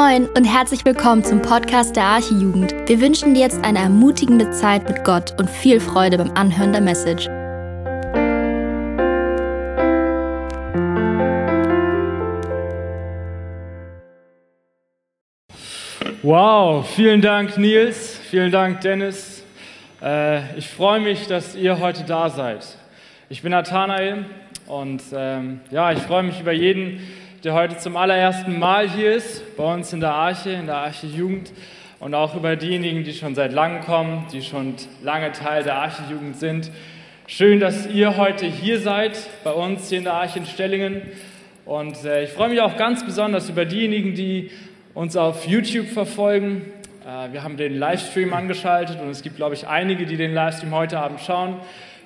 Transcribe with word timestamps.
Moin 0.00 0.28
und 0.28 0.44
herzlich 0.44 0.84
willkommen 0.84 1.24
zum 1.24 1.42
Podcast 1.42 1.96
der 1.96 2.04
Archijugend. 2.04 2.72
Wir 2.86 3.00
wünschen 3.00 3.34
dir 3.34 3.40
jetzt 3.40 3.64
eine 3.64 3.80
ermutigende 3.80 4.48
Zeit 4.52 4.88
mit 4.88 5.02
Gott 5.02 5.34
und 5.40 5.50
viel 5.50 5.80
Freude 5.80 6.18
beim 6.18 6.30
Anhören 6.36 6.70
der 6.70 6.80
Message. 6.80 7.26
Wow, 16.22 16.88
vielen 16.88 17.20
Dank 17.20 17.58
Nils, 17.58 18.20
vielen 18.30 18.52
Dank 18.52 18.80
Dennis. 18.82 19.42
Äh, 20.00 20.56
ich 20.56 20.68
freue 20.68 21.00
mich, 21.00 21.26
dass 21.26 21.56
ihr 21.56 21.80
heute 21.80 22.04
da 22.04 22.30
seid. 22.30 22.64
Ich 23.30 23.42
bin 23.42 23.50
Nathanael 23.50 24.26
und 24.68 25.02
ähm, 25.12 25.60
ja, 25.72 25.90
ich 25.90 25.98
freue 25.98 26.22
mich 26.22 26.40
über 26.40 26.52
jeden, 26.52 27.00
der 27.44 27.54
heute 27.54 27.76
zum 27.76 27.96
allerersten 27.96 28.58
Mal 28.58 28.90
hier 28.90 29.12
ist, 29.12 29.56
bei 29.56 29.62
uns 29.62 29.92
in 29.92 30.00
der 30.00 30.12
Arche, 30.12 30.50
in 30.50 30.66
der 30.66 30.78
Arche 30.78 31.06
Jugend 31.06 31.52
und 32.00 32.12
auch 32.12 32.34
über 32.34 32.56
diejenigen, 32.56 33.04
die 33.04 33.12
schon 33.12 33.36
seit 33.36 33.52
langem 33.52 33.82
kommen, 33.82 34.26
die 34.32 34.42
schon 34.42 34.74
lange 35.04 35.30
Teil 35.30 35.62
der 35.62 35.76
Arche 35.76 36.02
Jugend 36.10 36.36
sind. 36.36 36.72
Schön, 37.28 37.60
dass 37.60 37.86
ihr 37.86 38.16
heute 38.16 38.46
hier 38.46 38.80
seid, 38.80 39.16
bei 39.44 39.52
uns 39.52 39.88
hier 39.88 39.98
in 39.98 40.04
der 40.04 40.14
Arche 40.14 40.40
in 40.40 40.46
Stellingen. 40.46 41.02
Und 41.64 42.04
äh, 42.04 42.24
ich 42.24 42.30
freue 42.30 42.48
mich 42.48 42.60
auch 42.60 42.76
ganz 42.76 43.04
besonders 43.04 43.48
über 43.48 43.64
diejenigen, 43.64 44.14
die 44.14 44.50
uns 44.94 45.16
auf 45.16 45.46
YouTube 45.46 45.86
verfolgen. 45.86 46.72
Äh, 47.06 47.32
wir 47.32 47.44
haben 47.44 47.56
den 47.56 47.78
Livestream 47.78 48.34
angeschaltet 48.34 49.00
und 49.00 49.10
es 49.10 49.22
gibt, 49.22 49.36
glaube 49.36 49.54
ich, 49.54 49.68
einige, 49.68 50.06
die 50.06 50.16
den 50.16 50.34
Livestream 50.34 50.74
heute 50.74 50.98
Abend 50.98 51.20
schauen. 51.20 51.56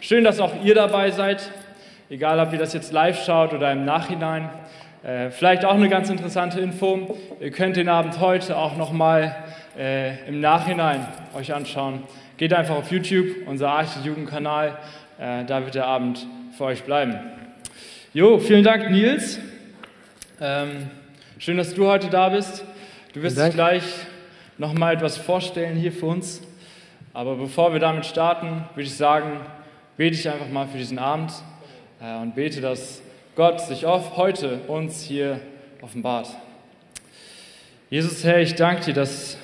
Schön, 0.00 0.24
dass 0.24 0.40
auch 0.40 0.62
ihr 0.62 0.74
dabei 0.74 1.10
seid, 1.10 1.50
egal 2.10 2.38
ob 2.38 2.52
ihr 2.52 2.58
das 2.58 2.74
jetzt 2.74 2.92
live 2.92 3.24
schaut 3.24 3.54
oder 3.54 3.72
im 3.72 3.86
Nachhinein. 3.86 4.50
Äh, 5.02 5.30
vielleicht 5.30 5.64
auch 5.64 5.74
eine 5.74 5.88
ganz 5.88 6.10
interessante 6.10 6.60
Info. 6.60 7.18
Ihr 7.40 7.50
könnt 7.50 7.76
den 7.76 7.88
Abend 7.88 8.20
heute 8.20 8.56
auch 8.56 8.76
nochmal 8.76 9.34
äh, 9.76 10.28
im 10.28 10.40
Nachhinein 10.40 11.08
euch 11.34 11.52
anschauen. 11.52 12.04
Geht 12.36 12.54
einfach 12.54 12.76
auf 12.76 12.92
YouTube, 12.92 13.26
unser 13.46 13.70
Arche-Jugendkanal. 13.70 14.78
Äh, 15.18 15.44
da 15.44 15.64
wird 15.64 15.74
der 15.74 15.86
Abend 15.86 16.24
für 16.56 16.64
euch 16.64 16.84
bleiben. 16.84 17.18
Jo, 18.14 18.38
vielen 18.38 18.62
Dank, 18.62 18.90
Nils. 18.90 19.40
Ähm, 20.40 20.88
schön, 21.38 21.56
dass 21.56 21.74
du 21.74 21.86
heute 21.88 22.08
da 22.08 22.28
bist. 22.28 22.64
Du 23.12 23.22
wirst 23.22 23.38
dich 23.38 23.54
gleich 23.54 23.82
nochmal 24.56 24.94
etwas 24.94 25.16
vorstellen 25.16 25.76
hier 25.76 25.90
für 25.90 26.06
uns. 26.06 26.42
Aber 27.12 27.34
bevor 27.34 27.72
wir 27.72 27.80
damit 27.80 28.06
starten, 28.06 28.66
würde 28.76 28.86
ich 28.86 28.96
sagen, 28.96 29.40
bete 29.96 30.14
ich 30.14 30.28
einfach 30.30 30.48
mal 30.48 30.68
für 30.68 30.78
diesen 30.78 31.00
Abend 31.00 31.32
äh, 32.00 32.22
und 32.22 32.36
bete, 32.36 32.60
dass 32.60 33.02
Gott 33.34 33.62
sich 33.62 33.86
oft 33.86 34.18
heute 34.18 34.58
uns 34.68 35.02
hier 35.02 35.40
offenbart. 35.80 36.28
Jesus, 37.88 38.24
Herr, 38.24 38.42
ich 38.42 38.56
danke 38.56 38.84
dir, 38.84 38.92
dass 38.92 39.38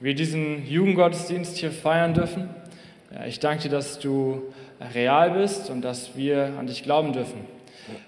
wir 0.00 0.14
diesen 0.14 0.66
Jugendgottesdienst 0.66 1.58
hier 1.58 1.70
feiern 1.70 2.14
dürfen. 2.14 2.48
Ich 3.28 3.38
danke 3.38 3.64
dir, 3.64 3.68
dass 3.68 3.98
du 3.98 4.54
real 4.94 5.32
bist 5.32 5.68
und 5.68 5.82
dass 5.82 6.16
wir 6.16 6.54
an 6.58 6.66
dich 6.66 6.82
glauben 6.82 7.12
dürfen. 7.12 7.44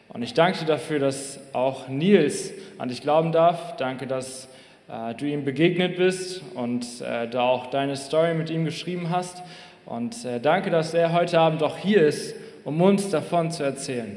Und 0.09 0.23
ich 0.23 0.33
danke 0.33 0.61
dir 0.61 0.65
dafür, 0.65 0.99
dass 0.99 1.41
auch 1.53 1.89
Nils 1.89 2.51
an 2.79 2.89
dich 2.89 3.03
glauben 3.03 3.33
darf. 3.33 3.77
Danke, 3.77 4.07
dass 4.07 4.49
äh, 4.89 5.15
du 5.15 5.27
ihm 5.27 5.45
begegnet 5.45 5.97
bist 5.97 6.41
und 6.55 6.87
äh, 7.03 7.29
da 7.29 7.43
auch 7.43 7.67
deine 7.67 7.97
Story 7.97 8.33
mit 8.33 8.49
ihm 8.49 8.65
geschrieben 8.65 9.11
hast. 9.11 9.43
Und 9.85 10.25
äh, 10.25 10.41
danke, 10.41 10.71
dass 10.71 10.95
er 10.95 11.13
heute 11.13 11.39
Abend 11.39 11.63
auch 11.63 11.77
hier 11.77 12.07
ist, 12.07 12.35
um 12.65 12.81
uns 12.81 13.11
davon 13.11 13.51
zu 13.51 13.63
erzählen. 13.63 14.17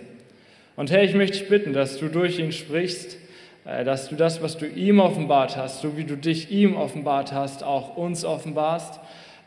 Und 0.75 0.91
Herr, 0.91 1.03
ich 1.03 1.13
möchte 1.13 1.37
dich 1.37 1.49
bitten, 1.49 1.73
dass 1.73 1.97
du 1.97 2.09
durch 2.09 2.39
ihn 2.39 2.51
sprichst, 2.51 3.17
äh, 3.65 3.83
dass 3.83 4.09
du 4.09 4.15
das, 4.15 4.41
was 4.41 4.57
du 4.57 4.67
ihm 4.67 4.99
offenbart 4.99 5.55
hast, 5.55 5.81
so 5.81 5.97
wie 5.97 6.03
du 6.03 6.17
dich 6.17 6.51
ihm 6.51 6.75
offenbart 6.75 7.31
hast, 7.31 7.63
auch 7.63 7.95
uns 7.95 8.25
offenbarst 8.25 8.99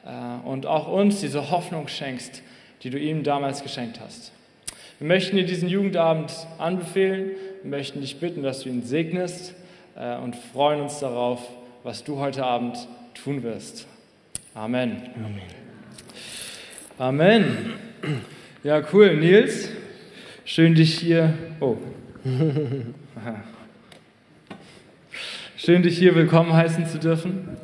äh, 0.07 0.47
und 0.49 0.67
auch 0.67 0.89
uns 0.89 1.21
diese 1.21 1.51
Hoffnung 1.51 1.89
schenkst, 1.89 2.43
die 2.83 2.91
du 2.91 2.99
ihm 2.99 3.25
damals 3.25 3.63
geschenkt 3.63 4.01
hast. 4.01 4.33
Wir 4.99 5.07
möchten 5.07 5.37
dir 5.37 5.45
diesen 5.45 5.69
Jugendabend 5.69 6.33
anbefehlen, 6.59 7.31
wir 7.63 7.71
möchten 7.71 8.01
dich 8.01 8.19
bitten, 8.19 8.43
dass 8.43 8.61
du 8.61 8.71
ihn 8.71 8.83
segnest 8.83 9.55
äh, 9.97 10.17
und 10.17 10.35
freuen 10.35 10.81
uns 10.81 10.99
darauf, 11.01 11.41
was 11.85 12.05
du 12.05 12.19
heute 12.19 12.45
Abend 12.45 12.89
tun 13.15 13.43
wirst. 13.43 13.87
Amen. 14.55 15.03
Amen. 15.15 15.43
Amen. 16.99 17.75
Ja, 18.65 18.83
cool. 18.93 19.17
Nils, 19.17 19.69
Schön, 20.51 20.75
dich 20.75 20.99
hier. 20.99 21.35
Oh. 21.61 21.77
Schön, 25.59 25.83
dich 25.83 25.99
hier 25.99 26.15
willkommen 26.15 26.55
heißen 26.55 26.87
zu 26.87 26.99
dürfen. 26.99 27.59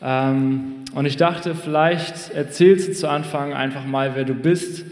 Ähm, 0.00 0.76
und 0.94 1.04
ich 1.04 1.18
dachte, 1.18 1.54
vielleicht 1.54 2.32
erzählst 2.32 2.88
du 2.88 2.92
zu 2.94 3.10
Anfang 3.10 3.52
einfach 3.52 3.84
mal, 3.84 4.12
wer 4.14 4.24
du 4.24 4.32
bist, 4.32 4.86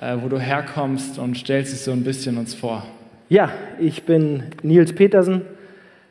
äh, 0.00 0.16
wo 0.22 0.28
du 0.28 0.38
herkommst 0.40 1.18
und 1.18 1.36
stellst 1.36 1.74
dich 1.74 1.80
so 1.80 1.92
ein 1.92 2.02
bisschen 2.02 2.38
uns 2.38 2.54
vor. 2.54 2.86
Ja, 3.28 3.52
ich 3.78 4.04
bin 4.04 4.44
Nils 4.62 4.94
Petersen. 4.94 5.42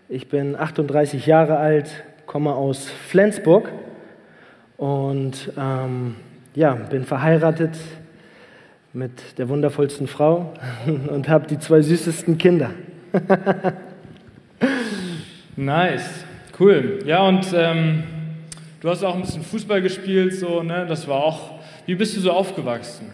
Ich 0.07 0.29
bin 0.29 0.55
38 0.55 1.25
Jahre 1.25 1.57
alt, 1.57 1.89
komme 2.27 2.53
aus 2.53 2.87
Flensburg 3.07 3.71
und 4.77 5.51
ähm, 5.57 6.13
ja, 6.53 6.75
bin 6.75 7.05
verheiratet, 7.05 7.71
mit 8.95 9.37
der 9.37 9.49
wundervollsten 9.49 10.07
Frau 10.07 10.53
und 11.09 11.27
habe 11.27 11.47
die 11.47 11.59
zwei 11.59 11.81
süßesten 11.81 12.37
Kinder. 12.37 12.71
nice, 15.57 16.23
cool. 16.57 16.99
Ja, 17.05 17.27
und 17.27 17.45
ähm, 17.53 18.03
du 18.79 18.89
hast 18.89 19.03
auch 19.03 19.15
ein 19.15 19.21
bisschen 19.21 19.43
Fußball 19.43 19.81
gespielt, 19.81 20.33
so, 20.35 20.63
ne? 20.63 20.85
Das 20.87 21.07
war 21.09 21.17
auch. 21.17 21.55
Wie 21.85 21.95
bist 21.95 22.15
du 22.15 22.21
so 22.21 22.31
aufgewachsen? 22.31 23.07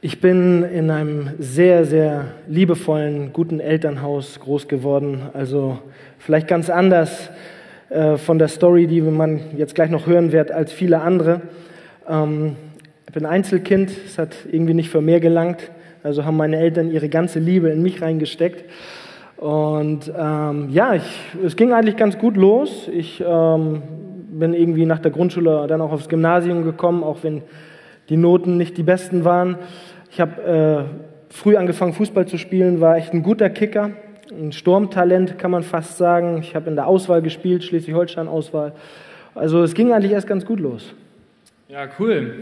Ich 0.00 0.20
bin 0.20 0.62
in 0.62 0.88
einem 0.90 1.30
sehr, 1.38 1.84
sehr 1.84 2.26
liebevollen, 2.46 3.32
guten 3.32 3.58
Elternhaus 3.58 4.38
groß 4.38 4.68
geworden. 4.68 5.22
Also 5.34 5.80
vielleicht 6.18 6.46
ganz 6.46 6.70
anders 6.70 7.28
äh, 7.90 8.16
von 8.18 8.38
der 8.38 8.48
Story, 8.48 8.86
die 8.86 9.00
man 9.00 9.40
jetzt 9.56 9.74
gleich 9.74 9.90
noch 9.90 10.06
hören 10.06 10.30
wird, 10.30 10.52
als 10.52 10.72
viele 10.72 11.00
andere. 11.00 11.42
Ähm, 12.08 12.56
ich 13.12 13.14
bin 13.14 13.26
Einzelkind, 13.26 13.90
es 14.06 14.16
hat 14.16 14.34
irgendwie 14.50 14.72
nicht 14.72 14.88
für 14.88 15.02
mehr 15.02 15.20
gelangt. 15.20 15.70
Also 16.02 16.24
haben 16.24 16.38
meine 16.38 16.56
Eltern 16.56 16.90
ihre 16.90 17.10
ganze 17.10 17.40
Liebe 17.40 17.68
in 17.68 17.82
mich 17.82 18.00
reingesteckt. 18.00 18.64
Und 19.36 20.10
ähm, 20.18 20.70
ja, 20.70 20.94
ich, 20.94 21.02
es 21.44 21.56
ging 21.56 21.74
eigentlich 21.74 21.98
ganz 21.98 22.16
gut 22.16 22.38
los. 22.38 22.88
Ich 22.90 23.22
ähm, 23.22 23.82
bin 24.30 24.54
irgendwie 24.54 24.86
nach 24.86 24.98
der 24.98 25.10
Grundschule 25.10 25.66
dann 25.68 25.82
auch 25.82 25.92
aufs 25.92 26.08
Gymnasium 26.08 26.64
gekommen, 26.64 27.04
auch 27.04 27.18
wenn 27.20 27.42
die 28.08 28.16
Noten 28.16 28.56
nicht 28.56 28.78
die 28.78 28.82
besten 28.82 29.26
waren. 29.26 29.58
Ich 30.10 30.18
habe 30.18 30.88
äh, 30.88 31.34
früh 31.34 31.56
angefangen, 31.56 31.92
Fußball 31.92 32.26
zu 32.26 32.38
spielen, 32.38 32.80
war 32.80 32.96
echt 32.96 33.12
ein 33.12 33.22
guter 33.22 33.50
Kicker, 33.50 33.90
ein 34.30 34.52
Sturmtalent 34.52 35.38
kann 35.38 35.50
man 35.50 35.64
fast 35.64 35.98
sagen. 35.98 36.38
Ich 36.38 36.54
habe 36.54 36.70
in 36.70 36.76
der 36.76 36.86
Auswahl 36.86 37.20
gespielt, 37.20 37.62
Schleswig-Holstein-Auswahl. 37.62 38.72
Also 39.34 39.62
es 39.62 39.74
ging 39.74 39.92
eigentlich 39.92 40.12
erst 40.12 40.26
ganz 40.26 40.46
gut 40.46 40.60
los. 40.60 40.94
Ja, 41.68 41.86
cool. 41.98 42.40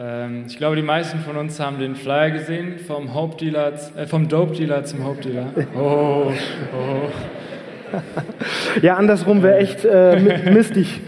Ähm, 0.00 0.44
ich 0.46 0.56
glaube, 0.56 0.76
die 0.76 0.82
meisten 0.82 1.18
von 1.20 1.36
uns 1.36 1.58
haben 1.58 1.80
den 1.80 1.96
Flyer 1.96 2.30
gesehen 2.30 2.78
vom, 2.78 3.14
Hope 3.14 3.36
Dealer, 3.36 3.72
äh, 3.96 4.06
vom 4.06 4.28
Dope 4.28 4.54
Dealer 4.54 4.84
zum 4.84 5.04
Hope 5.04 5.20
Dealer. 5.22 5.46
Oh, 5.76 6.32
oh. 6.72 7.08
Ja, 8.82 8.96
andersrum 8.96 9.42
wäre 9.42 9.58
echt 9.58 9.84
äh, 9.84 10.50
mistig. 10.52 11.00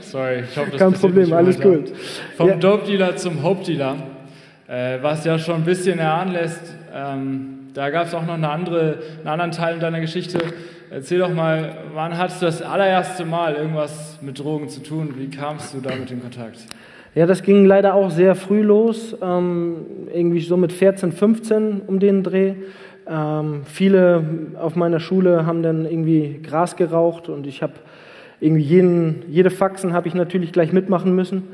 Sorry, 0.00 0.40
ich 0.40 0.56
hoffe, 0.58 0.72
das 0.72 0.80
Kein 0.80 0.92
Problem, 0.92 1.32
alles 1.32 1.58
gut. 1.60 1.92
Vom 2.36 2.48
ja. 2.48 2.56
Dope 2.56 2.86
Dealer 2.86 3.16
zum 3.16 3.42
Hope 3.42 3.64
Dealer, 3.64 3.96
äh, 4.66 4.98
was 5.00 5.24
ja 5.24 5.38
schon 5.38 5.56
ein 5.56 5.64
bisschen 5.64 5.98
erahnen 5.98 6.34
lässt. 6.34 6.74
Ähm, 6.92 7.68
da 7.72 7.88
gab 7.90 8.08
es 8.08 8.14
auch 8.14 8.26
noch 8.26 8.34
eine 8.34 8.48
andere, 8.48 8.98
einen 9.20 9.28
anderen 9.28 9.52
Teil 9.52 9.74
in 9.74 9.80
deiner 9.80 10.00
Geschichte. 10.00 10.38
Erzähl 10.90 11.20
doch 11.20 11.32
mal, 11.32 11.76
wann 11.94 12.18
hattest 12.18 12.42
du 12.42 12.46
das 12.46 12.60
allererste 12.62 13.24
Mal 13.24 13.54
irgendwas 13.54 14.18
mit 14.20 14.38
Drogen 14.38 14.68
zu 14.68 14.82
tun? 14.82 15.14
Wie 15.16 15.30
kamst 15.30 15.72
du 15.72 15.80
damit 15.80 16.10
in 16.10 16.20
Kontakt? 16.20 16.58
Ja, 17.14 17.26
das 17.26 17.44
ging 17.44 17.64
leider 17.64 17.94
auch 17.94 18.10
sehr 18.10 18.34
früh 18.34 18.62
los, 18.62 19.16
ähm, 19.22 19.86
irgendwie 20.12 20.40
so 20.40 20.56
mit 20.56 20.72
14, 20.72 21.12
15 21.12 21.82
um 21.86 22.00
den 22.00 22.24
Dreh. 22.24 22.54
Ähm, 23.06 23.62
viele 23.66 24.24
auf 24.60 24.74
meiner 24.74 24.98
Schule 24.98 25.46
haben 25.46 25.62
dann 25.62 25.84
irgendwie 25.84 26.40
Gras 26.42 26.74
geraucht 26.74 27.28
und 27.28 27.46
ich 27.46 27.62
habe 27.62 27.74
irgendwie 28.40 28.62
jeden, 28.62 29.22
jede 29.28 29.50
Faxen 29.50 29.92
habe 29.92 30.08
ich 30.08 30.14
natürlich 30.14 30.52
gleich 30.52 30.72
mitmachen 30.72 31.14
müssen. 31.14 31.44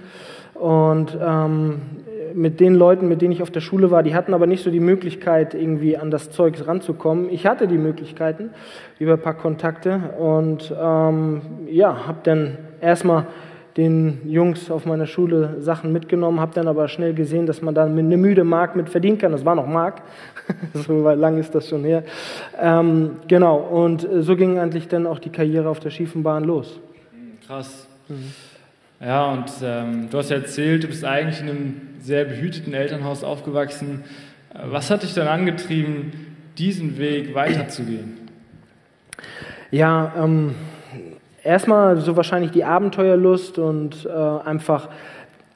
Und 0.54 1.18
ähm, 1.22 1.82
mit 2.32 2.58
den 2.58 2.74
Leuten, 2.74 3.06
mit 3.06 3.20
denen 3.20 3.32
ich 3.32 3.42
auf 3.42 3.50
der 3.50 3.60
Schule 3.60 3.90
war, 3.90 4.02
die 4.02 4.14
hatten 4.14 4.32
aber 4.32 4.46
nicht 4.46 4.64
so 4.64 4.70
die 4.70 4.80
Möglichkeit, 4.80 5.52
irgendwie 5.52 5.98
an 5.98 6.10
das 6.10 6.30
Zeug 6.30 6.54
ranzukommen. 6.66 7.28
Ich 7.28 7.46
hatte 7.46 7.68
die 7.68 7.76
Möglichkeiten 7.76 8.48
über 8.98 9.14
ein 9.14 9.20
paar 9.20 9.34
Kontakte 9.34 10.14
und 10.18 10.74
ähm, 10.80 11.42
ja, 11.68 12.06
habe 12.06 12.20
dann 12.22 12.56
erstmal 12.80 13.26
den 13.76 14.28
Jungs 14.28 14.70
auf 14.70 14.86
meiner 14.86 15.06
Schule 15.06 15.56
Sachen 15.60 15.92
mitgenommen, 15.92 16.40
habe 16.40 16.54
dann 16.54 16.68
aber 16.68 16.88
schnell 16.88 17.14
gesehen, 17.14 17.46
dass 17.46 17.62
man 17.62 17.74
da 17.74 17.84
eine 17.84 18.16
müde 18.16 18.44
Mark 18.44 18.76
mit 18.76 18.88
verdienen 18.88 19.18
kann. 19.18 19.32
Das 19.32 19.44
war 19.44 19.54
noch 19.54 19.66
Mark, 19.66 20.02
so 20.74 21.08
lang 21.10 21.38
ist 21.38 21.54
das 21.54 21.68
schon 21.68 21.84
her. 21.84 22.04
Ähm, 22.60 23.16
genau, 23.28 23.56
und 23.56 24.06
so 24.20 24.36
ging 24.36 24.58
eigentlich 24.58 24.88
dann 24.88 25.06
auch 25.06 25.18
die 25.18 25.30
Karriere 25.30 25.68
auf 25.68 25.80
der 25.80 25.90
schiefen 25.90 26.22
Bahn 26.22 26.44
los. 26.44 26.80
Krass. 27.46 27.86
Mhm. 28.08 28.32
Ja, 29.00 29.32
und 29.32 29.50
ähm, 29.62 30.08
du 30.10 30.18
hast 30.18 30.30
ja 30.30 30.36
erzählt, 30.36 30.84
du 30.84 30.88
bist 30.88 31.04
eigentlich 31.04 31.40
in 31.40 31.48
einem 31.48 31.80
sehr 32.00 32.24
behüteten 32.24 32.74
Elternhaus 32.74 33.24
aufgewachsen. 33.24 34.04
Was 34.52 34.90
hat 34.90 35.04
dich 35.04 35.14
dann 35.14 35.26
angetrieben, 35.26 36.12
diesen 36.58 36.98
Weg 36.98 37.34
weiterzugehen? 37.34 38.18
Ja, 39.70 40.12
ähm, 40.18 40.54
erstmal 41.42 41.98
so 41.98 42.16
wahrscheinlich 42.16 42.50
die 42.50 42.64
Abenteuerlust 42.64 43.58
und 43.58 44.06
äh, 44.06 44.10
einfach 44.10 44.88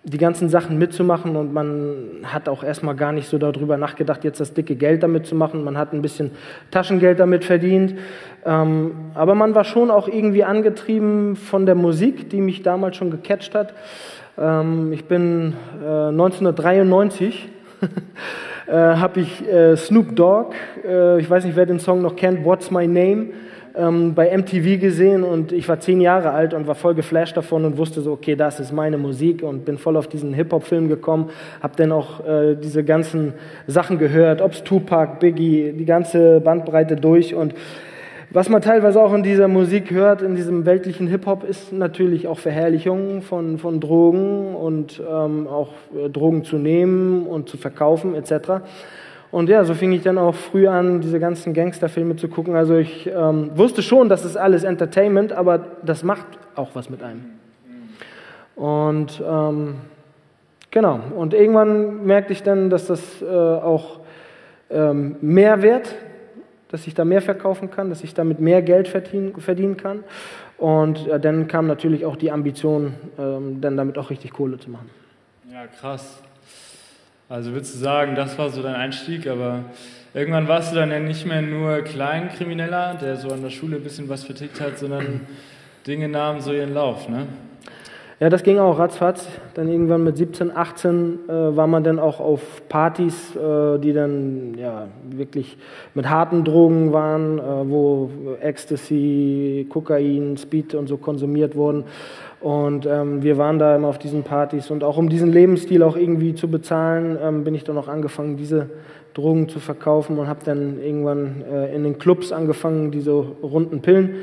die 0.06 0.18
ganzen 0.18 0.50
Sachen 0.50 0.76
mitzumachen 0.78 1.34
und 1.34 1.54
man 1.54 2.20
hat 2.24 2.46
auch 2.46 2.62
erstmal 2.62 2.94
gar 2.94 3.12
nicht 3.12 3.26
so 3.26 3.38
darüber 3.38 3.78
nachgedacht, 3.78 4.22
jetzt 4.22 4.38
das 4.38 4.52
dicke 4.52 4.76
Geld 4.76 5.02
damit 5.02 5.26
zu 5.26 5.34
machen. 5.34 5.64
Man 5.64 5.78
hat 5.78 5.94
ein 5.94 6.02
bisschen 6.02 6.32
Taschengeld 6.70 7.18
damit 7.18 7.46
verdient. 7.46 7.94
Ähm, 8.44 8.92
aber 9.14 9.34
man 9.34 9.54
war 9.54 9.64
schon 9.64 9.90
auch 9.90 10.06
irgendwie 10.06 10.44
angetrieben 10.44 11.36
von 11.36 11.64
der 11.64 11.74
Musik, 11.74 12.28
die 12.28 12.42
mich 12.42 12.62
damals 12.62 12.96
schon 12.96 13.10
gecatcht 13.10 13.54
hat. 13.54 13.72
Ähm, 14.36 14.92
ich 14.92 15.06
bin 15.06 15.54
äh, 15.82 16.08
1993 16.08 17.48
äh, 18.66 18.72
habe 18.72 19.20
ich 19.20 19.48
äh, 19.48 19.74
Snoop 19.74 20.14
Dogg, 20.14 20.54
äh, 20.86 21.18
ich 21.18 21.30
weiß 21.30 21.46
nicht, 21.46 21.56
wer 21.56 21.64
den 21.64 21.78
Song 21.78 22.02
noch 22.02 22.14
kennt, 22.14 22.44
What's 22.44 22.70
My 22.70 22.86
Name, 22.86 23.28
ähm, 23.76 24.14
bei 24.14 24.36
MTV 24.36 24.80
gesehen 24.80 25.24
und 25.24 25.52
ich 25.52 25.68
war 25.68 25.80
zehn 25.80 26.00
Jahre 26.00 26.30
alt 26.30 26.54
und 26.54 26.66
war 26.66 26.74
voll 26.74 26.94
geflasht 26.94 27.36
davon 27.36 27.64
und 27.64 27.76
wusste 27.76 28.00
so, 28.00 28.12
okay, 28.12 28.36
das 28.36 28.60
ist 28.60 28.72
meine 28.72 28.98
Musik 28.98 29.42
und 29.42 29.64
bin 29.64 29.78
voll 29.78 29.96
auf 29.96 30.06
diesen 30.06 30.32
Hip-Hop-Film 30.34 30.88
gekommen, 30.88 31.30
habe 31.62 31.74
dann 31.76 31.92
auch 31.92 32.24
äh, 32.26 32.54
diese 32.54 32.84
ganzen 32.84 33.34
Sachen 33.66 33.98
gehört, 33.98 34.40
ob's 34.40 34.62
Tupac, 34.62 35.18
Biggie, 35.18 35.72
die 35.72 35.84
ganze 35.84 36.40
Bandbreite 36.40 36.96
durch 36.96 37.34
und 37.34 37.54
was 38.30 38.48
man 38.48 38.60
teilweise 38.62 39.00
auch 39.00 39.14
in 39.14 39.22
dieser 39.22 39.46
Musik 39.46 39.92
hört, 39.92 40.20
in 40.20 40.34
diesem 40.34 40.66
weltlichen 40.66 41.06
Hip-Hop, 41.06 41.44
ist 41.44 41.72
natürlich 41.72 42.26
auch 42.26 42.40
Verherrlichung 42.40 43.22
von, 43.22 43.58
von 43.58 43.78
Drogen 43.78 44.56
und 44.56 45.00
ähm, 45.08 45.46
auch 45.46 45.68
äh, 45.96 46.08
Drogen 46.08 46.42
zu 46.42 46.56
nehmen 46.56 47.26
und 47.26 47.48
zu 47.48 47.56
verkaufen 47.56 48.16
etc. 48.16 48.64
Und 49.34 49.48
ja, 49.48 49.64
so 49.64 49.74
fing 49.74 49.90
ich 49.90 50.02
dann 50.02 50.16
auch 50.16 50.36
früh 50.36 50.68
an, 50.68 51.00
diese 51.00 51.18
ganzen 51.18 51.54
Gangsterfilme 51.54 52.14
zu 52.14 52.28
gucken. 52.28 52.54
Also 52.54 52.76
ich 52.76 53.08
ähm, 53.08 53.50
wusste 53.56 53.82
schon, 53.82 54.08
das 54.08 54.24
ist 54.24 54.36
alles 54.36 54.62
Entertainment, 54.62 55.32
aber 55.32 55.58
das 55.82 56.04
macht 56.04 56.26
auch 56.54 56.70
was 56.74 56.88
mit 56.88 57.02
einem. 57.02 57.24
Und 58.54 59.20
ähm, 59.28 59.74
genau, 60.70 61.00
und 61.16 61.34
irgendwann 61.34 62.06
merkte 62.06 62.32
ich 62.32 62.44
dann, 62.44 62.70
dass 62.70 62.86
das 62.86 63.20
äh, 63.22 63.26
auch 63.26 63.98
ähm, 64.70 65.16
mehr 65.20 65.62
wert 65.62 65.92
dass 66.74 66.88
ich 66.88 66.94
da 66.94 67.04
mehr 67.04 67.22
verkaufen 67.22 67.70
kann, 67.70 67.88
dass 67.88 68.02
ich 68.02 68.14
damit 68.14 68.40
mehr 68.40 68.60
Geld 68.60 68.88
verdienen, 68.88 69.40
verdienen 69.40 69.76
kann. 69.76 70.02
Und 70.58 71.06
äh, 71.06 71.20
dann 71.20 71.46
kam 71.46 71.68
natürlich 71.68 72.04
auch 72.04 72.16
die 72.16 72.32
Ambition, 72.32 72.94
ähm, 73.16 73.60
dann 73.60 73.76
damit 73.76 73.96
auch 73.96 74.10
richtig 74.10 74.32
Kohle 74.32 74.58
zu 74.58 74.70
machen. 74.70 74.90
Ja, 75.52 75.68
krass. 75.68 76.23
Also 77.28 77.52
würdest 77.52 77.74
du 77.74 77.78
sagen, 77.78 78.14
das 78.14 78.36
war 78.38 78.50
so 78.50 78.62
dein 78.62 78.74
Einstieg, 78.74 79.26
aber 79.26 79.64
irgendwann 80.12 80.46
warst 80.46 80.72
du 80.72 80.76
dann 80.76 80.90
ja 80.90 81.00
nicht 81.00 81.24
mehr 81.24 81.40
nur 81.40 81.80
Kleinkrimineller, 81.80 82.98
der 83.00 83.16
so 83.16 83.28
an 83.28 83.40
der 83.40 83.48
Schule 83.48 83.76
ein 83.76 83.82
bisschen 83.82 84.10
was 84.10 84.24
vertickt 84.24 84.60
hat, 84.60 84.78
sondern 84.78 85.22
Dinge 85.86 86.08
nahmen 86.08 86.42
so 86.42 86.52
ihren 86.52 86.74
Lauf, 86.74 87.08
ne? 87.08 87.26
Ja, 88.20 88.28
das 88.28 88.44
ging 88.44 88.58
auch 88.58 88.78
ratzfatz. 88.78 89.28
Dann 89.54 89.68
irgendwann 89.68 90.04
mit 90.04 90.16
17, 90.16 90.56
18 90.56 91.18
äh, 91.28 91.56
war 91.56 91.66
man 91.66 91.82
dann 91.82 91.98
auch 91.98 92.20
auf 92.20 92.40
Partys, 92.68 93.34
äh, 93.34 93.78
die 93.78 93.92
dann 93.92 94.54
ja 94.56 94.86
wirklich 95.10 95.58
mit 95.94 96.08
harten 96.08 96.44
Drogen 96.44 96.92
waren, 96.92 97.38
äh, 97.38 97.42
wo 97.42 98.10
Ecstasy, 98.40 99.66
Kokain, 99.68 100.36
Speed 100.36 100.74
und 100.74 100.86
so 100.86 100.96
konsumiert 100.96 101.56
wurden. 101.56 101.84
Und 102.44 102.84
ähm, 102.84 103.22
wir 103.22 103.38
waren 103.38 103.58
da 103.58 103.74
immer 103.74 103.88
auf 103.88 103.98
diesen 103.98 104.22
Partys 104.22 104.70
und 104.70 104.84
auch 104.84 104.98
um 104.98 105.08
diesen 105.08 105.32
Lebensstil 105.32 105.82
auch 105.82 105.96
irgendwie 105.96 106.34
zu 106.34 106.46
bezahlen, 106.48 107.16
ähm, 107.20 107.42
bin 107.42 107.54
ich 107.54 107.64
dann 107.64 107.78
auch 107.78 107.88
angefangen, 107.88 108.36
diese 108.36 108.68
Drogen 109.14 109.48
zu 109.48 109.60
verkaufen 109.60 110.18
und 110.18 110.28
habe 110.28 110.40
dann 110.44 110.78
irgendwann 110.78 111.42
äh, 111.50 111.74
in 111.74 111.84
den 111.84 111.98
Clubs 111.98 112.32
angefangen, 112.32 112.90
diese 112.90 113.12
runden 113.12 113.80
Pillen 113.80 114.16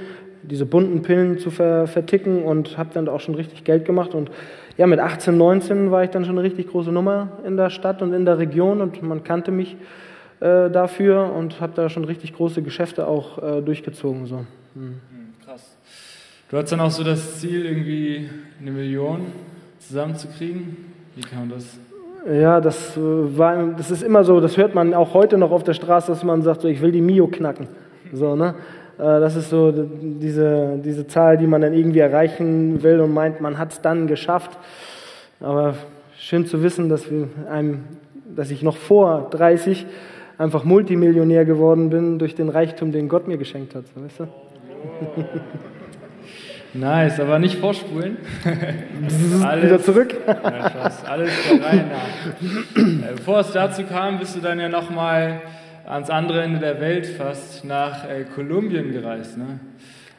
diese 0.43 0.65
bunten 0.65 1.01
Pillen 1.01 1.37
zu 1.37 1.51
ver 1.51 1.87
verticken 1.87 2.43
und 2.43 2.77
habe 2.77 2.89
dann 2.93 3.07
auch 3.07 3.19
schon 3.19 3.35
richtig 3.35 3.63
Geld 3.63 3.85
gemacht. 3.85 4.15
Und 4.15 4.31
ja, 4.77 4.87
mit 4.87 4.99
18, 4.99 5.37
19 5.37 5.91
war 5.91 6.03
ich 6.03 6.09
dann 6.09 6.25
schon 6.25 6.37
eine 6.37 6.43
richtig 6.43 6.69
große 6.69 6.91
Nummer 6.91 7.39
in 7.45 7.57
der 7.57 7.69
Stadt 7.69 8.01
und 8.01 8.13
in 8.13 8.25
der 8.25 8.39
Region 8.39 8.81
und 8.81 9.01
man 9.03 9.23
kannte 9.23 9.51
mich 9.51 9.75
äh, 10.39 10.69
dafür 10.69 11.31
und 11.33 11.61
habe 11.61 11.73
da 11.75 11.89
schon 11.89 12.05
richtig 12.05 12.33
große 12.33 12.61
Geschäfte 12.61 13.07
auch 13.07 13.37
äh, 13.41 13.61
durchgezogen. 13.61 14.25
So. 14.25 14.45
Hm. 14.73 15.20
Du 16.51 16.57
hattest 16.57 16.73
dann 16.73 16.81
auch 16.81 16.91
so 16.91 17.05
das 17.05 17.39
Ziel, 17.39 17.65
irgendwie 17.65 18.29
eine 18.59 18.71
Million 18.71 19.21
zusammenzukriegen. 19.79 20.75
Wie 21.15 21.21
kam 21.21 21.49
das? 21.49 21.79
Ja, 22.29 22.59
das, 22.59 22.97
äh, 22.97 22.99
war, 22.99 23.67
das 23.77 23.89
ist 23.89 24.03
immer 24.03 24.25
so, 24.25 24.41
das 24.41 24.57
hört 24.57 24.75
man 24.75 24.93
auch 24.93 25.13
heute 25.13 25.37
noch 25.37 25.51
auf 25.51 25.63
der 25.63 25.73
Straße, 25.73 26.11
dass 26.11 26.25
man 26.25 26.41
sagt, 26.41 26.59
so, 26.59 26.67
ich 26.67 26.81
will 26.81 26.91
die 26.91 26.99
Mio 26.99 27.27
knacken. 27.27 27.69
So, 28.11 28.35
ne? 28.35 28.55
Äh, 28.97 29.21
das 29.21 29.37
ist 29.37 29.49
so 29.49 29.71
diese, 29.71 30.77
diese 30.83 31.07
Zahl, 31.07 31.37
die 31.37 31.47
man 31.47 31.61
dann 31.61 31.73
irgendwie 31.73 31.99
erreichen 31.99 32.83
will 32.83 32.99
und 32.99 33.13
meint, 33.13 33.39
man 33.39 33.57
hat 33.57 33.71
es 33.71 33.79
dann 33.79 34.07
geschafft. 34.07 34.59
Aber 35.39 35.75
schön 36.17 36.45
zu 36.45 36.61
wissen, 36.61 36.89
dass, 36.89 37.09
wir 37.09 37.29
einem, 37.49 37.85
dass 38.35 38.51
ich 38.51 38.61
noch 38.61 38.75
vor 38.75 39.29
30 39.31 39.85
einfach 40.37 40.65
Multimillionär 40.65 41.45
geworden 41.45 41.89
bin 41.89 42.19
durch 42.19 42.35
den 42.35 42.49
Reichtum, 42.49 42.91
den 42.91 43.07
Gott 43.07 43.25
mir 43.29 43.37
geschenkt 43.37 43.73
hat. 43.73 43.85
Weißt 43.95 44.19
du? 44.19 44.27
Nice, 46.73 47.19
aber 47.19 47.37
nicht 47.39 47.57
vorspulen. 47.57 48.17
alles, 49.43 49.65
Wieder 49.65 49.79
zurück. 49.81 50.15
ja, 50.25 50.69
Spaß, 50.69 51.05
alles 51.05 51.31
der 51.49 51.65
Reihe 51.65 51.85
nach. 51.85 53.09
Äh, 53.09 53.13
bevor 53.15 53.39
es 53.39 53.51
dazu 53.51 53.83
kam, 53.83 54.19
bist 54.19 54.35
du 54.37 54.39
dann 54.39 54.59
ja 54.59 54.69
nochmal 54.69 55.41
ans 55.85 56.09
andere 56.09 56.41
Ende 56.41 56.59
der 56.59 56.79
Welt 56.79 57.05
fast 57.05 57.65
nach 57.65 58.05
äh, 58.09 58.23
Kolumbien 58.23 58.91
gereist 58.93 59.37
ne? 59.37 59.59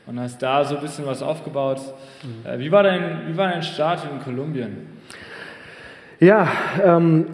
und 0.06 0.20
hast 0.20 0.43
da 0.43 0.64
so 0.64 0.76
ein 0.76 0.82
bisschen 0.82 1.06
was 1.06 1.22
aufgebaut. 1.22 1.81
Mhm. 2.22 2.50
Äh, 2.50 2.58
wie, 2.58 2.70
war 2.70 2.82
dein, 2.82 3.28
wie 3.28 3.37
war 3.37 3.50
dein 3.50 3.62
Start 3.62 4.00
in 4.10 4.20
Kolumbien? 4.20 4.88
Ja, 6.20 6.48
ähm, 6.84 7.26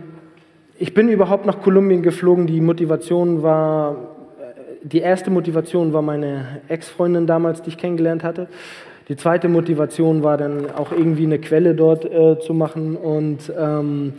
ich 0.78 0.94
bin 0.94 1.08
überhaupt 1.08 1.44
nach 1.44 1.60
Kolumbien 1.60 2.02
geflogen. 2.02 2.46
Die 2.46 2.60
Motivation 2.60 3.42
war, 3.42 3.96
äh, 4.40 4.86
die 4.86 5.00
erste 5.00 5.30
Motivation 5.30 5.92
war 5.92 6.02
meine 6.02 6.60
Ex-Freundin 6.68 7.26
damals, 7.26 7.62
die 7.62 7.70
ich 7.70 7.78
kennengelernt 7.78 8.22
hatte. 8.22 8.48
Die 9.08 9.16
zweite 9.16 9.48
Motivation 9.48 10.22
war 10.22 10.36
dann 10.36 10.70
auch 10.70 10.92
irgendwie 10.92 11.24
eine 11.24 11.38
Quelle 11.38 11.74
dort 11.74 12.04
äh, 12.04 12.38
zu 12.40 12.52
machen 12.52 12.94
und 12.94 13.50
ähm, 13.58 14.12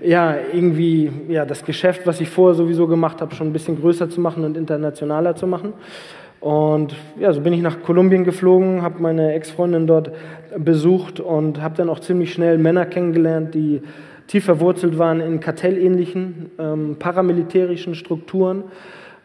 ja, 0.00 0.36
irgendwie 0.52 1.10
ja, 1.28 1.44
das 1.44 1.64
Geschäft, 1.64 2.06
was 2.06 2.20
ich 2.20 2.28
vorher 2.28 2.54
sowieso 2.54 2.86
gemacht 2.86 3.20
habe, 3.20 3.34
schon 3.34 3.48
ein 3.48 3.52
bisschen 3.52 3.80
größer 3.80 4.08
zu 4.08 4.20
machen 4.20 4.44
und 4.44 4.56
internationaler 4.56 5.34
zu 5.34 5.48
machen. 5.48 5.72
Und 6.38 6.94
ja, 7.18 7.32
so 7.32 7.40
bin 7.40 7.54
ich 7.54 7.60
nach 7.60 7.82
Kolumbien 7.82 8.22
geflogen, 8.22 8.82
habe 8.82 9.02
meine 9.02 9.32
Ex-Freundin 9.32 9.88
dort 9.88 10.12
besucht 10.56 11.18
und 11.18 11.60
habe 11.60 11.76
dann 11.76 11.88
auch 11.88 11.98
ziemlich 11.98 12.32
schnell 12.32 12.58
Männer 12.58 12.86
kennengelernt, 12.86 13.52
die 13.54 13.82
tief 14.28 14.44
verwurzelt 14.44 14.96
waren 14.96 15.20
in 15.20 15.40
kartellähnlichen, 15.40 16.50
ähm, 16.58 16.96
paramilitärischen 17.00 17.96
Strukturen 17.96 18.64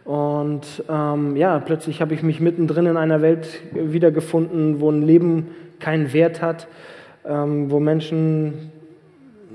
und 0.05 0.83
ähm, 0.89 1.35
ja, 1.35 1.59
plötzlich 1.59 2.01
habe 2.01 2.13
ich 2.13 2.23
mich 2.23 2.39
mittendrin 2.39 2.85
in 2.87 2.97
einer 2.97 3.21
Welt 3.21 3.61
wiedergefunden, 3.73 4.79
wo 4.79 4.89
ein 4.89 5.03
Leben 5.03 5.51
keinen 5.79 6.11
Wert 6.13 6.41
hat, 6.41 6.67
ähm, 7.25 7.69
wo 7.69 7.79
Menschen 7.79 8.71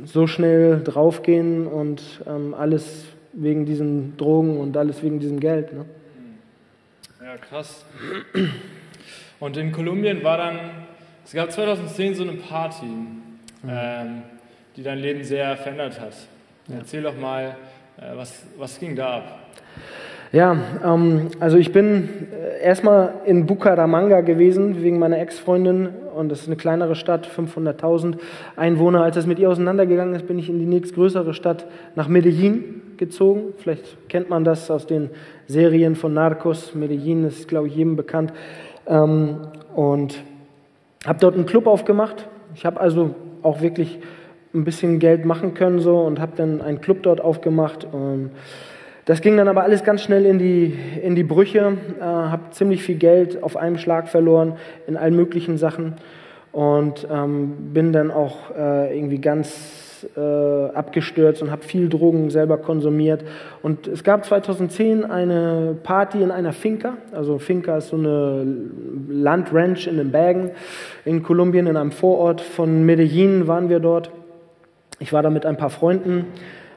so 0.05 0.27
schnell 0.27 0.83
draufgehen 0.83 1.67
und 1.67 2.23
ähm, 2.27 2.55
alles 2.55 3.07
wegen 3.33 3.67
diesen 3.67 4.17
Drogen 4.17 4.59
und 4.59 4.77
alles 4.77 5.03
wegen 5.03 5.19
diesem 5.19 5.41
Geld. 5.41 5.73
Ne? 5.73 5.85
Ja, 7.23 7.37
krass. 7.37 7.85
Und 9.41 9.57
in 9.57 9.73
Kolumbien 9.73 10.23
war 10.23 10.39
dann, 10.39 10.59
es 11.25 11.33
gab 11.33 11.51
2010 11.51 12.15
so 12.15 12.23
eine 12.23 12.33
Party, 12.33 12.87
mhm. 12.87 13.23
ähm, 13.69 14.23
die 14.77 14.83
dein 14.83 14.99
Leben 14.99 15.25
sehr 15.25 15.57
verändert 15.57 16.01
hat. 16.01 16.15
Ja. 16.69 16.77
Erzähl 16.79 17.03
doch 17.03 17.17
mal, 17.17 17.57
äh, 17.99 18.17
was, 18.17 18.47
was 18.57 18.79
ging 18.79 18.95
da 18.95 19.17
ab? 19.17 19.39
Ja, 20.37 20.55
ähm, 20.85 21.29
also 21.41 21.57
ich 21.57 21.73
bin 21.73 22.11
äh, 22.31 22.63
erstmal 22.63 23.15
in 23.25 23.47
Bucaramanga 23.47 24.21
gewesen 24.21 24.83
wegen 24.83 24.99
meiner 24.99 25.19
Ex-Freundin 25.19 25.89
und 26.15 26.29
das 26.29 26.43
ist 26.43 26.49
eine 26.49 26.57
kleinere 26.57 26.95
Stadt, 26.95 27.27
500.000 27.27 28.19
Einwohner. 28.55 29.03
Als 29.03 29.15
das 29.15 29.27
mit 29.27 29.39
ihr 29.39 29.49
auseinandergegangen 29.49 30.15
ist, 30.15 30.29
bin 30.29 30.39
ich 30.39 30.51
in 30.51 30.59
die 30.59 30.67
nächstgrößere 30.67 31.33
Stadt 31.33 31.65
nach 31.95 32.09
Medellin 32.09 32.83
gezogen. 32.99 33.55
Vielleicht 33.57 34.11
kennt 34.11 34.29
man 34.29 34.45
das 34.45 34.71
aus 34.71 34.87
den 34.87 35.09
Serien 35.47 35.97
von 35.97 36.13
Narcos. 36.13 36.75
Medellin 36.75 37.25
ist, 37.25 37.49
glaube 37.49 37.69
ich, 37.69 37.77
jedem 37.77 37.97
bekannt. 37.97 38.35
Ähm, 38.87 39.39
und 39.75 40.23
habe 41.07 41.19
dort 41.19 41.35
einen 41.35 41.47
Club 41.47 41.67
aufgemacht, 41.67 42.29
Ich 42.55 42.67
habe 42.67 42.79
also 42.79 43.15
auch 43.43 43.63
wirklich 43.63 44.01
ein 44.53 44.65
bisschen 44.67 44.99
Geld 44.99 45.25
machen 45.25 45.55
können 45.55 45.79
so 45.79 46.01
und 46.01 46.21
habe 46.21 46.33
dann 46.37 46.61
einen 46.61 46.83
Club 46.83 47.03
dort 47.05 47.23
aufgemacht. 47.23 47.87
Und 47.91 48.33
das 49.07 49.21
ging 49.21 49.37
dann 49.37 49.47
aber 49.47 49.63
alles 49.63 49.85
ganz 49.85 50.03
schnell 50.03 50.27
in 50.27 50.39
die, 50.39 50.77
in 51.01 51.15
die 51.15 51.23
Brüche, 51.23 51.79
äh, 52.01 52.03
habe 52.03 52.51
ziemlich 52.51 52.83
viel 52.83 52.97
Geld 52.97 53.41
auf 53.41 53.57
einem 53.57 53.79
Schlag 53.79 54.09
verloren 54.09 54.57
in 54.89 54.97
allen 54.97 55.15
möglichen 55.15 55.59
Sachen 55.59 55.95
und 56.51 57.07
ähm, 57.09 57.73
bin 57.73 57.93
dann 57.93 58.11
auch 58.11 58.51
äh, 58.57 58.99
irgendwie 58.99 59.21
ganz 59.21 60.09
äh, 60.17 60.21
abgestürzt 60.21 61.41
und 61.41 61.53
habe 61.53 61.63
viel 61.63 61.89
Drogen 61.89 62.31
selber 62.31 62.59
konsumiert. 62.59 63.23
Und 63.63 63.87
es 63.87 64.03
gab 64.03 64.25
2010 64.25 65.05
eine 65.05 65.77
Party 65.85 66.21
in 66.21 66.33
einer 66.33 66.53
Finca, 66.53 66.97
also 67.13 67.39
Finca 67.39 67.77
ist 67.77 67.91
so 67.91 67.97
eine 67.97 68.45
Landranch 69.09 69.87
in 69.87 69.99
den 69.99 70.11
Bergen 70.11 70.51
in 71.05 71.23
Kolumbien, 71.23 71.69
in 71.69 71.77
einem 71.77 71.93
Vorort 71.93 72.41
von 72.41 72.85
Medellin 72.85 73.47
waren 73.47 73.69
wir 73.69 73.79
dort. 73.79 74.11
Ich 74.99 75.13
war 75.13 75.23
da 75.23 75.31
mit 75.31 75.47
ein 75.47 75.57
paar 75.57 75.71
Freunden, 75.71 76.25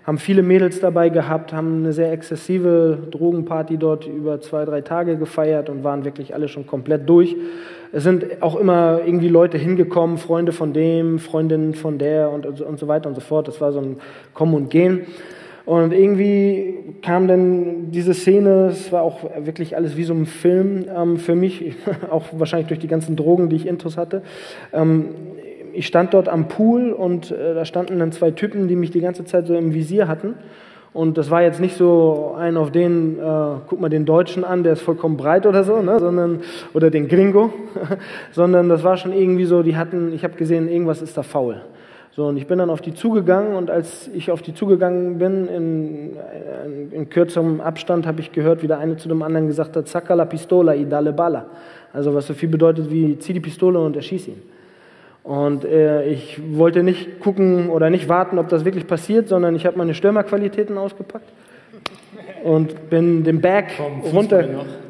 haben 0.09 0.17
viele 0.17 0.41
Mädels 0.41 0.79
dabei 0.79 1.09
gehabt, 1.09 1.53
haben 1.53 1.83
eine 1.83 1.93
sehr 1.93 2.11
exzessive 2.11 2.97
Drogenparty 3.11 3.77
dort 3.77 4.07
über 4.07 4.41
zwei, 4.41 4.65
drei 4.65 4.81
Tage 4.81 5.17
gefeiert 5.17 5.69
und 5.69 5.83
waren 5.83 6.03
wirklich 6.03 6.33
alle 6.33 6.47
schon 6.47 6.65
komplett 6.65 7.07
durch. 7.07 7.35
Es 7.91 8.05
sind 8.05 8.41
auch 8.41 8.55
immer 8.55 9.01
irgendwie 9.05 9.27
Leute 9.27 9.59
hingekommen, 9.59 10.17
Freunde 10.17 10.51
von 10.51 10.73
dem, 10.73 11.19
Freundinnen 11.19 11.75
von 11.75 11.99
der 11.99 12.31
und, 12.31 12.59
und 12.59 12.79
so 12.79 12.87
weiter 12.87 13.07
und 13.07 13.13
so 13.13 13.21
fort. 13.21 13.47
Das 13.47 13.61
war 13.61 13.71
so 13.71 13.81
ein 13.81 13.97
Kommen 14.33 14.55
und 14.55 14.71
Gehen. 14.71 15.01
Und 15.67 15.93
irgendwie 15.93 16.95
kam 17.03 17.27
dann 17.27 17.91
diese 17.91 18.15
Szene, 18.15 18.69
es 18.71 18.91
war 18.91 19.03
auch 19.03 19.19
wirklich 19.45 19.75
alles 19.75 19.95
wie 19.95 20.05
so 20.05 20.15
ein 20.15 20.25
Film 20.25 20.85
ähm, 20.91 21.17
für 21.17 21.35
mich, 21.35 21.75
auch 22.09 22.25
wahrscheinlich 22.31 22.69
durch 22.69 22.79
die 22.79 22.87
ganzen 22.87 23.15
Drogen, 23.15 23.49
die 23.49 23.57
ich 23.57 23.67
intus 23.67 23.95
hatte. 23.95 24.23
Ähm, 24.73 25.09
ich 25.79 25.88
stand 25.88 26.13
dort 26.13 26.27
am 26.27 26.50
Pool 26.50 26.91
und 26.91 27.31
äh, 27.31 27.53
da 27.53 27.63
standen 27.63 28.00
dann 28.00 28.12
zwei 28.12 28.31
Typen, 28.31 28.67
die 28.67 28.75
mich 28.75 28.91
die 28.91 29.00
ganze 29.00 29.24
Zeit 29.24 29.48
so 29.48 29.55
im 29.55 29.74
Visier 29.74 30.09
hatten. 30.09 30.36
Und 30.91 31.17
das 31.17 31.31
war 31.31 31.41
jetzt 31.41 31.62
nicht 31.62 31.77
so 31.77 32.36
ein 32.38 32.57
auf 32.57 32.69
den, 32.69 33.17
äh, 33.17 33.21
guck 33.65 33.79
mal 33.79 33.88
den 33.88 34.05
Deutschen 34.05 34.43
an, 34.43 34.63
der 34.63 34.74
ist 34.74 34.81
vollkommen 34.81 35.15
breit 35.15 35.45
oder 35.45 35.63
so, 35.63 35.81
ne? 35.81 35.98
sondern, 35.98 36.41
oder 36.74 36.89
den 36.89 37.07
Gringo, 37.07 37.53
sondern 38.33 38.67
das 38.67 38.83
war 38.83 38.98
schon 38.98 39.13
irgendwie 39.13 39.45
so, 39.45 39.63
die 39.63 39.77
hatten, 39.77 40.12
ich 40.13 40.25
habe 40.25 40.36
gesehen, 40.36 40.67
irgendwas 40.67 41.01
ist 41.01 41.17
da 41.17 41.24
faul. 41.24 41.62
So, 42.12 42.25
und 42.25 42.36
ich 42.36 42.45
bin 42.45 42.57
dann 42.57 42.69
auf 42.69 42.81
die 42.81 42.93
zugegangen 42.93 43.55
und 43.55 43.71
als 43.71 44.09
ich 44.13 44.31
auf 44.31 44.41
die 44.41 44.53
zugegangen 44.53 45.17
bin, 45.17 45.48
in, 45.48 46.09
in, 46.65 46.91
in 46.91 47.09
kürzerem 47.09 47.62
Abstand, 47.62 48.05
habe 48.05 48.19
ich 48.19 48.33
gehört, 48.33 48.63
wie 48.63 48.67
der 48.67 48.79
eine 48.79 48.98
zu 48.98 49.07
dem 49.07 49.21
anderen 49.21 49.48
gesagt 49.48 49.77
hat, 49.77 49.88
Sacca 49.88 50.13
la 50.13 50.25
pistola 50.25 50.75
y 50.75 50.89
dale 50.89 51.13
bala. 51.13 51.45
Also 51.93 52.13
was 52.13 52.27
so 52.27 52.33
viel 52.33 52.50
bedeutet 52.50 52.91
wie, 52.91 53.17
zieh 53.17 53.31
die 53.31 53.39
Pistole 53.39 53.79
und 53.79 53.95
erschieß 53.95 54.27
ihn. 54.27 54.58
Und 55.23 55.65
äh, 55.65 56.05
ich 56.05 56.39
wollte 56.57 56.83
nicht 56.83 57.19
gucken 57.19 57.69
oder 57.69 57.89
nicht 57.89 58.09
warten, 58.09 58.39
ob 58.39 58.49
das 58.49 58.65
wirklich 58.65 58.88
passiert, 58.88 59.27
sondern 59.27 59.55
ich 59.55 59.65
habe 59.65 59.77
meine 59.77 59.93
Stürmerqualitäten 59.93 60.77
ausgepackt 60.77 61.29
und 62.43 62.89
bin 62.89 63.23
den 63.23 63.41
Berg 63.41 63.67
runter. 64.13 64.43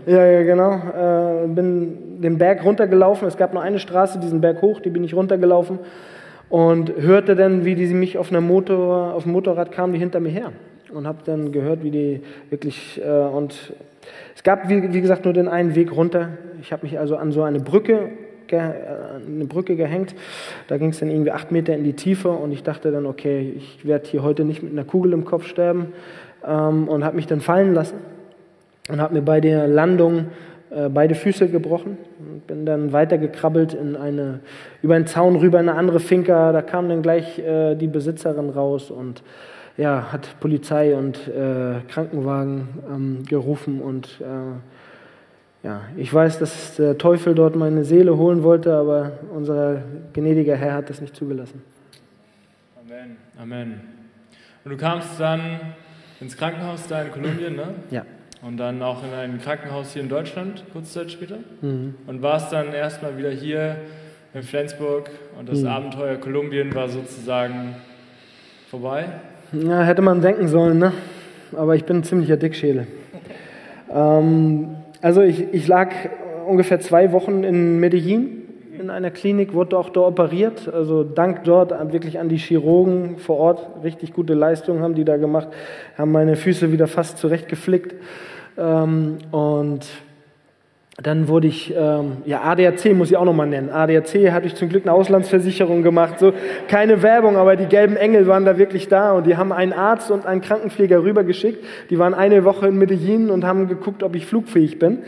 Ja, 0.05 0.25
ja, 0.25 0.43
genau. 0.43 0.73
Äh, 0.73 1.47
bin 1.47 2.21
den 2.21 2.37
Berg 2.37 2.63
runtergelaufen. 2.63 3.27
Es 3.27 3.37
gab 3.37 3.53
nur 3.53 3.63
eine 3.63 3.79
Straße, 3.79 4.19
diesen 4.19 4.41
Berg 4.41 4.61
hoch, 4.61 4.79
die 4.79 4.89
bin 4.89 5.03
ich 5.03 5.13
runtergelaufen 5.13 5.79
und 6.49 6.93
hörte 6.97 7.35
dann, 7.35 7.65
wie 7.65 7.75
die 7.75 7.87
mich 7.87 8.17
auf 8.17 8.31
einem 8.31 8.45
Motor, 8.45 9.13
auf 9.13 9.23
dem 9.23 9.31
Motorrad 9.31 9.71
kamen, 9.71 9.93
die 9.93 9.99
hinter 9.99 10.19
mir 10.19 10.29
her 10.29 10.51
und 10.91 11.07
habe 11.07 11.19
dann 11.25 11.51
gehört, 11.51 11.83
wie 11.83 11.91
die 11.91 12.21
wirklich 12.49 13.01
äh, 13.03 13.09
und 13.09 13.73
es 14.35 14.43
gab 14.43 14.69
wie, 14.69 14.93
wie 14.93 15.01
gesagt 15.01 15.25
nur 15.25 15.33
den 15.33 15.47
einen 15.47 15.75
Weg 15.75 15.95
runter. 15.95 16.29
Ich 16.61 16.71
habe 16.71 16.83
mich 16.83 16.97
also 16.97 17.17
an 17.17 17.31
so 17.31 17.43
eine 17.43 17.59
Brücke 17.59 18.09
eine 18.57 19.45
Brücke 19.45 19.75
gehängt. 19.75 20.15
Da 20.67 20.77
ging 20.77 20.89
es 20.89 20.99
dann 20.99 21.09
irgendwie 21.09 21.31
acht 21.31 21.51
Meter 21.51 21.75
in 21.75 21.83
die 21.83 21.93
Tiefe 21.93 22.29
und 22.29 22.51
ich 22.51 22.63
dachte 22.63 22.91
dann, 22.91 23.05
okay, 23.05 23.53
ich 23.55 23.85
werde 23.85 24.07
hier 24.07 24.23
heute 24.23 24.45
nicht 24.45 24.63
mit 24.63 24.71
einer 24.71 24.83
Kugel 24.83 25.13
im 25.13 25.25
Kopf 25.25 25.45
sterben 25.45 25.93
ähm, 26.45 26.87
und 26.87 27.03
habe 27.03 27.15
mich 27.15 27.27
dann 27.27 27.41
fallen 27.41 27.73
lassen 27.73 27.97
und 28.89 29.01
habe 29.01 29.13
mir 29.13 29.21
bei 29.21 29.39
der 29.41 29.67
Landung 29.67 30.27
äh, 30.71 30.89
beide 30.89 31.15
Füße 31.15 31.49
gebrochen 31.49 31.97
und 32.19 32.47
bin 32.47 32.65
dann 32.65 32.93
weitergekrabbelt 32.93 33.73
in 33.73 33.95
eine, 33.95 34.41
über 34.81 34.95
einen 34.95 35.07
Zaun 35.07 35.35
rüber 35.35 35.59
in 35.59 35.69
eine 35.69 35.77
andere 35.77 35.99
Finca. 35.99 36.51
Da 36.51 36.61
kam 36.61 36.89
dann 36.89 37.01
gleich 37.01 37.39
äh, 37.39 37.75
die 37.75 37.87
Besitzerin 37.87 38.49
raus 38.49 38.91
und 38.91 39.23
ja, 39.77 40.11
hat 40.11 40.39
Polizei 40.39 40.95
und 40.95 41.27
äh, 41.27 41.79
Krankenwagen 41.87 42.67
ähm, 42.93 43.23
gerufen 43.27 43.81
und 43.81 44.21
äh, 44.21 44.25
ja, 45.63 45.81
ich 45.97 46.13
weiß, 46.13 46.39
dass 46.39 46.75
der 46.77 46.97
Teufel 46.97 47.35
dort 47.35 47.55
meine 47.55 47.83
Seele 47.83 48.17
holen 48.17 48.43
wollte, 48.43 48.73
aber 48.73 49.11
unser 49.33 49.81
gnädiger 50.13 50.55
Herr 50.55 50.75
hat 50.75 50.89
das 50.89 51.01
nicht 51.01 51.15
zugelassen. 51.15 51.61
Amen. 52.79 53.17
Amen. 53.37 53.81
Und 54.63 54.71
du 54.71 54.77
kamst 54.77 55.19
dann 55.19 55.41
ins 56.21 56.37
Krankenhaus 56.37 56.87
da 56.87 57.01
in 57.01 57.11
Kolumbien, 57.11 57.55
ne? 57.55 57.75
Ja. 57.91 58.05
Und 58.41 58.57
dann 58.57 58.81
auch 58.81 59.03
in 59.03 59.13
ein 59.13 59.41
Krankenhaus 59.41 59.91
hier 59.91 60.01
in 60.01 60.07
Deutschland, 60.07 60.63
kurze 60.71 60.93
Zeit 60.93 61.11
später. 61.11 61.39
Mhm. 61.61 61.95
Und 62.07 62.21
warst 62.21 62.53
dann 62.53 62.71
erstmal 62.73 63.17
wieder 63.17 63.31
hier 63.31 63.75
in 64.33 64.43
Flensburg 64.43 65.09
und 65.37 65.49
das 65.49 65.61
mhm. 65.61 65.67
Abenteuer 65.67 66.15
Kolumbien 66.15 66.73
war 66.73 66.87
sozusagen 66.87 67.75
vorbei. 68.69 69.05
Ja, 69.51 69.83
hätte 69.83 70.01
man 70.01 70.21
denken 70.21 70.47
sollen, 70.47 70.77
ne? 70.77 70.93
Aber 71.55 71.75
ich 71.75 71.83
bin 71.83 71.97
ein 71.97 72.03
ziemlicher 72.03 72.37
Dickschädel. 72.37 72.87
ähm, 73.93 74.75
also 75.01 75.21
ich, 75.21 75.53
ich 75.53 75.67
lag 75.67 75.91
ungefähr 76.47 76.79
zwei 76.79 77.11
Wochen 77.11 77.43
in 77.43 77.79
Medellin 77.79 78.39
in 78.79 78.89
einer 78.89 79.11
Klinik, 79.11 79.53
wurde 79.53 79.77
auch 79.77 79.89
da 79.89 80.01
operiert. 80.01 80.71
Also 80.73 81.03
dank 81.03 81.43
dort 81.43 81.71
wirklich 81.91 82.19
an 82.19 82.29
die 82.29 82.37
Chirurgen 82.37 83.17
vor 83.17 83.37
Ort. 83.37 83.83
Richtig 83.83 84.13
gute 84.13 84.33
Leistungen 84.33 84.81
haben 84.81 84.95
die 84.95 85.03
da 85.03 85.17
gemacht, 85.17 85.49
haben 85.97 86.11
meine 86.11 86.35
Füße 86.35 86.71
wieder 86.71 86.87
fast 86.87 87.17
zurechtgeflickt. 87.17 87.95
Ähm, 88.57 89.17
und 89.31 89.85
dann 91.01 91.29
wurde 91.29 91.47
ich, 91.47 91.73
ähm, 91.77 92.17
ja, 92.25 92.41
ADAC 92.41 92.93
muss 92.93 93.09
ich 93.09 93.15
auch 93.15 93.23
nochmal 93.23 93.47
nennen. 93.47 93.69
ADAC 93.69 94.31
hatte 94.31 94.47
ich 94.47 94.55
zum 94.55 94.67
Glück 94.67 94.83
eine 94.83 94.93
Auslandsversicherung 94.93 95.81
gemacht. 95.81 96.19
So, 96.19 96.33
keine 96.67 97.01
Werbung, 97.01 97.37
aber 97.37 97.55
die 97.55 97.67
gelben 97.67 97.95
Engel 97.95 98.27
waren 98.27 98.43
da 98.43 98.57
wirklich 98.57 98.89
da 98.89 99.13
und 99.13 99.25
die 99.25 99.37
haben 99.37 99.53
einen 99.53 99.71
Arzt 99.71 100.11
und 100.11 100.25
einen 100.25 100.41
Krankenpfleger 100.41 101.01
rübergeschickt. 101.01 101.63
Die 101.89 101.99
waren 101.99 102.13
eine 102.13 102.43
Woche 102.43 102.67
in 102.67 102.77
Medellin 102.77 103.29
und 103.29 103.45
haben 103.45 103.69
geguckt, 103.69 104.03
ob 104.03 104.13
ich 104.15 104.25
flugfähig 104.25 104.77
bin. 104.77 104.99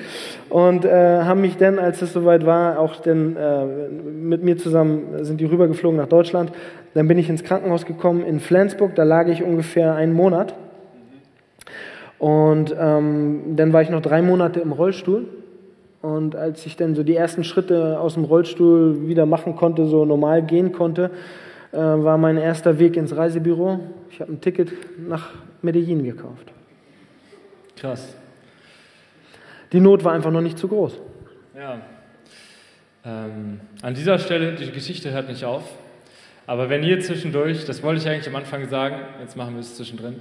Und 0.50 0.86
äh, 0.86 1.24
haben 1.24 1.42
mich 1.42 1.58
dann, 1.58 1.78
als 1.78 2.02
es 2.02 2.14
soweit 2.14 2.46
war, 2.46 2.80
auch 2.80 2.96
dann 2.98 3.36
äh, 3.36 3.66
mit 4.02 4.44
mir 4.44 4.58
zusammen 4.58 5.26
sind 5.26 5.42
die 5.42 5.46
rübergeflogen 5.46 5.98
nach 5.98 6.08
Deutschland. 6.08 6.54
Dann 6.94 7.08
bin 7.10 7.18
ich 7.18 7.30
ins 7.30 7.44
Krankenhaus 7.44 7.86
gekommen 7.86 8.24
in 8.24 8.40
Flensburg, 8.40 8.96
da 8.96 9.04
lag 9.04 9.28
ich 9.28 9.44
ungefähr 9.44 9.96
einen 9.96 10.14
Monat. 10.14 10.54
Und 12.18 12.76
ähm, 12.80 13.56
dann 13.56 13.74
war 13.74 13.82
ich 13.82 13.90
noch 13.90 14.02
drei 14.02 14.22
Monate 14.22 14.60
im 14.60 14.72
Rollstuhl 14.72 15.26
und 16.02 16.36
als 16.36 16.66
ich 16.66 16.76
dann 16.76 16.96
so 16.96 17.04
die 17.04 17.16
ersten 17.16 17.44
Schritte 17.44 18.00
aus 18.00 18.16
dem 18.16 18.24
Rollstuhl 18.24 19.08
wieder 19.08 19.26
machen 19.26 19.56
konnte, 19.56 19.86
so 19.86 20.06
normal 20.06 20.42
gehen 20.44 20.72
konnte, 20.72 21.12
äh, 21.72 21.78
war 21.78 22.18
mein 22.18 22.38
erster 22.38 22.80
Weg 22.80 22.98
ins 22.98 23.16
Reisebüro. 23.16 23.80
Ich 24.10 24.20
habe 24.20 24.32
ein 24.32 24.42
Ticket 24.42 24.72
nach 25.08 25.30
Medellin 25.62 26.04
gekauft. 26.04 26.52
Krass. 27.76 28.16
Die 29.72 29.80
Not 29.80 30.04
war 30.04 30.14
einfach 30.14 30.32
noch 30.32 30.42
nicht 30.42 30.58
zu 30.58 30.68
groß. 30.68 31.00
Ja. 31.56 31.82
Ähm, 33.06 33.62
an 33.82 33.94
dieser 33.94 34.20
Stelle, 34.20 34.54
die 34.54 34.72
Geschichte 34.72 35.12
hört 35.12 35.30
nicht 35.30 35.46
auf. 35.46 35.64
Aber 36.48 36.70
wenn 36.70 36.84
ihr 36.84 37.00
zwischendurch, 37.00 37.66
das 37.66 37.82
wollte 37.84 38.02
ich 38.02 38.10
eigentlich 38.10 38.28
am 38.28 38.36
Anfang 38.36 38.68
sagen, 38.68 38.98
jetzt 39.22 39.38
machen 39.38 39.54
wir 39.54 39.62
es 39.62 39.76
zwischendrin, 39.76 40.16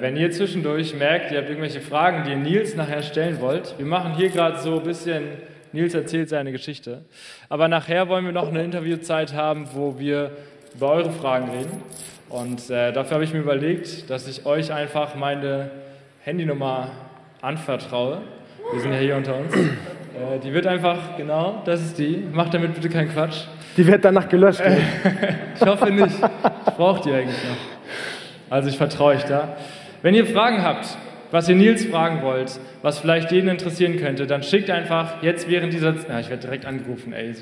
wenn 0.00 0.16
ihr 0.16 0.30
zwischendurch 0.30 0.94
merkt, 0.94 1.32
ihr 1.32 1.38
habt 1.38 1.48
irgendwelche 1.48 1.80
Fragen, 1.80 2.22
die 2.24 2.30
ihr 2.30 2.36
Nils 2.36 2.76
nachher 2.76 3.02
stellen 3.02 3.40
wollt, 3.40 3.74
wir 3.78 3.86
machen 3.86 4.14
hier 4.14 4.28
gerade 4.28 4.58
so 4.58 4.78
ein 4.78 4.84
bisschen, 4.84 5.24
Nils 5.72 5.92
erzählt 5.92 6.28
seine 6.28 6.52
Geschichte, 6.52 7.02
aber 7.48 7.66
nachher 7.66 8.08
wollen 8.08 8.24
wir 8.24 8.32
noch 8.32 8.48
eine 8.48 8.62
Interviewzeit 8.62 9.34
haben, 9.34 9.66
wo 9.72 9.98
wir 9.98 10.30
über 10.74 10.92
eure 10.92 11.10
Fragen 11.10 11.50
reden. 11.50 11.82
Und 12.28 12.70
äh, 12.70 12.92
dafür 12.92 13.14
habe 13.14 13.24
ich 13.24 13.32
mir 13.32 13.40
überlegt, 13.40 14.08
dass 14.08 14.28
ich 14.28 14.46
euch 14.46 14.72
einfach 14.72 15.16
meine 15.16 15.70
Handynummer 16.20 16.92
anvertraue. 17.40 18.22
Wir 18.72 18.80
sind 18.80 18.92
ja 18.92 18.98
hier 18.98 19.16
unter 19.16 19.36
uns. 19.36 19.52
Äh, 19.54 20.38
die 20.42 20.52
wird 20.52 20.66
einfach, 20.66 21.16
genau, 21.16 21.60
das 21.64 21.82
ist 21.82 21.98
die. 21.98 22.22
Macht 22.32 22.54
damit 22.54 22.74
bitte 22.74 22.88
keinen 22.88 23.10
Quatsch. 23.12 23.46
Die 23.76 23.86
wird 23.86 24.04
danach 24.04 24.28
gelöscht. 24.28 24.62
ich 25.56 25.66
hoffe 25.66 25.90
nicht. 25.90 26.16
Ich 26.66 26.74
brauche 26.74 27.02
die 27.02 27.12
eigentlich 27.12 27.36
noch. 27.44 27.81
Also 28.52 28.68
ich 28.68 28.76
vertraue 28.76 29.14
euch 29.14 29.24
da. 29.24 29.56
Wenn 30.02 30.14
ihr 30.14 30.26
Fragen 30.26 30.62
habt, 30.62 30.98
was 31.30 31.48
ihr 31.48 31.54
Nils 31.56 31.86
fragen 31.86 32.20
wollt, 32.20 32.60
was 32.82 32.98
vielleicht 32.98 33.32
jeden 33.32 33.48
interessieren 33.48 33.96
könnte, 33.96 34.26
dann 34.26 34.42
schickt 34.42 34.68
einfach 34.68 35.22
jetzt 35.22 35.48
während 35.48 35.72
dieser... 35.72 35.94
Ja, 36.06 36.20
ich 36.20 36.28
werde 36.28 36.42
direkt 36.42 36.66
angerufen, 36.66 37.14
ey. 37.14 37.30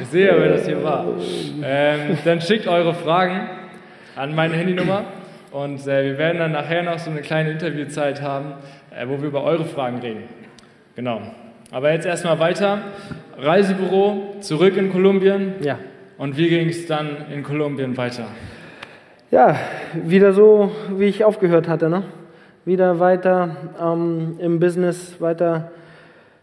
ich 0.00 0.06
sehe 0.12 0.32
wer 0.38 0.50
das 0.50 0.64
hier 0.64 0.84
war. 0.84 1.06
Ähm, 1.64 2.18
dann 2.24 2.40
schickt 2.40 2.68
eure 2.68 2.94
Fragen 2.94 3.48
an 4.14 4.32
meine 4.36 4.54
Handynummer 4.54 5.06
und 5.50 5.88
äh, 5.88 6.04
wir 6.04 6.18
werden 6.18 6.38
dann 6.38 6.52
nachher 6.52 6.84
noch 6.84 7.00
so 7.00 7.10
eine 7.10 7.22
kleine 7.22 7.50
Interviewzeit 7.50 8.22
haben, 8.22 8.52
äh, 8.96 9.08
wo 9.08 9.20
wir 9.20 9.26
über 9.26 9.42
eure 9.42 9.64
Fragen 9.64 9.98
reden. 9.98 10.22
Genau. 10.94 11.20
Aber 11.72 11.90
jetzt 11.92 12.06
erstmal 12.06 12.38
weiter. 12.38 12.78
Reisebüro, 13.36 14.36
zurück 14.38 14.76
in 14.76 14.92
Kolumbien. 14.92 15.54
Ja. 15.62 15.80
Und 16.18 16.36
wie 16.36 16.48
ging 16.48 16.68
es 16.68 16.84
dann 16.86 17.30
in 17.32 17.44
Kolumbien 17.44 17.96
weiter? 17.96 18.26
Ja, 19.30 19.54
wieder 19.94 20.32
so, 20.32 20.72
wie 20.96 21.04
ich 21.04 21.24
aufgehört 21.24 21.68
hatte. 21.68 21.88
Ne? 21.88 22.02
Wieder 22.64 22.98
weiter 22.98 23.56
ähm, 23.80 24.34
im 24.40 24.58
Business, 24.58 25.20
weiter 25.20 25.70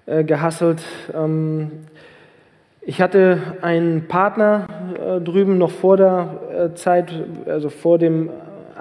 äh, 0.05 0.23
gehasselt. 0.23 0.81
Ähm, 1.13 1.71
ich 2.79 3.01
hatte 3.01 3.37
einen 3.61 4.07
Partner 4.07 4.67
äh, 4.97 5.19
drüben 5.19 5.57
noch 5.57 5.71
vor 5.71 5.97
der 5.97 6.29
äh, 6.71 6.75
Zeit, 6.75 7.11
also 7.45 7.69
vor 7.69 7.97
dem 7.97 8.29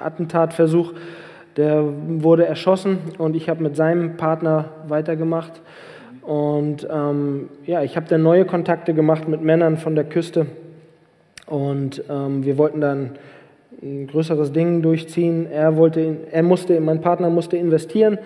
Attentatversuch, 0.01 0.93
der 1.57 1.83
wurde 2.07 2.45
erschossen 2.45 2.99
und 3.17 3.35
ich 3.35 3.49
habe 3.49 3.61
mit 3.61 3.75
seinem 3.75 4.15
Partner 4.15 4.69
weitergemacht. 4.87 5.61
Und 6.21 6.87
ähm, 6.89 7.49
ja, 7.65 7.81
ich 7.81 7.97
habe 7.97 8.07
dann 8.07 8.23
neue 8.23 8.45
Kontakte 8.45 8.93
gemacht 8.93 9.27
mit 9.27 9.41
Männern 9.41 9.75
von 9.75 9.95
der 9.95 10.05
Küste 10.05 10.47
und 11.47 12.03
ähm, 12.09 12.43
wir 12.43 12.57
wollten 12.57 12.81
dann 12.81 13.11
ein 13.81 14.07
größeres 14.07 14.51
Ding 14.51 14.81
durchziehen. 14.81 15.47
Er 15.51 15.77
wollte, 15.77 16.17
er 16.31 16.43
musste, 16.43 16.79
mein 16.79 17.01
Partner 17.01 17.29
musste 17.29 17.57
investieren, 17.57 18.17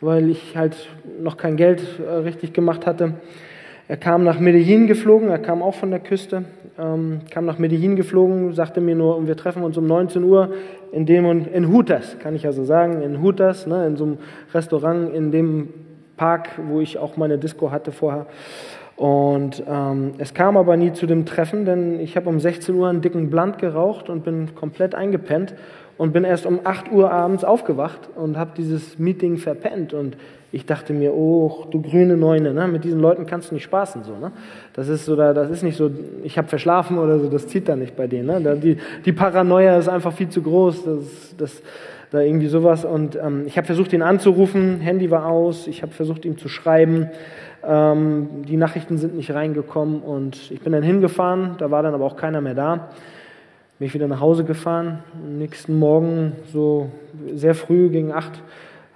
weil 0.00 0.30
ich 0.30 0.56
halt 0.56 0.88
noch 1.20 1.36
kein 1.36 1.56
Geld 1.56 1.82
äh, 2.00 2.10
richtig 2.10 2.52
gemacht 2.52 2.86
hatte. 2.86 3.14
Er 3.88 3.96
kam 3.96 4.24
nach 4.24 4.38
Medellin 4.38 4.86
geflogen, 4.86 5.28
er 5.28 5.38
kam 5.38 5.62
auch 5.62 5.74
von 5.74 5.90
der 5.90 6.00
Küste, 6.00 6.44
ähm, 6.78 7.20
kam 7.30 7.44
nach 7.44 7.58
Medellin 7.58 7.96
geflogen, 7.96 8.52
sagte 8.54 8.80
mir 8.80 8.94
nur, 8.94 9.26
wir 9.26 9.36
treffen 9.36 9.64
uns 9.64 9.76
um 9.76 9.86
19 9.86 10.22
Uhr 10.24 10.54
in 10.92 11.04
dem 11.04 11.26
und 11.26 11.46
in 11.48 11.70
Hutas, 11.70 12.16
kann 12.18 12.34
ich 12.34 12.44
ja 12.44 12.52
so 12.52 12.64
sagen, 12.64 13.02
in 13.02 13.20
Hutas, 13.20 13.66
ne, 13.66 13.86
in 13.86 13.96
so 13.96 14.04
einem 14.04 14.18
Restaurant, 14.54 15.12
in 15.12 15.30
dem 15.30 15.68
Park, 16.16 16.50
wo 16.68 16.80
ich 16.80 16.96
auch 16.96 17.16
meine 17.16 17.38
Disco 17.38 17.70
hatte 17.70 17.92
vorher. 17.92 18.26
Und 19.02 19.64
ähm, 19.68 20.12
es 20.18 20.32
kam 20.32 20.56
aber 20.56 20.76
nie 20.76 20.92
zu 20.92 21.06
dem 21.06 21.26
Treffen, 21.26 21.64
denn 21.64 21.98
ich 21.98 22.14
habe 22.14 22.28
um 22.28 22.38
16 22.38 22.72
Uhr 22.72 22.88
einen 22.88 23.00
dicken 23.00 23.30
Blunt 23.30 23.58
geraucht 23.58 24.08
und 24.08 24.22
bin 24.22 24.54
komplett 24.54 24.94
eingepennt 24.94 25.56
und 25.98 26.12
bin 26.12 26.22
erst 26.22 26.46
um 26.46 26.60
8 26.62 26.92
Uhr 26.92 27.10
abends 27.10 27.42
aufgewacht 27.42 27.98
und 28.14 28.36
habe 28.36 28.52
dieses 28.56 29.00
Meeting 29.00 29.38
verpennt. 29.38 29.92
Und 29.92 30.16
ich 30.52 30.66
dachte 30.66 30.92
mir, 30.92 31.14
oh, 31.14 31.66
du 31.72 31.82
grüne 31.82 32.16
Neune, 32.16 32.54
ne? 32.54 32.68
mit 32.68 32.84
diesen 32.84 33.00
Leuten 33.00 33.26
kannst 33.26 33.50
du 33.50 33.54
nicht 33.54 33.64
spaßen. 33.64 34.04
So, 34.04 34.16
ne? 34.18 34.30
Das 34.72 34.86
ist 34.86 35.04
so, 35.04 35.16
das 35.16 35.50
ist 35.50 35.64
nicht 35.64 35.76
so, 35.76 35.90
ich 36.22 36.38
habe 36.38 36.46
verschlafen 36.46 36.96
oder 36.96 37.18
so, 37.18 37.28
das 37.28 37.48
zieht 37.48 37.68
da 37.68 37.74
nicht 37.74 37.96
bei 37.96 38.06
denen. 38.06 38.40
Ne? 38.40 38.56
Die, 38.56 38.76
die 39.04 39.12
Paranoia 39.12 39.78
ist 39.78 39.88
einfach 39.88 40.12
viel 40.12 40.28
zu 40.28 40.42
groß. 40.42 40.84
Das, 40.84 41.34
das, 41.36 41.62
da 42.12 42.20
irgendwie 42.20 42.46
sowas. 42.46 42.84
Und 42.84 43.16
ähm, 43.16 43.44
ich 43.46 43.56
habe 43.56 43.66
versucht, 43.66 43.92
ihn 43.92 44.02
anzurufen, 44.02 44.80
Handy 44.80 45.10
war 45.10 45.26
aus, 45.26 45.66
ich 45.66 45.82
habe 45.82 45.92
versucht, 45.92 46.24
ihm 46.24 46.38
zu 46.38 46.48
schreiben. 46.48 47.08
Ähm, 47.64 48.44
die 48.48 48.56
Nachrichten 48.56 48.98
sind 48.98 49.14
nicht 49.14 49.32
reingekommen 49.32 50.00
und 50.00 50.50
ich 50.50 50.60
bin 50.60 50.72
dann 50.72 50.82
hingefahren, 50.82 51.56
da 51.58 51.70
war 51.70 51.82
dann 51.82 51.94
aber 51.94 52.04
auch 52.04 52.16
keiner 52.16 52.40
mehr 52.40 52.54
da. 52.54 52.90
Bin 53.78 53.86
ich 53.86 53.94
wieder 53.94 54.08
nach 54.08 54.20
Hause 54.20 54.44
gefahren. 54.44 55.00
Am 55.14 55.38
nächsten 55.38 55.78
Morgen, 55.78 56.32
so 56.52 56.90
sehr 57.34 57.54
früh, 57.54 57.88
gegen 57.88 58.12
acht, 58.12 58.40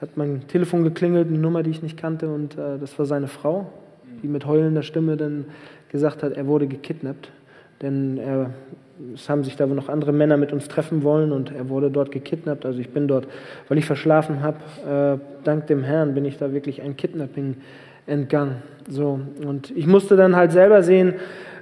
hat 0.00 0.16
mein 0.16 0.46
Telefon 0.48 0.84
geklingelt, 0.84 1.28
eine 1.28 1.38
Nummer, 1.38 1.62
die 1.62 1.70
ich 1.70 1.82
nicht 1.82 1.96
kannte, 1.96 2.28
und 2.28 2.58
äh, 2.58 2.78
das 2.78 2.98
war 2.98 3.06
seine 3.06 3.28
Frau, 3.28 3.66
die 4.22 4.28
mit 4.28 4.46
heulender 4.46 4.82
Stimme 4.82 5.16
dann 5.16 5.46
gesagt 5.90 6.22
hat, 6.22 6.32
er 6.32 6.46
wurde 6.46 6.66
gekidnappt. 6.66 7.30
Denn 7.82 8.18
er, 8.18 8.50
es 9.14 9.28
haben 9.28 9.44
sich 9.44 9.56
da 9.56 9.66
noch 9.66 9.88
andere 9.88 10.12
Männer 10.12 10.36
mit 10.36 10.52
uns 10.52 10.68
treffen 10.68 11.02
wollen 11.02 11.32
und 11.32 11.52
er 11.54 11.68
wurde 11.68 11.90
dort 11.90 12.10
gekidnappt. 12.10 12.64
Also 12.64 12.78
ich 12.78 12.90
bin 12.90 13.08
dort, 13.08 13.26
weil 13.68 13.78
ich 13.78 13.86
verschlafen 13.86 14.42
habe, 14.42 15.18
äh, 15.18 15.44
dank 15.44 15.66
dem 15.66 15.84
Herrn 15.84 16.14
bin 16.14 16.24
ich 16.24 16.38
da 16.38 16.52
wirklich 16.52 16.82
ein 16.82 16.96
Kidnapping 16.96 17.56
entgangen. 18.06 18.62
So, 18.88 19.20
und 19.44 19.70
ich 19.76 19.86
musste 19.86 20.16
dann 20.16 20.36
halt 20.36 20.52
selber 20.52 20.82
sehen, 20.82 21.14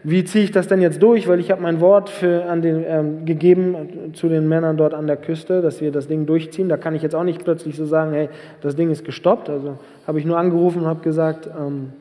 wie 0.06 0.22
ziehe 0.24 0.44
ich 0.44 0.50
das 0.52 0.68
denn 0.68 0.82
jetzt 0.82 1.02
durch, 1.02 1.26
weil 1.28 1.40
ich 1.40 1.50
habe 1.50 1.62
mein 1.62 1.80
Wort 1.80 2.10
für, 2.10 2.44
an 2.44 2.60
den, 2.60 2.84
ähm, 2.86 3.24
gegeben 3.24 4.12
zu 4.12 4.28
den 4.28 4.46
Männern 4.46 4.76
dort 4.76 4.92
an 4.92 5.06
der 5.06 5.16
Küste, 5.16 5.62
dass 5.62 5.80
wir 5.80 5.90
das 5.92 6.06
Ding 6.08 6.26
durchziehen. 6.26 6.68
Da 6.68 6.76
kann 6.76 6.94
ich 6.94 7.00
jetzt 7.00 7.14
auch 7.14 7.24
nicht 7.24 7.42
plötzlich 7.42 7.76
so 7.76 7.86
sagen, 7.86 8.12
hey, 8.12 8.28
das 8.60 8.76
Ding 8.76 8.90
ist 8.90 9.06
gestoppt. 9.06 9.48
Also 9.48 9.78
habe 10.06 10.18
ich 10.18 10.26
nur 10.26 10.36
angerufen 10.36 10.82
und 10.82 10.86
habe 10.86 11.00
gesagt, 11.00 11.48
ähm, 11.58 11.94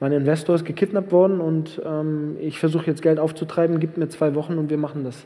mein 0.00 0.10
Investor 0.10 0.56
ist 0.56 0.64
gekidnappt 0.64 1.12
worden 1.12 1.40
und 1.40 1.80
ähm, 1.86 2.36
ich 2.40 2.58
versuche 2.58 2.88
jetzt 2.88 3.02
Geld 3.02 3.20
aufzutreiben, 3.20 3.78
gibt 3.78 3.98
mir 3.98 4.08
zwei 4.08 4.34
Wochen 4.34 4.58
und 4.58 4.68
wir 4.68 4.78
machen 4.78 5.04
das. 5.04 5.24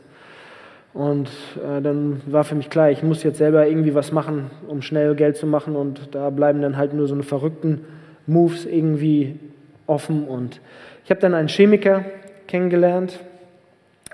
Und 0.93 1.29
äh, 1.57 1.81
dann 1.81 2.21
war 2.27 2.43
für 2.43 2.53
mich 2.53 2.69
klar, 2.69 2.91
ich 2.91 3.01
muss 3.01 3.23
jetzt 3.23 3.39
selber 3.39 3.67
irgendwie 3.67 3.95
was 3.95 4.11
machen, 4.11 4.51
um 4.67 4.83
schnell 4.83 5.15
Geld 5.15 5.35
zu 5.35 5.47
machen 5.47 5.75
und 5.75 6.13
da 6.13 6.29
bleiben 6.29 6.61
dann 6.61 6.77
halt 6.77 6.93
nur 6.93 7.07
so 7.07 7.15
eine 7.15 7.23
verrückten 7.23 7.81
Moves 8.27 8.65
irgendwie 8.65 9.39
offen. 9.87 10.27
Und 10.27 10.61
ich 11.03 11.09
habe 11.09 11.21
dann 11.21 11.33
einen 11.33 11.47
Chemiker 11.47 12.05
kennengelernt 12.47 13.19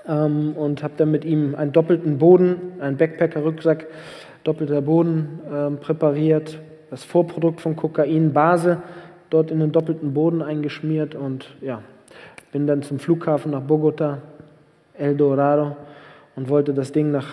ähm, 0.08 0.52
und 0.56 0.82
habe 0.82 0.94
dann 0.96 1.10
mit 1.10 1.24
ihm 1.24 1.54
einen 1.54 1.72
doppelten 1.72 2.18
Boden, 2.18 2.56
einen 2.80 2.96
Backpacker-Rucksack, 2.96 3.86
doppelter 4.44 4.82
Boden 4.82 5.40
ähm, 5.52 5.78
präpariert, 5.78 6.58
das 6.90 7.04
Vorprodukt 7.04 7.60
von 7.60 7.76
Kokain, 7.76 8.32
Base, 8.32 8.78
dort 9.30 9.50
in 9.50 9.60
den 9.60 9.72
doppelten 9.72 10.14
Boden 10.14 10.42
eingeschmiert 10.42 11.14
und 11.14 11.48
ja, 11.60 11.82
bin 12.52 12.66
dann 12.66 12.82
zum 12.82 12.98
Flughafen 12.98 13.50
nach 13.50 13.62
Bogota, 13.62 14.18
El 14.96 15.16
Dorado 15.16 15.76
und 16.36 16.48
wollte 16.48 16.72
das 16.72 16.92
Ding 16.92 17.10
nach 17.10 17.26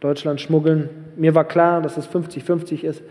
Deutschland 0.00 0.40
schmuggeln. 0.40 0.90
Mir 1.16 1.34
war 1.34 1.44
klar, 1.44 1.80
dass 1.80 1.96
es 1.96 2.08
50-50 2.08 2.82
ist, 2.82 3.02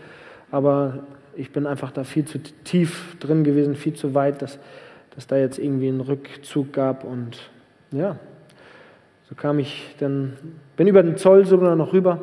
aber 0.50 1.00
ich 1.36 1.52
bin 1.52 1.66
einfach 1.66 1.90
da 1.90 2.04
viel 2.04 2.24
zu 2.24 2.38
tief 2.38 3.16
drin 3.20 3.44
gewesen, 3.44 3.74
viel 3.74 3.94
zu 3.94 4.14
weit, 4.14 4.42
dass, 4.42 4.58
dass 5.14 5.26
da 5.26 5.36
jetzt 5.36 5.58
irgendwie 5.58 5.88
einen 5.88 6.00
Rückzug 6.00 6.72
gab. 6.72 7.04
Und 7.04 7.50
ja, 7.90 8.16
so 9.28 9.34
kam 9.34 9.58
ich 9.58 9.94
dann, 9.98 10.34
bin 10.76 10.86
über 10.86 11.02
den 11.02 11.16
Zoll 11.16 11.44
sogar 11.46 11.76
noch 11.76 11.92
rüber, 11.92 12.20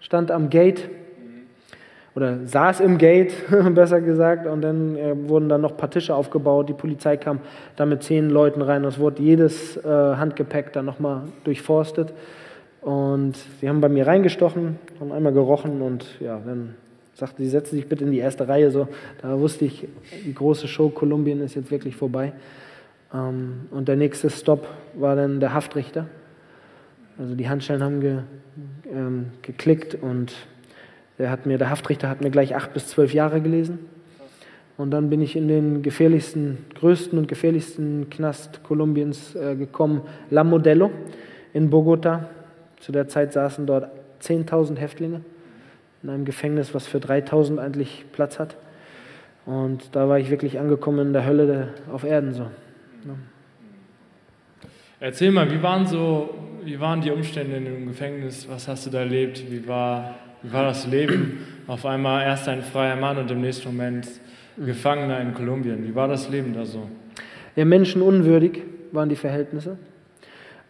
stand 0.00 0.30
am 0.30 0.50
Gate 0.50 0.88
oder 2.14 2.46
saß 2.46 2.80
im 2.80 2.98
Gate, 2.98 3.32
besser 3.74 4.00
gesagt, 4.00 4.46
und 4.46 4.60
dann 4.60 4.96
äh, 4.96 5.28
wurden 5.28 5.48
dann 5.48 5.62
noch 5.62 5.72
ein 5.72 5.76
paar 5.76 5.90
Tische 5.90 6.14
aufgebaut. 6.14 6.68
Die 6.68 6.74
Polizei 6.74 7.16
kam 7.16 7.40
da 7.76 7.86
mit 7.86 8.02
zehn 8.02 8.28
Leuten 8.28 8.60
rein. 8.60 8.84
Es 8.84 8.98
wurde 8.98 9.22
jedes 9.22 9.78
äh, 9.78 9.88
Handgepäck 9.88 10.72
dann 10.72 10.84
nochmal 10.84 11.22
durchforstet. 11.44 12.12
Und 12.82 13.36
sie 13.60 13.68
haben 13.68 13.80
bei 13.80 13.88
mir 13.88 14.06
reingestochen, 14.06 14.78
haben 15.00 15.12
einmal 15.12 15.32
gerochen 15.32 15.80
und 15.82 16.04
ja, 16.20 16.40
dann 16.44 16.74
sagte, 17.14 17.42
sie 17.42 17.48
setzen 17.48 17.76
sich 17.76 17.88
bitte 17.88 18.04
in 18.04 18.10
die 18.10 18.18
erste 18.18 18.48
Reihe. 18.48 18.70
So, 18.70 18.88
da 19.20 19.38
wusste 19.38 19.64
ich, 19.64 19.86
die 20.24 20.34
große 20.34 20.68
Show 20.68 20.88
Kolumbien 20.88 21.40
ist 21.40 21.54
jetzt 21.54 21.70
wirklich 21.70 21.96
vorbei. 21.96 22.32
Ähm, 23.12 23.66
und 23.70 23.88
der 23.88 23.96
nächste 23.96 24.30
Stopp 24.30 24.68
war 24.94 25.16
dann 25.16 25.40
der 25.40 25.54
Haftrichter. 25.54 26.06
Also 27.18 27.34
die 27.34 27.48
Handschellen 27.48 27.82
haben 27.82 28.00
ge, 28.00 28.18
ähm, 28.90 29.26
geklickt 29.42 29.94
und 29.94 30.34
der, 31.18 31.30
hat 31.30 31.46
mir, 31.46 31.58
der 31.58 31.70
Haftrichter 31.70 32.08
hat 32.08 32.22
mir 32.22 32.30
gleich 32.30 32.56
acht 32.56 32.72
bis 32.72 32.88
zwölf 32.88 33.12
Jahre 33.12 33.40
gelesen. 33.40 33.78
Und 34.78 34.90
dann 34.90 35.10
bin 35.10 35.20
ich 35.20 35.36
in 35.36 35.48
den 35.48 35.82
gefährlichsten, 35.82 36.58
größten 36.74 37.18
und 37.18 37.28
gefährlichsten 37.28 38.08
Knast 38.08 38.64
Kolumbiens 38.64 39.34
äh, 39.34 39.54
gekommen, 39.54 40.00
La 40.30 40.42
Modelo 40.42 40.90
in 41.52 41.68
Bogota. 41.68 42.30
Zu 42.80 42.90
der 42.90 43.06
Zeit 43.06 43.34
saßen 43.34 43.66
dort 43.66 43.90
10.000 44.22 44.78
Häftlinge 44.78 45.20
in 46.02 46.10
einem 46.10 46.24
Gefängnis, 46.24 46.74
was 46.74 46.86
für 46.86 47.00
3000 47.00 47.60
eigentlich 47.60 48.04
Platz 48.12 48.38
hat. 48.38 48.56
Und 49.46 49.94
da 49.94 50.08
war 50.08 50.18
ich 50.18 50.30
wirklich 50.30 50.58
angekommen 50.58 51.08
in 51.08 51.12
der 51.12 51.26
Hölle 51.26 51.68
auf 51.92 52.04
Erden 52.04 52.32
so. 52.32 52.42
Ja. 52.42 53.14
Erzähl 55.00 55.32
mal, 55.32 55.50
wie 55.50 55.62
waren 55.62 55.86
so, 55.86 56.30
wie 56.64 56.78
waren 56.78 57.00
die 57.00 57.10
Umstände 57.10 57.56
in 57.56 57.64
dem 57.64 57.86
Gefängnis? 57.88 58.48
Was 58.48 58.68
hast 58.68 58.86
du 58.86 58.90
da 58.90 59.00
erlebt? 59.00 59.50
Wie 59.50 59.66
war, 59.66 60.14
wie 60.42 60.52
war 60.52 60.64
das 60.64 60.86
Leben? 60.86 61.38
Auf 61.66 61.86
einmal 61.86 62.22
erst 62.22 62.48
ein 62.48 62.62
freier 62.62 62.96
Mann 62.96 63.18
und 63.18 63.30
im 63.30 63.40
nächsten 63.40 63.68
Moment 63.68 64.08
Gefangener 64.56 65.20
in 65.20 65.34
Kolumbien. 65.34 65.86
Wie 65.88 65.94
war 65.94 66.08
das 66.08 66.28
Leben 66.28 66.52
da 66.52 66.64
so? 66.64 66.88
Ja, 67.56 67.64
menschenunwürdig 67.64 68.62
waren 68.92 69.08
die 69.08 69.16
Verhältnisse. 69.16 69.78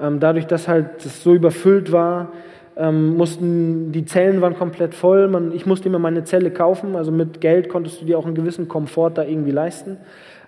Ähm, 0.00 0.20
dadurch, 0.20 0.46
dass 0.46 0.68
halt 0.68 1.04
es 1.04 1.22
so 1.22 1.34
überfüllt 1.34 1.92
war, 1.92 2.32
ähm, 2.76 3.16
mussten, 3.16 3.92
die 3.92 4.04
Zellen 4.04 4.40
waren 4.40 4.56
komplett 4.56 4.94
voll. 4.94 5.28
Man, 5.28 5.52
ich 5.52 5.66
musste 5.66 5.88
immer 5.88 5.98
meine 5.98 6.24
Zelle 6.24 6.50
kaufen. 6.50 6.96
Also 6.96 7.12
mit 7.12 7.40
Geld 7.40 7.68
konntest 7.68 8.00
du 8.00 8.06
dir 8.06 8.18
auch 8.18 8.26
einen 8.26 8.34
gewissen 8.34 8.68
Komfort 8.68 9.12
da 9.14 9.24
irgendwie 9.24 9.50
leisten. 9.50 9.98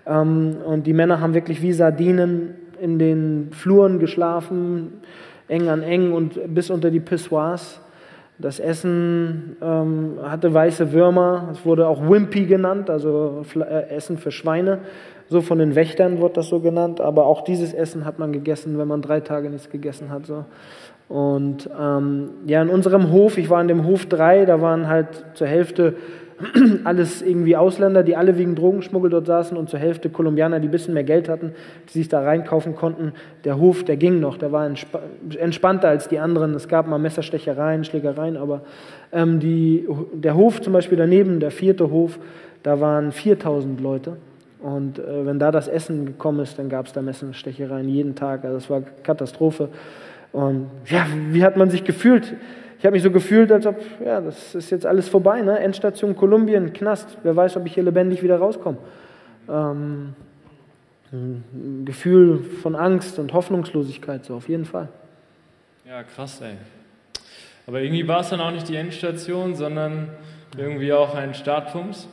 Ähm, 0.07 0.57
und 0.65 0.87
die 0.87 0.93
Männer 0.93 1.21
haben 1.21 1.35
wirklich 1.35 1.63
wie 1.63 1.73
Sardinen 1.73 2.55
in 2.81 2.99
den 2.99 3.49
Fluren 3.53 3.99
geschlafen, 3.99 5.01
eng 5.49 5.69
an 5.69 5.83
eng 5.83 6.13
und 6.13 6.55
bis 6.55 6.71
unter 6.71 6.91
die 6.91 7.01
Pissoirs. 7.01 7.81
Das 8.39 8.59
Essen 8.59 9.57
ähm, 9.63 10.19
hatte 10.23 10.53
weiße 10.53 10.93
Würmer. 10.93 11.51
Es 11.53 11.65
wurde 11.65 11.87
auch 11.87 12.09
Wimpy 12.09 12.47
genannt, 12.47 12.91
also 12.91 13.45
äh, 13.55 13.91
Essen 13.91 14.19
für 14.19 14.33
Schweine. 14.33 14.81
So 15.29 15.41
von 15.41 15.59
den 15.59 15.75
Wächtern 15.77 16.21
wird 16.21 16.37
das 16.37 16.49
so 16.49 16.59
genannt. 16.59 17.01
Aber 17.01 17.27
auch 17.27 17.43
dieses 17.43 17.73
Essen 17.73 18.05
hat 18.05 18.19
man 18.19 18.33
gegessen, 18.33 18.77
wenn 18.77 18.89
man 18.89 19.03
drei 19.03 19.21
Tage 19.21 19.51
nichts 19.51 19.71
gegessen 19.71 20.11
hat. 20.11 20.27
So. 20.27 20.45
Und 21.09 21.69
ähm, 21.79 22.31
ja, 22.47 22.63
in 22.63 22.71
unserem 22.71 23.11
Hof, 23.13 23.37
ich 23.39 23.51
war 23.51 23.61
in 23.61 23.69
dem 23.69 23.85
Hof 23.85 24.07
3, 24.07 24.47
da 24.47 24.61
waren 24.61 24.89
halt 24.89 25.25
zur 25.35 25.47
Hälfte 25.47 25.95
alles 26.85 27.23
irgendwie 27.23 27.57
Ausländer, 27.57 28.03
die 28.03 28.17
alle 28.17 28.39
wegen 28.39 28.55
Drogenschmuggel 28.55 29.11
dort 29.11 29.27
saßen 29.27 29.57
und 29.57 29.69
zur 29.69 29.79
Hälfte 29.79 30.11
Kolumbianer, 30.11 30.61
die 30.61 30.69
ein 30.69 30.71
bisschen 30.71 30.95
mehr 30.95 31.05
Geld 31.05 31.29
hatten, 31.29 31.53
die 31.89 31.99
sich 31.99 32.09
da 32.09 32.23
reinkaufen 32.23 32.75
konnten. 32.75 33.13
Der 33.45 33.59
Hof, 33.59 33.85
der 33.85 33.97
ging 33.97 34.21
noch, 34.21 34.37
der 34.37 34.51
war 34.53 34.69
entspannter 35.39 35.89
als 35.89 36.09
die 36.09 36.19
anderen. 36.19 36.55
Es 36.55 36.69
gab 36.69 36.89
mal 36.89 36.99
Messerstechereien, 36.99 37.85
Schlägereien, 37.85 38.37
aber 38.37 38.63
ähm, 39.13 39.41
die, 39.41 39.87
der 40.13 40.35
Hof 40.35 40.61
zum 40.61 40.73
Beispiel 40.73 40.99
daneben, 40.99 41.41
der 41.41 41.51
vierte 41.51 41.91
Hof, 41.91 42.19
da 42.63 42.81
waren 42.81 43.13
4000 43.13 43.81
Leute. 43.81 44.17
Und 44.61 44.99
äh, 44.99 45.27
wenn 45.27 45.39
da 45.39 45.53
das 45.53 45.69
Essen 45.69 46.07
gekommen 46.07 46.41
ist, 46.41 46.59
dann 46.59 46.71
gab 46.71 46.87
es 46.87 46.93
da 46.93 47.03
Messerstechereien 47.03 47.89
jeden 47.89 48.15
Tag. 48.15 48.45
Also 48.45 48.57
das 48.57 48.71
war 48.71 48.83
Katastrophe. 49.03 49.69
Und 50.35 50.69
ja, 50.87 51.07
wie 51.31 51.45
hat 51.45 51.57
man 51.57 51.71
sich 51.71 51.85
gefühlt? 51.85 52.35
Ich 52.77 52.85
habe 52.85 52.95
mich 52.95 53.05
so 53.05 53.13
gefühlt, 53.13 53.53
als 53.53 53.67
ob, 53.67 53.77
ja, 54.05 54.21
das 54.21 54.57
ist 54.57 54.71
jetzt 54.71 54.85
alles 54.85 55.09
vorbei, 55.09 55.41
ne? 55.41 55.61
Endstation 55.61 56.17
Kolumbien, 56.17 56.73
Knast, 56.73 57.17
wer 57.23 57.37
weiß, 57.37 57.57
ob 57.57 57.67
ich 57.67 57.75
hier 57.75 57.85
lebendig 57.85 58.21
wieder 58.21 58.39
rauskomme. 58.39 58.79
Ähm, 59.49 60.15
ein 61.13 61.85
Gefühl 61.85 62.43
von 62.63 62.75
Angst 62.75 63.21
und 63.21 63.33
Hoffnungslosigkeit, 63.33 64.25
so 64.25 64.35
auf 64.35 64.49
jeden 64.49 64.65
Fall. 64.65 64.89
Ja, 65.89 66.03
krass, 66.03 66.41
ey. 66.41 66.57
Aber 67.69 67.81
irgendwie 67.81 68.09
war 68.09 68.21
es 68.21 68.31
dann 68.31 68.41
auch 68.41 68.51
nicht 68.51 68.69
die 68.69 68.75
Endstation, 68.75 69.55
sondern 69.55 70.09
irgendwie 70.59 70.93
auch 70.93 71.15
ein 71.15 71.35
Startpunkt. 71.35 72.09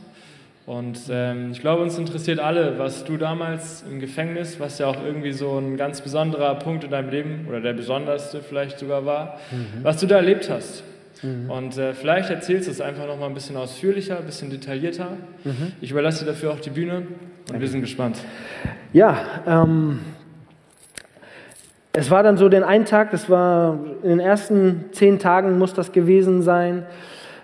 Und 0.65 0.99
ähm, 1.09 1.51
ich 1.51 1.59
glaube, 1.59 1.81
uns 1.81 1.97
interessiert 1.97 2.39
alle, 2.39 2.77
was 2.77 3.03
du 3.03 3.17
damals 3.17 3.83
im 3.89 3.99
Gefängnis, 3.99 4.59
was 4.59 4.77
ja 4.77 4.87
auch 4.87 5.03
irgendwie 5.03 5.31
so 5.31 5.57
ein 5.57 5.75
ganz 5.75 6.01
besonderer 6.01 6.55
Punkt 6.55 6.83
in 6.83 6.91
deinem 6.91 7.09
Leben 7.09 7.45
oder 7.49 7.61
der 7.61 7.73
besonderste 7.73 8.41
vielleicht 8.41 8.79
sogar 8.79 9.05
war, 9.05 9.39
mhm. 9.51 9.83
was 9.83 9.97
du 9.99 10.05
da 10.05 10.17
erlebt 10.17 10.49
hast. 10.49 10.83
Mhm. 11.23 11.49
Und 11.49 11.77
äh, 11.77 11.93
vielleicht 11.93 12.29
erzählst 12.29 12.67
du 12.67 12.71
es 12.71 12.79
einfach 12.79 13.07
noch 13.07 13.19
mal 13.19 13.25
ein 13.25 13.33
bisschen 13.33 13.57
ausführlicher, 13.57 14.17
ein 14.17 14.25
bisschen 14.25 14.49
detaillierter. 14.49 15.17
Mhm. 15.43 15.73
Ich 15.81 15.91
überlasse 15.91 16.25
dir 16.25 16.31
dafür 16.31 16.51
auch 16.51 16.59
die 16.59 16.69
Bühne 16.69 16.97
und 16.97 17.07
Danke. 17.47 17.61
wir 17.61 17.67
sind 17.67 17.81
gespannt. 17.81 18.17
Ja, 18.93 19.17
ähm, 19.47 19.99
es 21.93 22.09
war 22.09 22.23
dann 22.23 22.37
so 22.37 22.49
den 22.49 22.63
einen 22.63 22.85
Tag, 22.85 23.11
das 23.11 23.29
war 23.29 23.79
in 24.03 24.09
den 24.09 24.19
ersten 24.19 24.85
zehn 24.91 25.19
Tagen 25.19 25.57
muss 25.57 25.73
das 25.73 25.91
gewesen 25.91 26.41
sein. 26.41 26.85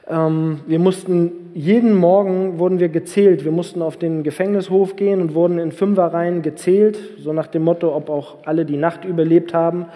Ähm, 0.09 0.61
wir 0.67 0.79
mussten 0.79 1.51
jeden 1.53 1.95
Morgen 1.95 2.59
wurden 2.59 2.79
wir 2.79 2.89
gezählt. 2.89 3.43
Wir 3.43 3.51
mussten 3.51 3.81
auf 3.81 3.97
den 3.97 4.23
Gefängnishof 4.23 4.95
gehen 4.95 5.21
und 5.21 5.33
wurden 5.33 5.59
in 5.59 5.71
Fünferreihen 5.71 6.41
gezählt, 6.41 6.97
so 7.19 7.33
nach 7.33 7.47
dem 7.47 7.63
Motto, 7.63 7.95
ob 7.95 8.09
auch 8.09 8.37
alle 8.45 8.65
die 8.65 8.77
Nacht 8.77 9.05
überlebt 9.05 9.53
haben. 9.53 9.87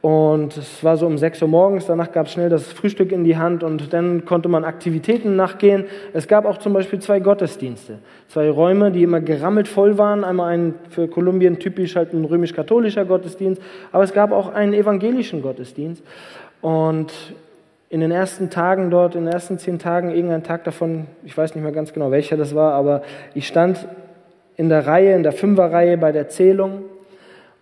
Und 0.00 0.56
es 0.56 0.82
war 0.82 0.96
so 0.96 1.06
um 1.06 1.16
6 1.16 1.42
Uhr 1.42 1.48
morgens, 1.48 1.86
danach 1.86 2.10
gab 2.10 2.26
es 2.26 2.32
schnell 2.32 2.48
das 2.48 2.72
Frühstück 2.72 3.12
in 3.12 3.22
die 3.22 3.36
Hand 3.36 3.62
und 3.62 3.92
dann 3.92 4.24
konnte 4.24 4.48
man 4.48 4.64
Aktivitäten 4.64 5.36
nachgehen. 5.36 5.84
Es 6.12 6.26
gab 6.26 6.44
auch 6.44 6.58
zum 6.58 6.72
Beispiel 6.72 6.98
zwei 6.98 7.20
Gottesdienste, 7.20 7.98
zwei 8.26 8.50
Räume, 8.50 8.90
die 8.90 9.04
immer 9.04 9.20
gerammelt 9.20 9.68
voll 9.68 9.98
waren. 9.98 10.24
Einmal 10.24 10.54
ein 10.54 10.74
für 10.90 11.06
Kolumbien 11.06 11.60
typisch 11.60 11.94
halt 11.94 12.12
ein 12.14 12.24
römisch-katholischer 12.24 13.04
Gottesdienst, 13.04 13.62
aber 13.92 14.02
es 14.02 14.12
gab 14.12 14.32
auch 14.32 14.52
einen 14.52 14.72
evangelischen 14.72 15.40
Gottesdienst. 15.40 16.02
Und 16.62 17.12
in 17.92 18.00
den 18.00 18.10
ersten 18.10 18.48
Tagen 18.48 18.88
dort, 18.88 19.16
in 19.16 19.26
den 19.26 19.34
ersten 19.34 19.58
zehn 19.58 19.78
Tagen, 19.78 20.12
irgendein 20.12 20.42
Tag 20.42 20.64
davon, 20.64 21.08
ich 21.24 21.36
weiß 21.36 21.54
nicht 21.54 21.62
mehr 21.62 21.72
ganz 21.72 21.92
genau, 21.92 22.10
welcher 22.10 22.38
das 22.38 22.54
war, 22.54 22.72
aber 22.72 23.02
ich 23.34 23.46
stand 23.46 23.86
in 24.56 24.70
der 24.70 24.86
Reihe, 24.86 25.14
in 25.14 25.22
der 25.22 25.32
Fünferreihe 25.32 25.98
bei 25.98 26.10
der 26.10 26.30
Zählung 26.30 26.84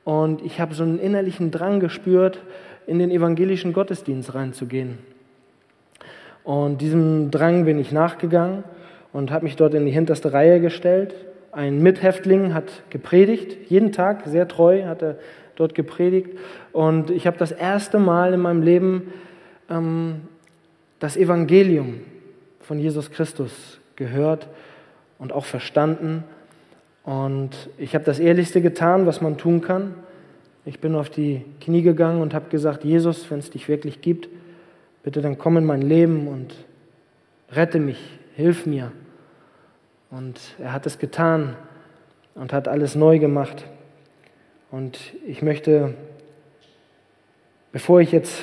und 0.04 0.40
ich 0.42 0.60
habe 0.60 0.72
so 0.72 0.84
einen 0.84 1.00
innerlichen 1.00 1.50
Drang 1.50 1.80
gespürt, 1.80 2.38
in 2.86 3.00
den 3.00 3.10
evangelischen 3.10 3.72
Gottesdienst 3.72 4.32
reinzugehen. 4.32 4.98
Und 6.44 6.80
diesem 6.80 7.32
Drang 7.32 7.64
bin 7.64 7.80
ich 7.80 7.90
nachgegangen 7.90 8.62
und 9.12 9.32
habe 9.32 9.46
mich 9.46 9.56
dort 9.56 9.74
in 9.74 9.84
die 9.84 9.90
hinterste 9.90 10.32
Reihe 10.32 10.60
gestellt. 10.60 11.12
Ein 11.50 11.82
Mithäftling 11.82 12.54
hat 12.54 12.84
gepredigt, 12.90 13.68
jeden 13.68 13.90
Tag, 13.90 14.22
sehr 14.26 14.46
treu 14.46 14.84
hat 14.84 15.02
er 15.02 15.16
dort 15.56 15.74
gepredigt. 15.74 16.38
Und 16.70 17.10
ich 17.10 17.26
habe 17.26 17.36
das 17.36 17.50
erste 17.50 17.98
Mal 17.98 18.32
in 18.32 18.40
meinem 18.40 18.62
Leben 18.62 19.12
ähm, 19.70 20.22
das 20.98 21.16
Evangelium 21.16 22.00
von 22.60 22.78
Jesus 22.78 23.10
Christus 23.10 23.80
gehört 23.96 24.48
und 25.18 25.32
auch 25.32 25.44
verstanden. 25.44 26.24
Und 27.04 27.70
ich 27.78 27.94
habe 27.94 28.04
das 28.04 28.18
Ehrlichste 28.18 28.60
getan, 28.60 29.06
was 29.06 29.20
man 29.20 29.38
tun 29.38 29.60
kann. 29.60 29.94
Ich 30.64 30.80
bin 30.80 30.94
auf 30.94 31.08
die 31.08 31.44
Knie 31.60 31.82
gegangen 31.82 32.20
und 32.20 32.34
habe 32.34 32.50
gesagt, 32.50 32.84
Jesus, 32.84 33.30
wenn 33.30 33.38
es 33.38 33.50
dich 33.50 33.68
wirklich 33.68 34.02
gibt, 34.02 34.28
bitte 35.02 35.22
dann 35.22 35.38
komm 35.38 35.56
in 35.56 35.64
mein 35.64 35.82
Leben 35.82 36.28
und 36.28 36.54
rette 37.50 37.80
mich, 37.80 37.98
hilf 38.36 38.66
mir. 38.66 38.92
Und 40.10 40.38
er 40.58 40.72
hat 40.72 40.86
es 40.86 40.98
getan 40.98 41.56
und 42.34 42.52
hat 42.52 42.68
alles 42.68 42.94
neu 42.94 43.18
gemacht. 43.18 43.64
Und 44.70 44.98
ich 45.26 45.42
möchte, 45.42 45.94
bevor 47.72 48.00
ich 48.00 48.12
jetzt 48.12 48.42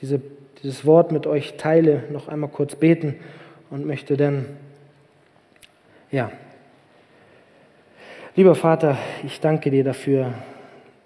diese 0.00 0.20
dieses 0.66 0.84
Wort 0.84 1.12
mit 1.12 1.28
euch 1.28 1.54
teile, 1.58 2.02
noch 2.10 2.26
einmal 2.26 2.50
kurz 2.50 2.74
beten 2.74 3.14
und 3.70 3.86
möchte 3.86 4.16
dann, 4.16 4.46
ja, 6.10 6.32
lieber 8.34 8.56
Vater, 8.56 8.98
ich 9.24 9.38
danke 9.38 9.70
dir 9.70 9.84
dafür, 9.84 10.34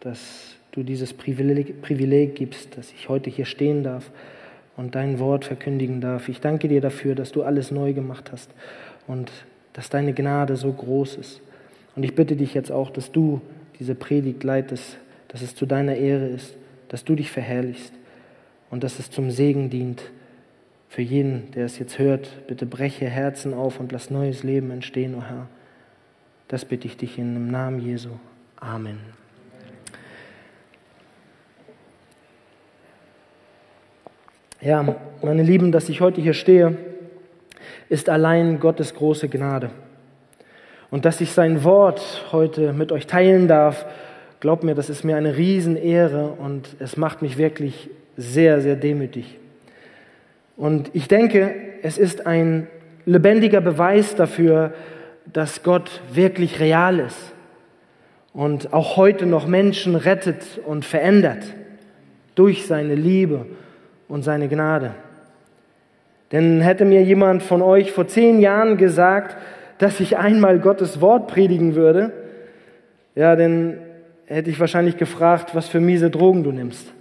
dass 0.00 0.54
du 0.72 0.82
dieses 0.82 1.12
Privileg, 1.12 1.82
Privileg 1.82 2.36
gibst, 2.36 2.78
dass 2.78 2.90
ich 2.90 3.10
heute 3.10 3.28
hier 3.28 3.44
stehen 3.44 3.82
darf 3.84 4.10
und 4.78 4.94
dein 4.94 5.18
Wort 5.18 5.44
verkündigen 5.44 6.00
darf. 6.00 6.30
Ich 6.30 6.40
danke 6.40 6.66
dir 6.66 6.80
dafür, 6.80 7.14
dass 7.14 7.30
du 7.30 7.42
alles 7.42 7.70
neu 7.70 7.92
gemacht 7.92 8.32
hast 8.32 8.50
und 9.06 9.30
dass 9.74 9.90
deine 9.90 10.14
Gnade 10.14 10.56
so 10.56 10.72
groß 10.72 11.16
ist. 11.16 11.42
Und 11.96 12.04
ich 12.04 12.14
bitte 12.14 12.34
dich 12.34 12.54
jetzt 12.54 12.72
auch, 12.72 12.88
dass 12.88 13.12
du 13.12 13.42
diese 13.78 13.94
Predigt 13.94 14.42
leitest, 14.42 14.96
dass 15.28 15.42
es 15.42 15.54
zu 15.54 15.66
deiner 15.66 15.96
Ehre 15.96 16.28
ist, 16.28 16.56
dass 16.88 17.04
du 17.04 17.14
dich 17.14 17.30
verherrlichst 17.30 17.99
und 18.70 18.84
dass 18.84 18.98
es 18.98 19.10
zum 19.10 19.30
Segen 19.30 19.70
dient 19.70 20.02
für 20.88 21.02
jeden, 21.02 21.50
der 21.52 21.66
es 21.66 21.78
jetzt 21.78 21.98
hört. 21.98 22.46
Bitte 22.46 22.66
breche 22.66 23.06
Herzen 23.06 23.54
auf 23.54 23.80
und 23.80 23.92
lass 23.92 24.10
neues 24.10 24.42
Leben 24.42 24.70
entstehen, 24.70 25.14
o 25.14 25.18
oh 25.18 25.22
Herr. 25.22 25.46
Das 26.48 26.64
bitte 26.64 26.86
ich 26.86 26.96
dich 26.96 27.18
in 27.18 27.34
dem 27.34 27.48
Namen 27.48 27.80
Jesu. 27.80 28.10
Amen. 28.56 28.98
Ja, 34.60 34.96
meine 35.22 35.42
Lieben, 35.42 35.72
dass 35.72 35.88
ich 35.88 36.00
heute 36.00 36.20
hier 36.20 36.34
stehe, 36.34 36.76
ist 37.88 38.08
allein 38.08 38.60
Gottes 38.60 38.94
große 38.94 39.28
Gnade. 39.28 39.70
Und 40.90 41.04
dass 41.04 41.20
ich 41.20 41.32
sein 41.32 41.64
Wort 41.64 42.26
heute 42.32 42.72
mit 42.72 42.92
euch 42.92 43.06
teilen 43.06 43.48
darf, 43.48 43.86
glaubt 44.40 44.64
mir, 44.64 44.74
das 44.74 44.90
ist 44.90 45.04
mir 45.04 45.16
eine 45.16 45.36
Riesenehre 45.36 46.32
und 46.32 46.76
es 46.80 46.96
macht 46.96 47.22
mich 47.22 47.38
wirklich 47.38 47.90
sehr, 48.20 48.60
sehr 48.60 48.76
demütig. 48.76 49.38
Und 50.56 50.90
ich 50.92 51.08
denke, 51.08 51.54
es 51.82 51.96
ist 51.96 52.26
ein 52.26 52.66
lebendiger 53.06 53.60
Beweis 53.60 54.14
dafür, 54.14 54.74
dass 55.32 55.62
Gott 55.62 56.02
wirklich 56.12 56.60
real 56.60 56.98
ist 56.98 57.32
und 58.34 58.72
auch 58.72 58.96
heute 58.96 59.26
noch 59.26 59.46
Menschen 59.46 59.94
rettet 59.94 60.60
und 60.66 60.84
verändert 60.84 61.44
durch 62.34 62.66
seine 62.66 62.94
Liebe 62.94 63.46
und 64.08 64.22
seine 64.22 64.48
Gnade. 64.48 64.94
Denn 66.32 66.60
hätte 66.60 66.84
mir 66.84 67.02
jemand 67.02 67.42
von 67.42 67.62
euch 67.62 67.90
vor 67.90 68.06
zehn 68.06 68.38
Jahren 68.40 68.76
gesagt, 68.76 69.36
dass 69.78 69.98
ich 69.98 70.18
einmal 70.18 70.58
Gottes 70.60 71.00
Wort 71.00 71.26
predigen 71.26 71.74
würde, 71.74 72.12
ja, 73.14 73.34
dann 73.34 73.78
hätte 74.26 74.50
ich 74.50 74.60
wahrscheinlich 74.60 74.96
gefragt, 74.96 75.54
was 75.54 75.68
für 75.68 75.80
miese 75.80 76.10
Drogen 76.10 76.44
du 76.44 76.52
nimmst. 76.52 76.92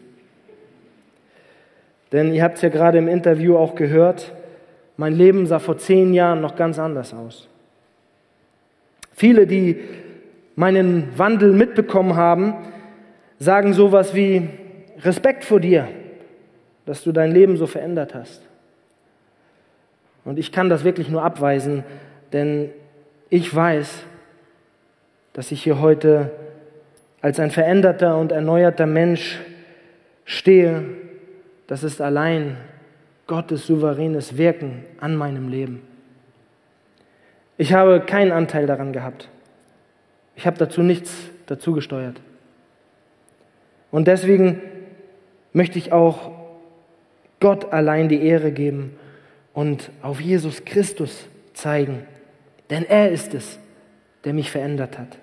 Denn 2.12 2.34
ihr 2.34 2.44
habt 2.44 2.58
es 2.58 2.62
ja 2.62 2.70
gerade 2.70 2.98
im 2.98 3.08
Interview 3.08 3.58
auch 3.58 3.76
gehört, 3.76 4.34
mein 4.98 5.14
Leben 5.14 5.46
sah 5.46 5.60
vor 5.60 5.78
zehn 5.78 6.14
Jahren 6.14 6.42
noch 6.42 6.56
ganz 6.56 6.80
anders 6.80 7.14
aus. 7.14 7.48
Viele, 9.14 9.48
die 9.48 9.80
meinen 10.56 11.18
Wandel 11.18 11.54
mitbekommen 11.54 12.16
haben, 12.16 12.54
sagen 13.38 13.74
sowas 13.74 14.14
wie 14.14 14.50
Respekt 15.04 15.46
vor 15.46 15.60
dir, 15.60 15.88
dass 16.86 17.04
du 17.04 17.12
dein 17.12 17.32
Leben 17.32 17.56
so 17.56 17.68
verändert 17.68 18.14
hast. 18.14 18.42
Und 20.26 20.38
ich 20.38 20.52
kann 20.52 20.70
das 20.70 20.84
wirklich 20.84 21.10
nur 21.10 21.24
abweisen, 21.24 21.84
denn 22.34 22.72
ich 23.30 23.56
weiß, 23.56 24.04
dass 25.34 25.52
ich 25.52 25.64
hier 25.64 25.80
heute 25.80 26.32
als 27.22 27.40
ein 27.40 27.52
veränderter 27.52 28.18
und 28.18 28.32
erneuerter 28.32 28.86
Mensch 28.86 29.40
stehe 30.26 30.84
das 31.70 31.84
ist 31.84 32.02
allein 32.02 32.58
Gottes 33.28 33.68
souveränes 33.68 34.38
Wirken 34.38 34.86
an 35.00 35.16
meinem 35.16 35.50
Leben. 35.50 35.84
Ich 37.60 37.74
habe 37.74 38.02
keinen 38.02 38.32
Anteil 38.32 38.66
daran 38.66 38.92
gehabt. 38.92 39.30
Ich 40.36 40.48
habe 40.48 40.58
dazu 40.58 40.82
nichts 40.82 41.30
dazu 41.46 41.74
gesteuert. 41.74 42.20
Und 43.92 44.08
deswegen 44.08 44.64
möchte 45.54 45.78
ich 45.78 45.92
auch 45.92 46.32
Gott 47.40 47.72
allein 47.72 48.10
die 48.10 48.24
Ehre 48.24 48.52
geben 48.52 48.98
und 49.54 49.92
auf 50.02 50.22
Jesus 50.22 50.66
Christus 50.66 51.28
zeigen. 51.54 52.02
Denn 52.72 52.84
er 52.84 53.12
ist 53.12 53.36
es, 53.36 53.60
der 54.26 54.34
mich 54.34 54.50
verändert 54.50 54.98
hat. 54.98 55.20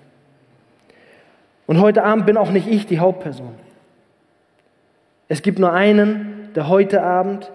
Und 1.65 1.81
heute 1.81 2.05
Abend 2.05 2.25
bin 2.25 2.37
auch 2.37 2.51
nicht 2.51 2.67
ich 2.67 2.85
die 2.85 2.99
Hauptperson. 2.99 3.53
Es 5.27 5.41
gibt 5.41 5.59
nur 5.59 5.73
einen, 5.73 6.36
der 6.55 6.67
heute 6.67 7.03
Abend 7.03 7.51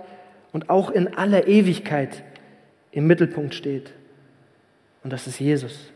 und 0.52 0.70
auch 0.70 0.90
in 0.90 1.14
aller 1.14 1.48
Ewigkeit 1.48 2.22
im 2.90 3.06
Mittelpunkt 3.06 3.54
steht. 3.54 3.92
Und 5.02 5.12
das 5.12 5.26
ist 5.26 5.40
Jesus. 5.40 5.90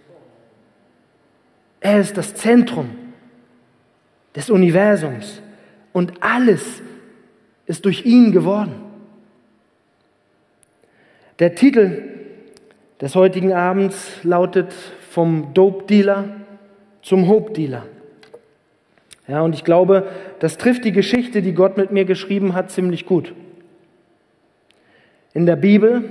Er 1.81 2.01
ist 2.01 2.17
das 2.17 2.35
Zentrum 2.35 2.91
des 4.35 4.51
Universums 4.51 5.43
und 5.93 6.15
alles 6.21 6.83
ist 7.67 7.85
durch 7.85 8.05
ihn 8.05 8.33
geworden. 8.33 8.75
Der 11.39 11.55
Titel 11.55 12.03
des 13.01 13.15
heutigen 13.15 13.53
Abends 13.53 14.23
lautet 14.23 14.73
vom 15.11 15.53
Dope 15.53 15.87
Dealer 15.87 16.25
zum 17.03 17.29
Hope 17.29 17.53
Dealer. 17.53 17.87
Ja, 19.29 19.43
und 19.43 19.55
ich 19.55 19.65
glaube, 19.65 20.09
das 20.39 20.57
trifft 20.57 20.85
die 20.85 20.93
Geschichte, 20.93 21.43
die 21.43 21.53
Gott 21.53 21.77
mit 21.77 21.91
mir 21.91 22.05
geschrieben 22.05 22.55
hat, 22.55 22.71
ziemlich 22.71 23.07
gut. 23.07 23.35
In 25.35 25.47
der 25.47 25.57
Bibel, 25.57 26.05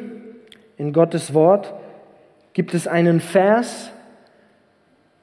in 0.78 0.92
Gottes 0.92 1.34
Wort, 1.34 1.74
gibt 2.54 2.74
es 2.74 2.88
einen 2.88 3.22
Vers, 3.22 3.92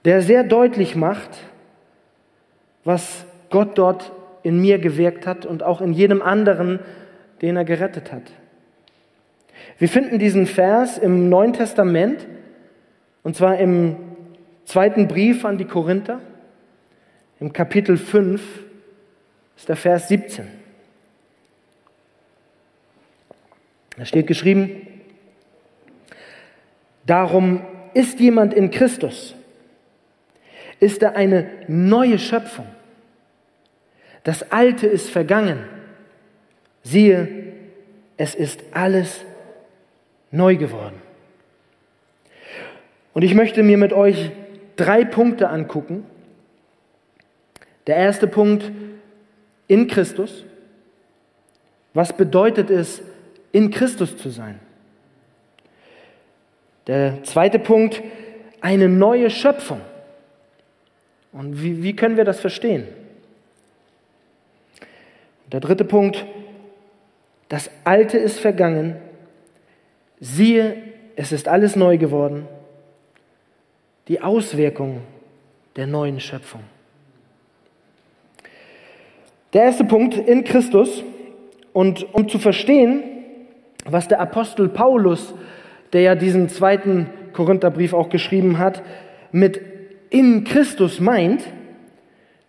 der 0.04 0.22
sehr 0.22 0.42
deutlich 0.42 0.96
macht, 0.96 1.30
was 2.84 3.24
Gott 3.50 3.78
dort 3.78 4.12
in 4.42 4.60
mir 4.60 4.78
gewirkt 4.78 5.26
hat 5.26 5.46
und 5.46 5.62
auch 5.62 5.80
in 5.80 5.92
jedem 5.92 6.22
anderen, 6.22 6.80
den 7.42 7.56
er 7.56 7.64
gerettet 7.64 8.12
hat. 8.12 8.22
Wir 9.78 9.88
finden 9.88 10.18
diesen 10.18 10.46
Vers 10.46 10.98
im 10.98 11.28
Neuen 11.28 11.52
Testament, 11.52 12.26
und 13.22 13.36
zwar 13.36 13.58
im 13.58 13.96
zweiten 14.64 15.06
Brief 15.06 15.44
an 15.44 15.58
die 15.58 15.64
Korinther, 15.64 16.20
im 17.42 17.52
Kapitel 17.52 17.96
5, 17.96 18.40
ist 19.56 19.68
der 19.68 19.74
Vers 19.74 20.06
17. 20.06 20.46
Da 23.96 24.04
steht 24.04 24.28
geschrieben, 24.28 24.86
darum 27.04 27.66
ist 27.94 28.20
jemand 28.20 28.54
in 28.54 28.70
Christus, 28.70 29.34
ist 30.78 31.02
er 31.02 31.16
eine 31.16 31.50
neue 31.66 32.20
Schöpfung. 32.20 32.66
Das 34.22 34.52
Alte 34.52 34.86
ist 34.86 35.10
vergangen. 35.10 35.64
Siehe, 36.84 37.54
es 38.18 38.36
ist 38.36 38.60
alles 38.70 39.24
neu 40.30 40.54
geworden. 40.54 41.02
Und 43.14 43.22
ich 43.22 43.34
möchte 43.34 43.64
mir 43.64 43.78
mit 43.78 43.92
euch 43.92 44.30
drei 44.76 45.04
Punkte 45.04 45.48
angucken. 45.48 46.06
Der 47.86 47.96
erste 47.96 48.26
Punkt 48.26 48.70
in 49.66 49.88
Christus. 49.88 50.44
Was 51.94 52.12
bedeutet 52.16 52.70
es, 52.70 53.02
in 53.52 53.70
Christus 53.70 54.16
zu 54.16 54.30
sein? 54.30 54.60
Der 56.86 57.22
zweite 57.24 57.58
Punkt, 57.58 58.02
eine 58.60 58.88
neue 58.88 59.30
Schöpfung. 59.30 59.80
Und 61.32 61.62
wie, 61.62 61.82
wie 61.82 61.96
können 61.96 62.16
wir 62.16 62.24
das 62.24 62.40
verstehen? 62.40 62.86
Der 65.50 65.60
dritte 65.60 65.84
Punkt, 65.84 66.24
das 67.48 67.70
Alte 67.84 68.16
ist 68.16 68.38
vergangen, 68.38 68.96
siehe, 70.20 70.76
es 71.16 71.32
ist 71.32 71.48
alles 71.48 71.76
neu 71.76 71.98
geworden, 71.98 72.48
die 74.08 74.20
Auswirkung 74.20 75.02
der 75.76 75.86
neuen 75.86 76.20
Schöpfung. 76.20 76.62
Der 79.52 79.64
erste 79.64 79.84
Punkt 79.84 80.16
in 80.16 80.44
Christus 80.44 81.04
und 81.72 82.14
um 82.14 82.28
zu 82.28 82.38
verstehen, 82.38 83.02
was 83.84 84.08
der 84.08 84.20
Apostel 84.20 84.68
Paulus, 84.68 85.34
der 85.92 86.00
ja 86.00 86.14
diesen 86.14 86.48
zweiten 86.48 87.10
Korintherbrief 87.32 87.92
auch 87.92 88.08
geschrieben 88.08 88.58
hat, 88.58 88.82
mit 89.30 89.60
in 90.08 90.44
Christus 90.44 91.00
meint, 91.00 91.44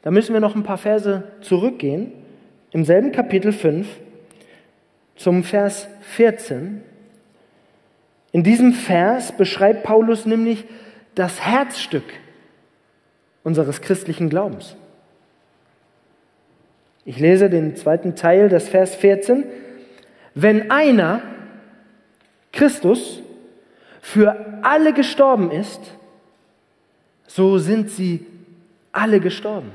da 0.01 0.11
müssen 0.11 0.33
wir 0.33 0.39
noch 0.39 0.55
ein 0.55 0.63
paar 0.63 0.77
Verse 0.77 1.23
zurückgehen 1.41 2.11
im 2.71 2.85
selben 2.85 3.11
Kapitel 3.11 3.51
5 3.51 3.87
zum 5.15 5.43
Vers 5.43 5.87
14. 6.01 6.81
In 8.31 8.43
diesem 8.43 8.73
Vers 8.73 9.31
beschreibt 9.31 9.83
Paulus 9.83 10.25
nämlich 10.25 10.65
das 11.15 11.41
Herzstück 11.41 12.03
unseres 13.43 13.81
christlichen 13.81 14.29
Glaubens. 14.29 14.75
Ich 17.05 17.19
lese 17.19 17.49
den 17.49 17.75
zweiten 17.75 18.15
Teil 18.15 18.49
des 18.49 18.69
Vers 18.69 18.95
14. 18.95 19.45
Wenn 20.35 20.71
einer, 20.71 21.21
Christus, 22.51 23.21
für 24.01 24.59
alle 24.63 24.93
gestorben 24.93 25.51
ist, 25.51 25.79
so 27.27 27.57
sind 27.57 27.89
sie 27.89 28.25
alle 28.91 29.19
gestorben. 29.19 29.71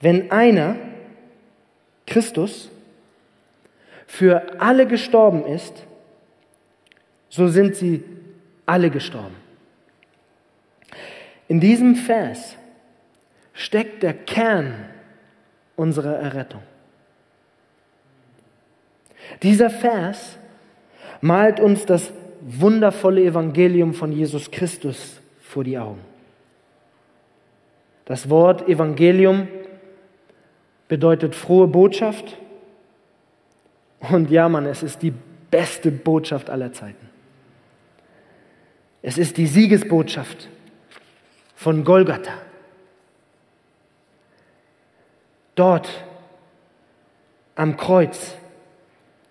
Wenn 0.00 0.30
einer, 0.30 0.76
Christus, 2.06 2.70
für 4.06 4.60
alle 4.60 4.86
gestorben 4.86 5.46
ist, 5.46 5.84
so 7.30 7.48
sind 7.48 7.74
sie 7.74 8.04
alle 8.66 8.90
gestorben. 8.90 9.34
In 11.48 11.58
diesem 11.58 11.96
Vers 11.96 12.56
steckt 13.54 14.02
der 14.02 14.12
Kern 14.12 14.74
unserer 15.76 16.16
Errettung. 16.16 16.62
Dieser 19.42 19.70
Vers 19.70 20.38
malt 21.20 21.60
uns 21.60 21.86
das 21.86 22.12
wundervolle 22.40 23.22
Evangelium 23.22 23.94
von 23.94 24.12
Jesus 24.12 24.50
Christus 24.50 25.20
vor 25.40 25.64
die 25.64 25.78
Augen. 25.78 26.00
Das 28.04 28.28
Wort 28.28 28.68
Evangelium 28.68 29.48
bedeutet 30.88 31.34
frohe 31.34 31.66
Botschaft. 31.66 32.36
Und 34.00 34.30
ja, 34.30 34.48
Mann, 34.48 34.66
es 34.66 34.82
ist 34.82 35.00
die 35.02 35.14
beste 35.50 35.90
Botschaft 35.90 36.50
aller 36.50 36.72
Zeiten. 36.72 37.08
Es 39.00 39.16
ist 39.16 39.38
die 39.38 39.46
Siegesbotschaft 39.46 40.48
von 41.56 41.84
Golgatha. 41.84 42.32
Dort 45.54 45.88
am 47.54 47.76
Kreuz, 47.76 48.34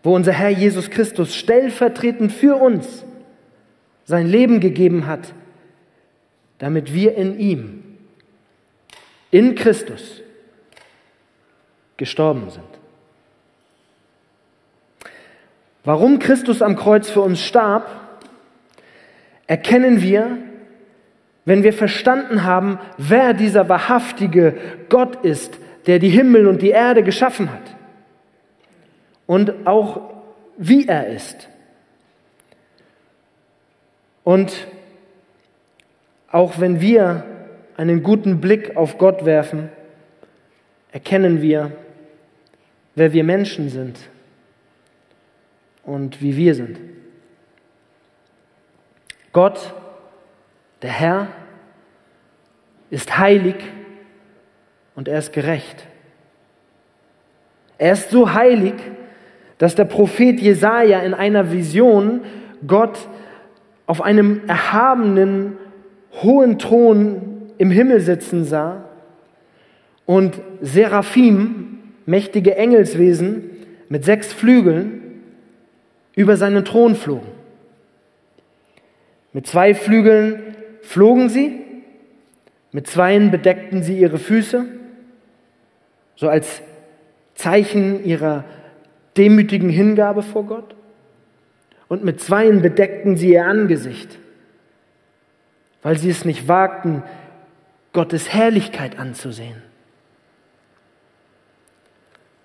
wo 0.04 0.16
unser 0.16 0.32
Herr 0.32 0.50
Jesus 0.50 0.90
Christus 0.90 1.36
stellvertretend 1.36 2.32
für 2.32 2.56
uns 2.56 3.04
sein 4.06 4.28
Leben 4.28 4.60
gegeben 4.60 5.08
hat, 5.08 5.34
damit 6.60 6.94
wir 6.94 7.16
in 7.16 7.40
ihm, 7.40 7.84
in 9.32 9.56
Christus, 9.56 10.22
gestorben 11.98 12.50
sind. 12.50 12.64
Warum 15.84 16.20
Christus 16.20 16.62
am 16.62 16.76
Kreuz 16.76 17.10
für 17.10 17.22
uns 17.22 17.42
starb, 17.42 17.90
erkennen 19.48 20.02
wir, 20.02 20.38
wenn 21.46 21.64
wir 21.64 21.74
verstanden 21.74 22.44
haben, 22.44 22.80
wer 22.98 23.34
dieser 23.34 23.68
wahrhaftige 23.68 24.58
Gott 24.88 25.26
ist, 25.26 25.58
der 25.88 26.00
die 26.00 26.10
Himmel 26.10 26.48
und 26.48 26.62
die 26.62 26.70
Erde 26.70 27.04
geschaffen 27.04 27.52
hat. 27.52 27.76
Und 29.26 29.68
auch 29.68 30.14
wie 30.58 30.88
er 30.88 31.08
ist. 31.08 31.50
Und 34.24 34.68
auch 36.30 36.60
wenn 36.60 36.80
wir 36.80 37.26
einen 37.78 38.04
guten 38.04 38.40
Blick 38.40 38.78
auf 38.78 38.98
Gott 38.98 39.26
werfen, 39.26 39.70
erkennen 40.92 41.42
wir, 41.42 41.72
wer 42.96 43.14
wir 43.14 43.24
Menschen 43.24 43.70
sind 43.70 43.98
und 45.84 46.22
wie 46.22 46.38
wir 46.38 46.56
sind. 46.56 46.80
Gott, 49.32 49.74
der 50.82 50.92
Herr, 50.92 51.28
ist 52.90 53.18
heilig 53.18 53.56
und 54.96 55.08
er 55.08 55.20
ist 55.20 55.34
gerecht. 55.34 55.86
Er 57.78 57.94
ist 57.94 58.12
so 58.12 58.34
heilig, 58.34 58.76
dass 59.58 59.76
der 59.76 59.86
Prophet 59.86 60.40
Jesaja 60.40 61.00
in 61.00 61.14
einer 61.14 61.52
Vision 61.52 62.22
Gott 62.66 63.08
auf 63.86 64.02
einem 64.02 64.42
erhabenen, 64.48 65.58
hohen 66.22 66.60
Thron 66.60 67.52
im 67.58 67.72
Himmel 67.72 68.00
sitzen 68.00 68.46
sah 68.46 68.86
und 70.06 70.40
Seraphim, 70.62 71.80
mächtige 72.06 72.56
Engelswesen, 72.56 73.50
mit 73.90 74.06
sechs 74.06 74.34
Flügeln 74.34 75.22
über 76.16 76.38
seinen 76.38 76.66
Thron 76.66 76.96
flogen. 76.96 77.28
Mit 79.34 79.48
zwei 79.48 79.74
Flügeln 79.74 80.56
flogen 80.82 81.30
sie, 81.30 81.60
mit 82.72 82.88
zweien 82.88 83.32
bedeckten 83.32 83.84
sie 83.84 83.98
ihre 83.98 84.18
Füße, 84.18 84.66
so 86.16 86.30
als 86.30 86.62
Zeichen 87.36 88.04
ihrer 88.06 88.44
demütigen 89.18 89.70
Hingabe 89.70 90.24
vor 90.24 90.46
Gott. 90.46 90.76
Und 91.88 92.04
mit 92.04 92.22
zweien 92.22 92.62
bedeckten 92.62 93.18
sie 93.18 93.34
ihr 93.34 93.46
Angesicht, 93.46 94.18
weil 95.82 95.98
sie 95.98 96.10
es 96.10 96.26
nicht 96.26 96.48
wagten, 96.48 97.04
Gottes 97.92 98.34
Herrlichkeit 98.34 98.98
anzusehen. 98.98 99.62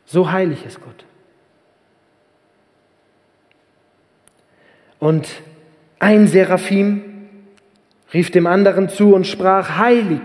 So 0.05 0.31
heilig 0.31 0.65
ist 0.67 0.81
Gott. 0.81 1.05
Und 4.99 5.29
ein 5.99 6.27
Seraphim 6.27 7.29
rief 8.13 8.31
dem 8.31 8.47
anderen 8.47 8.89
zu 8.89 9.15
und 9.15 9.27
sprach, 9.27 9.79
heilig, 9.79 10.23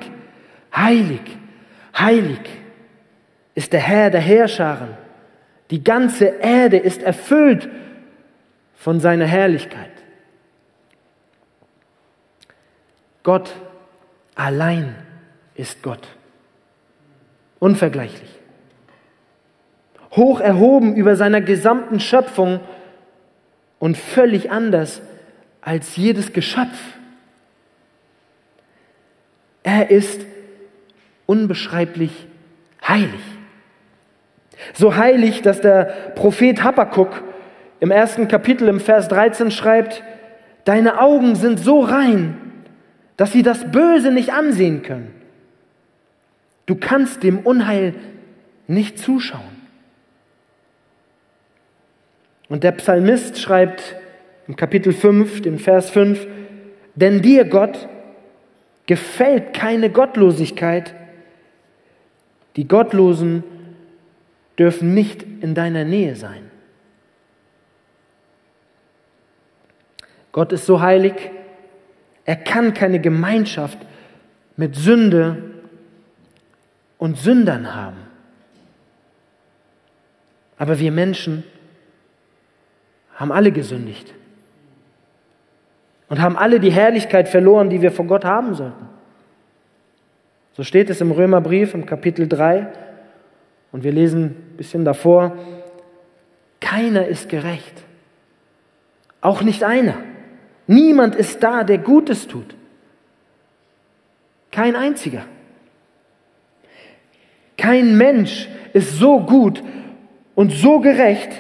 heilig, 0.75 1.21
heilig 1.97 2.39
ist 3.55 3.73
der 3.73 3.79
Herr 3.79 4.09
der 4.09 4.21
Herrscharen. 4.21 4.89
Die 5.69 5.83
ganze 5.83 6.25
Erde 6.25 6.77
ist 6.77 7.03
erfüllt 7.03 7.69
von 8.75 8.99
seiner 8.99 9.25
Herrlichkeit. 9.25 9.91
Gott 13.23 13.53
allein 14.35 14.95
ist 15.55 15.81
Gott. 15.81 16.07
Unvergleichlich. 17.59 18.29
Hoch 20.11 20.41
erhoben 20.41 20.95
über 20.95 21.15
seiner 21.15 21.41
gesamten 21.41 21.99
Schöpfung 21.99 22.59
und 23.79 23.97
völlig 23.97 24.51
anders 24.51 25.01
als 25.61 25.95
jedes 25.95 26.33
Geschöpf. 26.33 26.77
Er 29.63 29.89
ist 29.89 30.21
unbeschreiblich 31.25 32.27
heilig. 32.85 33.21
So 34.73 34.95
heilig, 34.95 35.41
dass 35.41 35.61
der 35.61 35.85
Prophet 36.15 36.63
Habakkuk 36.63 37.23
im 37.79 37.91
ersten 37.91 38.27
Kapitel 38.27 38.67
im 38.67 38.79
Vers 38.79 39.07
13 39.09 39.51
schreibt, 39.51 40.03
Deine 40.65 41.01
Augen 41.01 41.35
sind 41.35 41.59
so 41.59 41.81
rein, 41.81 42.37
dass 43.17 43.31
sie 43.33 43.43
das 43.43 43.69
Böse 43.71 44.11
nicht 44.11 44.31
ansehen 44.31 44.81
können. 44.81 45.13
Du 46.65 46.75
kannst 46.75 47.23
dem 47.23 47.39
Unheil 47.39 47.93
nicht 48.67 48.97
zuschauen. 48.97 49.41
Und 52.47 52.63
der 52.63 52.71
Psalmist 52.73 53.39
schreibt 53.39 53.95
im 54.47 54.55
Kapitel 54.55 54.93
5, 54.93 55.41
dem 55.41 55.59
Vers 55.59 55.89
5, 55.89 56.27
denn 56.95 57.21
dir, 57.21 57.45
Gott, 57.45 57.87
gefällt 58.85 59.53
keine 59.53 59.89
Gottlosigkeit. 59.89 60.93
Die 62.55 62.67
Gottlosen 62.67 63.43
dürfen 64.57 64.93
nicht 64.93 65.23
in 65.23 65.55
deiner 65.55 65.83
Nähe 65.83 66.15
sein. 66.15 66.51
Gott 70.31 70.51
ist 70.51 70.65
so 70.65 70.81
heilig, 70.81 71.13
er 72.25 72.35
kann 72.35 72.73
keine 72.73 72.99
Gemeinschaft 72.99 73.77
mit 74.55 74.75
Sünde 74.75 75.43
und 76.97 77.17
Sündern 77.17 77.75
haben. 77.75 77.97
Aber 80.57 80.79
wir 80.79 80.91
Menschen 80.91 81.43
haben 83.15 83.31
alle 83.31 83.51
gesündigt 83.51 84.13
und 86.09 86.21
haben 86.21 86.37
alle 86.37 86.59
die 86.59 86.71
Herrlichkeit 86.71 87.27
verloren, 87.27 87.69
die 87.69 87.81
wir 87.81 87.91
vor 87.91 88.05
Gott 88.05 88.25
haben 88.25 88.55
sollten. 88.55 88.87
So 90.53 90.63
steht 90.63 90.89
es 90.89 91.01
im 91.01 91.11
Römerbrief 91.11 91.73
im 91.73 91.85
Kapitel 91.85 92.27
3 92.27 92.67
und 93.73 93.83
wir 93.83 93.91
lesen 93.91 94.23
ein 94.23 94.55
bisschen 94.55 94.85
davor, 94.85 95.35
keiner 96.61 97.07
ist 97.07 97.27
gerecht, 97.27 97.83
auch 99.19 99.41
nicht 99.41 99.63
einer. 99.63 99.95
Niemand 100.67 101.15
ist 101.15 101.43
da, 101.43 101.65
der 101.65 101.79
Gutes 101.79 102.27
tut. 102.27 102.55
Kein 104.51 104.75
einziger. 104.75 105.25
Kein 107.57 107.97
Mensch 107.97 108.47
ist 108.73 108.97
so 108.97 109.19
gut 109.19 109.61
und 110.35 110.51
so 110.51 110.79
gerecht, 110.79 111.31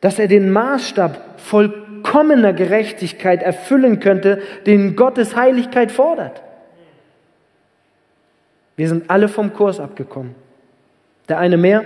dass 0.00 0.18
er 0.18 0.28
den 0.28 0.50
Maßstab 0.50 1.40
vollkommener 1.40 2.52
Gerechtigkeit 2.52 3.42
erfüllen 3.42 4.00
könnte, 4.00 4.40
den 4.64 4.96
Gottes 4.96 5.36
Heiligkeit 5.36 5.92
fordert. 5.92 6.42
Wir 8.76 8.88
sind 8.88 9.10
alle 9.10 9.28
vom 9.28 9.52
Kurs 9.52 9.80
abgekommen. 9.80 10.45
Der 11.28 11.38
eine 11.38 11.56
mehr, 11.56 11.82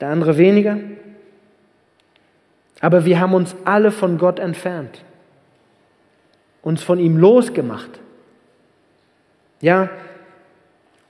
der 0.00 0.08
andere 0.08 0.36
weniger. 0.36 0.78
Aber 2.80 3.04
wir 3.04 3.20
haben 3.20 3.34
uns 3.34 3.56
alle 3.64 3.90
von 3.90 4.18
Gott 4.18 4.38
entfernt, 4.38 5.02
uns 6.62 6.82
von 6.82 6.98
ihm 6.98 7.16
losgemacht. 7.16 8.00
Ja, 9.60 9.88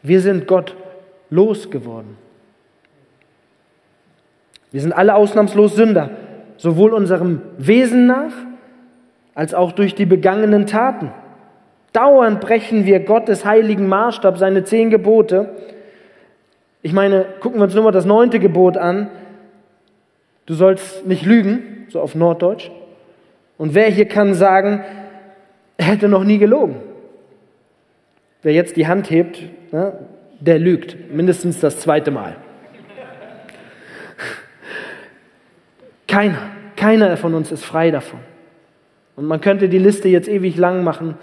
wir 0.02 0.20
sind 0.20 0.46
Gott 0.46 0.76
losgeworden. 1.30 2.16
Wir 4.70 4.80
sind 4.80 4.92
alle 4.92 5.14
ausnahmslos 5.14 5.74
Sünder, 5.74 6.10
sowohl 6.56 6.92
unserem 6.92 7.42
Wesen 7.58 8.06
nach 8.06 8.32
als 9.34 9.52
auch 9.52 9.72
durch 9.72 9.94
die 9.94 10.06
begangenen 10.06 10.66
Taten. 10.66 11.12
Dauernd 11.92 12.40
brechen 12.40 12.84
wir 12.84 13.00
Gottes 13.00 13.44
heiligen 13.44 13.88
Maßstab, 13.88 14.38
seine 14.38 14.64
zehn 14.64 14.90
Gebote. 14.90 15.50
Ich 16.86 16.92
meine, 16.92 17.26
gucken 17.40 17.58
wir 17.58 17.64
uns 17.64 17.74
nur 17.74 17.82
mal 17.82 17.90
das 17.90 18.04
neunte 18.04 18.38
Gebot 18.38 18.76
an. 18.76 19.10
Du 20.46 20.54
sollst 20.54 21.04
nicht 21.04 21.26
lügen, 21.26 21.88
so 21.88 22.00
auf 22.00 22.14
Norddeutsch. 22.14 22.70
Und 23.58 23.74
wer 23.74 23.88
hier 23.88 24.06
kann 24.06 24.34
sagen, 24.34 24.84
er 25.78 25.84
hätte 25.84 26.08
noch 26.08 26.22
nie 26.22 26.38
gelogen? 26.38 26.76
Wer 28.42 28.52
jetzt 28.52 28.76
die 28.76 28.86
Hand 28.86 29.10
hebt, 29.10 29.42
ne, 29.72 29.94
der 30.38 30.60
lügt, 30.60 31.12
mindestens 31.12 31.58
das 31.58 31.80
zweite 31.80 32.12
Mal. 32.12 32.36
Keiner, 36.06 36.38
keiner 36.76 37.16
von 37.16 37.34
uns 37.34 37.50
ist 37.50 37.64
frei 37.64 37.90
davon. 37.90 38.20
Und 39.16 39.24
man 39.24 39.40
könnte 39.40 39.68
die 39.68 39.78
Liste 39.78 40.08
jetzt 40.08 40.28
ewig 40.28 40.56
lang 40.56 40.84
machen. 40.84 41.18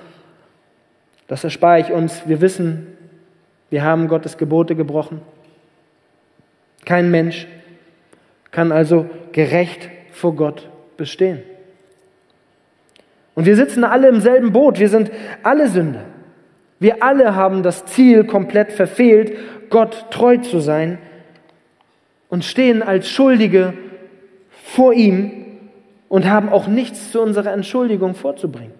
Das 1.27 1.45
erspare 1.45 1.79
ich 1.79 1.89
uns. 1.93 2.27
Wir 2.27 2.41
wissen, 2.41 2.97
wir 3.69 3.85
haben 3.85 4.09
Gottes 4.09 4.37
Gebote 4.37 4.75
gebrochen. 4.75 5.21
Kein 6.85 7.11
Mensch 7.11 7.47
kann 8.51 8.71
also 8.71 9.09
gerecht 9.31 9.89
vor 10.11 10.35
Gott 10.35 10.69
bestehen. 10.97 11.41
Und 13.35 13.45
wir 13.45 13.55
sitzen 13.55 13.83
alle 13.83 14.09
im 14.09 14.21
selben 14.21 14.53
Boot. 14.53 14.79
Wir 14.79 14.89
sind 14.89 15.11
alle 15.41 15.67
Sünder. 15.67 16.05
Wir 16.79 17.01
alle 17.01 17.35
haben 17.35 17.63
das 17.63 17.85
Ziel 17.85 18.25
komplett 18.25 18.71
verfehlt, 18.71 19.37
Gott 19.69 20.07
treu 20.11 20.37
zu 20.37 20.59
sein 20.59 20.97
und 22.29 22.43
stehen 22.43 22.83
als 22.83 23.07
Schuldige 23.07 23.73
vor 24.63 24.93
ihm 24.93 25.31
und 26.09 26.29
haben 26.29 26.49
auch 26.49 26.67
nichts 26.67 27.11
zu 27.11 27.21
unserer 27.21 27.53
Entschuldigung 27.53 28.15
vorzubringen. 28.15 28.73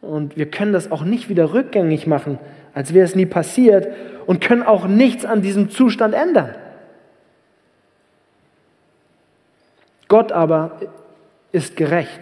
Und 0.00 0.36
wir 0.36 0.50
können 0.50 0.72
das 0.72 0.90
auch 0.90 1.04
nicht 1.04 1.28
wieder 1.28 1.52
rückgängig 1.52 2.06
machen, 2.06 2.38
als 2.74 2.92
wäre 2.92 3.04
es 3.04 3.14
nie 3.14 3.26
passiert 3.26 3.88
und 4.26 4.40
können 4.40 4.62
auch 4.62 4.86
nichts 4.86 5.24
an 5.24 5.42
diesem 5.42 5.70
Zustand 5.70 6.14
ändern. 6.14 6.54
Gott 10.08 10.32
aber 10.32 10.80
ist 11.52 11.76
gerecht. 11.76 12.20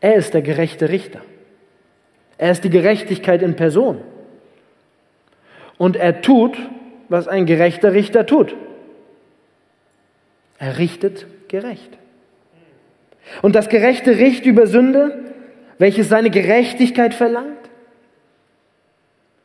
Er 0.00 0.14
ist 0.14 0.34
der 0.34 0.42
gerechte 0.42 0.88
Richter. 0.88 1.20
Er 2.38 2.50
ist 2.52 2.64
die 2.64 2.70
Gerechtigkeit 2.70 3.42
in 3.42 3.56
Person. 3.56 4.00
Und 5.76 5.96
er 5.96 6.22
tut, 6.22 6.56
was 7.08 7.28
ein 7.28 7.46
gerechter 7.46 7.92
Richter 7.92 8.26
tut. 8.26 8.54
Er 10.58 10.78
richtet 10.78 11.26
gerecht. 11.48 11.90
Und 13.42 13.54
das 13.54 13.68
gerechte 13.68 14.18
Richt 14.18 14.46
über 14.46 14.66
Sünde, 14.66 15.32
welches 15.78 16.08
seine 16.08 16.30
Gerechtigkeit 16.30 17.14
verlangt, 17.14 17.63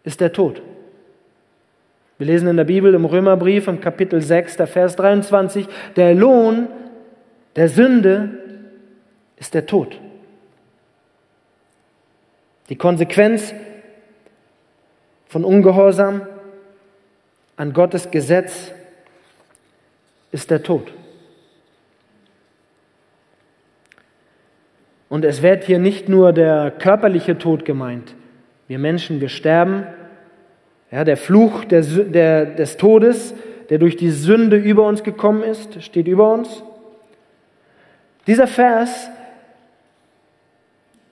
ist 0.10 0.22
der 0.22 0.34
Tod. 0.34 0.60
Wir 2.18 2.26
lesen 2.26 2.48
in 2.48 2.58
der 2.58 2.64
Bibel 2.64 2.96
im 2.96 3.06
Römerbrief 3.06 3.68
im 3.68 3.80
Kapitel 3.80 4.24
6, 4.24 4.58
der 4.58 4.66
Vers 4.66 4.96
23, 4.96 5.68
der 5.96 6.16
Lohn 6.16 6.68
der 7.56 7.70
Sünde 7.70 8.32
ist 9.38 9.54
der 9.54 9.68
Tod. 9.68 10.00
Die 12.70 12.76
Konsequenz 12.76 13.54
von 15.28 15.46
Ungehorsam 15.46 16.24
an 17.56 17.72
Gottes 17.72 18.10
Gesetz 18.10 18.72
ist 20.32 20.50
der 20.50 20.64
Tod. 20.64 20.92
Und 25.08 25.24
es 25.24 25.44
wird 25.44 25.66
hier 25.66 25.78
nicht 25.78 26.10
nur 26.10 26.34
der 26.34 26.72
körperliche 26.72 27.38
Tod 27.38 27.64
gemeint. 27.64 28.16
Wir 28.70 28.78
Menschen, 28.78 29.20
wir 29.20 29.30
sterben. 29.30 29.88
Ja, 30.92 31.04
der 31.04 31.18
Fluch 31.18 31.66
der, 31.66 31.82
der, 31.82 32.46
des 32.46 32.78
Todes, 32.78 33.34
der 33.70 33.78
durch 33.78 33.96
die 33.96 34.12
Sünde 34.12 34.58
über 34.58 34.88
uns 34.88 35.04
gekommen 35.04 35.44
ist, 35.44 35.84
steht 35.84 36.08
über 36.08 36.34
uns. 36.34 36.64
Dieser 38.26 38.48
Vers 38.48 39.10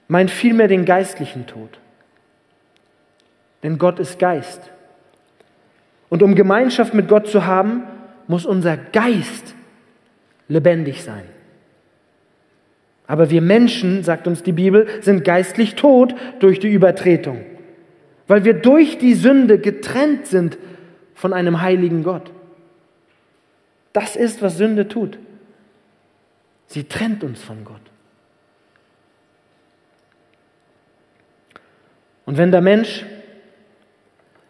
meint 0.07 0.31
vielmehr 0.31 0.67
den 0.67 0.85
geistlichen 0.85 1.45
Tod. 1.45 1.79
Denn 3.63 3.77
Gott 3.77 3.99
ist 3.99 4.19
Geist. 4.19 4.71
Und 6.09 6.23
um 6.23 6.35
Gemeinschaft 6.35 6.93
mit 6.93 7.07
Gott 7.07 7.27
zu 7.27 7.45
haben, 7.45 7.83
muss 8.27 8.45
unser 8.45 8.77
Geist 8.77 9.55
lebendig 10.47 11.03
sein. 11.03 11.23
Aber 13.07 13.29
wir 13.29 13.41
Menschen, 13.41 14.03
sagt 14.03 14.27
uns 14.27 14.43
die 14.43 14.51
Bibel, 14.51 14.87
sind 15.01 15.23
geistlich 15.23 15.75
tot 15.75 16.13
durch 16.39 16.59
die 16.59 16.71
Übertretung, 16.71 17.45
weil 18.27 18.43
wir 18.43 18.53
durch 18.53 18.97
die 18.97 19.13
Sünde 19.13 19.59
getrennt 19.59 20.27
sind 20.27 20.57
von 21.15 21.33
einem 21.33 21.61
heiligen 21.61 22.03
Gott. 22.03 22.31
Das 23.93 24.15
ist, 24.15 24.41
was 24.41 24.57
Sünde 24.57 24.87
tut. 24.87 25.17
Sie 26.67 26.83
trennt 26.83 27.23
uns 27.23 27.41
von 27.41 27.63
Gott. 27.63 27.81
Und 32.25 32.37
wenn 32.37 32.51
der 32.51 32.61
Mensch 32.61 33.05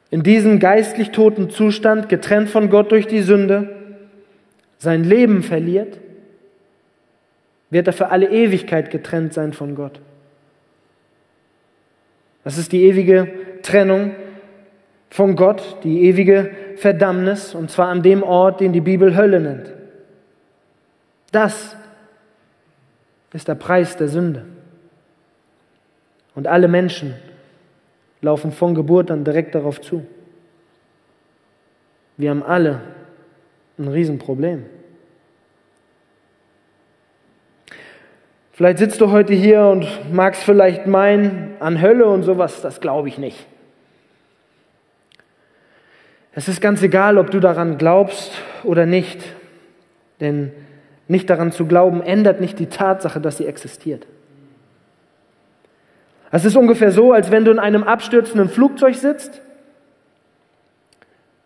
in 0.09 0.23
diesem 0.23 0.59
geistlich 0.59 1.11
toten 1.11 1.49
Zustand, 1.49 2.09
getrennt 2.09 2.49
von 2.49 2.69
Gott 2.69 2.91
durch 2.91 3.07
die 3.07 3.21
Sünde, 3.21 3.75
sein 4.79 5.03
Leben 5.03 5.43
verliert, 5.43 5.99
wird 7.69 7.87
er 7.87 7.93
für 7.93 8.09
alle 8.09 8.29
Ewigkeit 8.29 8.89
getrennt 8.89 9.33
sein 9.33 9.53
von 9.53 9.75
Gott. 9.75 9.99
Das 12.43 12.57
ist 12.57 12.71
die 12.71 12.83
ewige 12.83 13.46
Trennung 13.61 14.15
von 15.09 15.35
Gott, 15.35 15.77
die 15.83 16.03
ewige 16.05 16.51
Verdammnis, 16.75 17.55
und 17.55 17.71
zwar 17.71 17.87
an 17.89 18.03
dem 18.03 18.23
Ort, 18.23 18.59
den 18.59 18.73
die 18.73 18.81
Bibel 18.81 19.15
Hölle 19.15 19.39
nennt. 19.39 19.73
Das 21.31 21.75
ist 23.33 23.47
der 23.47 23.55
Preis 23.55 23.97
der 23.97 24.07
Sünde. 24.07 24.45
Und 26.35 26.47
alle 26.47 26.67
Menschen 26.67 27.15
laufen 28.21 28.51
von 28.51 28.75
Geburt 28.75 29.11
an 29.11 29.23
direkt 29.23 29.55
darauf 29.55 29.81
zu. 29.81 30.05
Wir 32.17 32.31
haben 32.31 32.43
alle 32.43 32.81
ein 33.77 33.87
Riesenproblem. 33.87 34.65
Vielleicht 38.57 38.79
sitzt 38.79 39.01
du 39.01 39.11
heute 39.11 39.35
hier 39.35 39.61
und 39.65 39.85
magst 40.11 40.41
vielleicht 40.41 40.87
meinen, 40.87 41.53
an 41.59 41.79
Hölle 41.79 42.07
und 42.07 42.23
sowas, 42.23 42.59
das 42.63 42.81
glaube 42.81 43.07
ich 43.07 43.19
nicht. 43.19 43.45
Es 46.33 46.47
ist 46.47 46.59
ganz 46.59 46.81
egal, 46.81 47.19
ob 47.19 47.29
du 47.29 47.39
daran 47.39 47.77
glaubst 47.77 48.31
oder 48.63 48.87
nicht, 48.87 49.21
denn 50.21 50.51
nicht 51.07 51.29
daran 51.29 51.51
zu 51.51 51.67
glauben 51.67 52.01
ändert 52.01 52.41
nicht 52.41 52.57
die 52.57 52.65
Tatsache, 52.65 53.21
dass 53.21 53.37
sie 53.37 53.45
existiert. 53.45 54.07
Es 56.31 56.43
ist 56.43 56.57
ungefähr 56.57 56.91
so, 56.91 57.13
als 57.13 57.29
wenn 57.29 57.45
du 57.45 57.51
in 57.51 57.59
einem 57.59 57.83
abstürzenden 57.83 58.49
Flugzeug 58.49 58.95
sitzt 58.95 59.39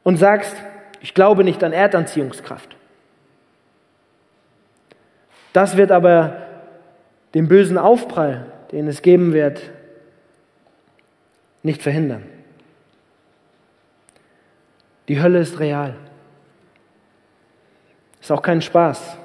und 0.03 0.15
sagst, 0.15 0.55
ich 1.01 1.13
glaube 1.13 1.43
nicht 1.43 1.61
an 1.61 1.73
Erdanziehungskraft. 1.73 2.73
Das 5.51 5.75
wird 5.75 5.91
aber 5.91 6.40
den 7.33 7.47
bösen 7.47 7.77
Aufprall, 7.77 8.45
den 8.71 8.87
es 8.87 9.01
geben 9.01 9.33
wird, 9.33 9.61
nicht 11.63 11.81
verhindern. 11.81 12.23
Die 15.07 15.21
Hölle 15.21 15.39
ist 15.39 15.59
real. 15.59 15.95
Ist 18.21 18.31
auch 18.31 18.41
kein 18.41 18.61
Spaß. 18.61 19.17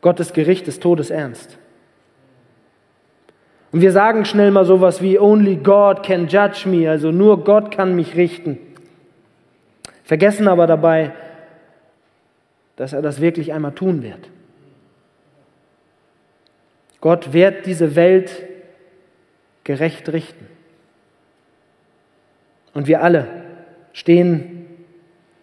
Gottes 0.00 0.32
Gericht 0.32 0.68
ist 0.68 0.82
todesernst. 0.82 1.58
Und 3.70 3.80
wir 3.80 3.92
sagen 3.92 4.24
schnell 4.24 4.50
mal 4.50 4.64
sowas 4.64 5.02
wie, 5.02 5.18
only 5.18 5.56
God 5.56 6.02
can 6.02 6.26
judge 6.28 6.68
me, 6.68 6.88
also 6.88 7.10
nur 7.10 7.44
Gott 7.44 7.70
kann 7.70 7.94
mich 7.94 8.16
richten. 8.16 8.58
Vergessen 10.04 10.48
aber 10.48 10.66
dabei, 10.66 11.12
dass 12.76 12.92
er 12.92 13.02
das 13.02 13.20
wirklich 13.20 13.52
einmal 13.52 13.72
tun 13.72 14.02
wird. 14.02 14.30
Gott 17.00 17.32
wird 17.32 17.66
diese 17.66 17.94
Welt 17.94 18.44
gerecht 19.64 20.08
richten. 20.12 20.46
Und 22.74 22.86
wir 22.86 23.02
alle 23.02 23.26
stehen 23.92 24.66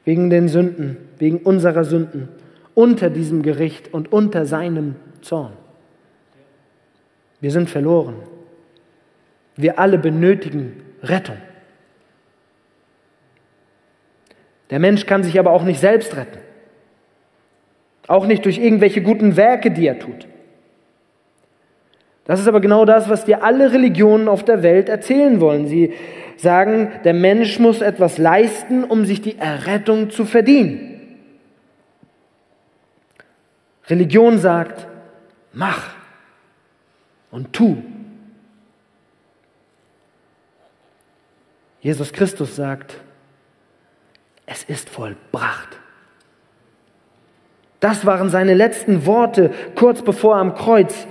wegen 0.03 0.29
den 0.29 0.47
Sünden, 0.47 0.97
wegen 1.17 1.39
unserer 1.39 1.83
Sünden 1.83 2.29
unter 2.73 3.09
diesem 3.09 3.41
Gericht 3.41 3.93
und 3.93 4.11
unter 4.11 4.45
seinem 4.45 4.95
Zorn. 5.21 5.53
Wir 7.39 7.51
sind 7.51 7.69
verloren. 7.69 8.15
Wir 9.55 9.79
alle 9.79 9.97
benötigen 9.97 10.83
Rettung. 11.01 11.37
Der 14.69 14.79
Mensch 14.79 15.05
kann 15.05 15.23
sich 15.23 15.39
aber 15.39 15.51
auch 15.51 15.63
nicht 15.63 15.79
selbst 15.79 16.15
retten. 16.15 16.39
Auch 18.07 18.27
nicht 18.27 18.45
durch 18.45 18.57
irgendwelche 18.57 19.01
guten 19.01 19.37
Werke, 19.37 19.71
die 19.71 19.87
er 19.87 19.99
tut. 19.99 20.27
Das 22.25 22.39
ist 22.39 22.47
aber 22.47 22.59
genau 22.59 22.85
das, 22.85 23.07
was 23.07 23.25
dir 23.25 23.43
alle 23.43 23.71
Religionen 23.71 24.27
auf 24.27 24.43
der 24.43 24.63
Welt 24.63 24.89
erzählen 24.89 25.39
wollen. 25.39 25.67
Sie 25.67 25.93
sagen, 26.37 26.91
der 27.03 27.13
Mensch 27.13 27.59
muss 27.59 27.81
etwas 27.81 28.17
leisten, 28.17 28.83
um 28.83 29.05
sich 29.05 29.21
die 29.21 29.37
Errettung 29.37 30.09
zu 30.09 30.25
verdienen. 30.25 30.95
Religion 33.87 34.39
sagt, 34.39 34.87
mach 35.53 35.93
und 37.29 37.53
tu. 37.53 37.77
Jesus 41.79 42.11
Christus 42.11 42.55
sagt, 42.55 42.95
es 44.47 44.63
ist 44.63 44.89
vollbracht. 44.89 45.77
Das 47.79 48.07
waren 48.07 48.31
seine 48.31 48.55
letzten 48.55 49.05
Worte 49.05 49.51
kurz 49.75 50.01
bevor 50.01 50.37
er 50.37 50.41
am 50.41 50.55
Kreuz 50.55 51.05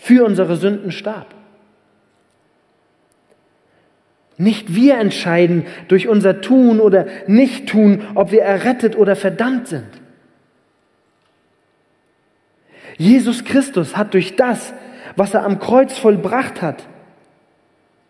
für 0.00 0.24
unsere 0.24 0.56
Sünden 0.56 0.92
starb. 0.92 1.34
Nicht 4.38 4.74
wir 4.74 4.96
entscheiden 4.96 5.66
durch 5.88 6.08
unser 6.08 6.40
Tun 6.40 6.80
oder 6.80 7.06
Nicht-Tun, 7.26 8.06
ob 8.14 8.32
wir 8.32 8.40
errettet 8.40 8.96
oder 8.96 9.14
verdammt 9.14 9.68
sind. 9.68 9.88
Jesus 12.96 13.44
Christus 13.44 13.98
hat 13.98 14.14
durch 14.14 14.36
das, 14.36 14.72
was 15.16 15.34
er 15.34 15.44
am 15.44 15.58
Kreuz 15.58 15.98
vollbracht 15.98 16.62
hat, 16.62 16.88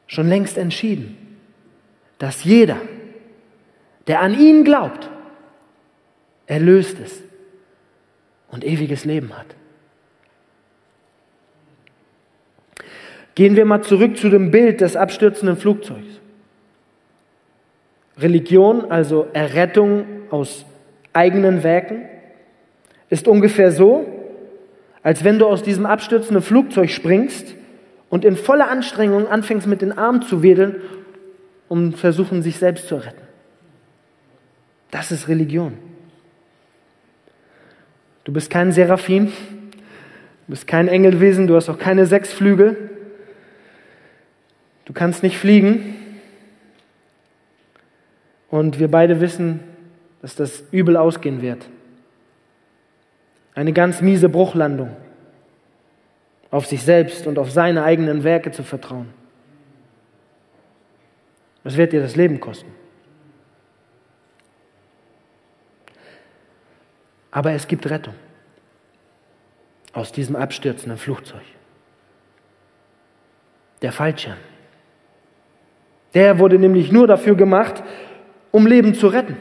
schon 0.06 0.28
längst 0.28 0.56
entschieden, 0.56 1.16
dass 2.18 2.44
jeder, 2.44 2.76
der 4.06 4.20
an 4.20 4.38
ihn 4.38 4.62
glaubt, 4.62 5.10
erlöst 6.46 7.00
ist 7.00 7.22
und 8.52 8.64
ewiges 8.64 9.04
Leben 9.04 9.36
hat. 9.36 9.56
Gehen 13.40 13.56
wir 13.56 13.64
mal 13.64 13.80
zurück 13.80 14.18
zu 14.18 14.28
dem 14.28 14.50
Bild 14.50 14.82
des 14.82 14.96
abstürzenden 14.96 15.56
Flugzeugs. 15.56 16.20
Religion, 18.18 18.90
also 18.90 19.28
Errettung 19.32 20.04
aus 20.28 20.66
eigenen 21.14 21.62
Werken, 21.62 22.02
ist 23.08 23.26
ungefähr 23.26 23.72
so, 23.72 24.04
als 25.02 25.24
wenn 25.24 25.38
du 25.38 25.46
aus 25.46 25.62
diesem 25.62 25.86
abstürzenden 25.86 26.42
Flugzeug 26.42 26.90
springst 26.90 27.54
und 28.10 28.26
in 28.26 28.36
voller 28.36 28.68
Anstrengung 28.68 29.26
anfängst 29.26 29.66
mit 29.66 29.80
den 29.80 29.96
Armen 29.96 30.20
zu 30.20 30.42
wedeln, 30.42 30.76
um 31.66 31.94
versuchen, 31.94 32.42
sich 32.42 32.58
selbst 32.58 32.88
zu 32.88 32.96
retten. 32.96 33.22
Das 34.90 35.10
ist 35.10 35.28
Religion. 35.28 35.78
Du 38.24 38.34
bist 38.34 38.50
kein 38.50 38.70
Seraphim, 38.70 39.28
du 39.28 39.32
bist 40.48 40.66
kein 40.66 40.88
Engelwesen, 40.88 41.46
du 41.46 41.56
hast 41.56 41.70
auch 41.70 41.78
keine 41.78 42.04
sechs 42.04 42.34
Flügel, 42.34 42.90
Du 44.90 44.94
kannst 44.94 45.22
nicht 45.22 45.38
fliegen. 45.38 45.94
Und 48.48 48.80
wir 48.80 48.90
beide 48.90 49.20
wissen, 49.20 49.60
dass 50.20 50.34
das 50.34 50.64
übel 50.72 50.96
ausgehen 50.96 51.42
wird. 51.42 51.68
Eine 53.54 53.72
ganz 53.72 54.00
miese 54.00 54.28
Bruchlandung, 54.28 54.96
auf 56.50 56.66
sich 56.66 56.82
selbst 56.82 57.28
und 57.28 57.38
auf 57.38 57.52
seine 57.52 57.84
eigenen 57.84 58.24
Werke 58.24 58.50
zu 58.50 58.64
vertrauen. 58.64 59.10
Das 61.62 61.76
wird 61.76 61.92
dir 61.92 62.00
das 62.00 62.16
Leben 62.16 62.40
kosten. 62.40 62.72
Aber 67.30 67.52
es 67.52 67.68
gibt 67.68 67.88
Rettung 67.88 68.14
aus 69.92 70.10
diesem 70.10 70.34
abstürzenden 70.34 70.98
Flugzeug. 70.98 71.44
Der 73.82 73.92
Fallschirm. 73.92 74.49
Der 76.14 76.38
wurde 76.38 76.58
nämlich 76.58 76.90
nur 76.90 77.06
dafür 77.06 77.36
gemacht, 77.36 77.82
um 78.50 78.66
Leben 78.66 78.94
zu 78.94 79.08
retten. 79.08 79.36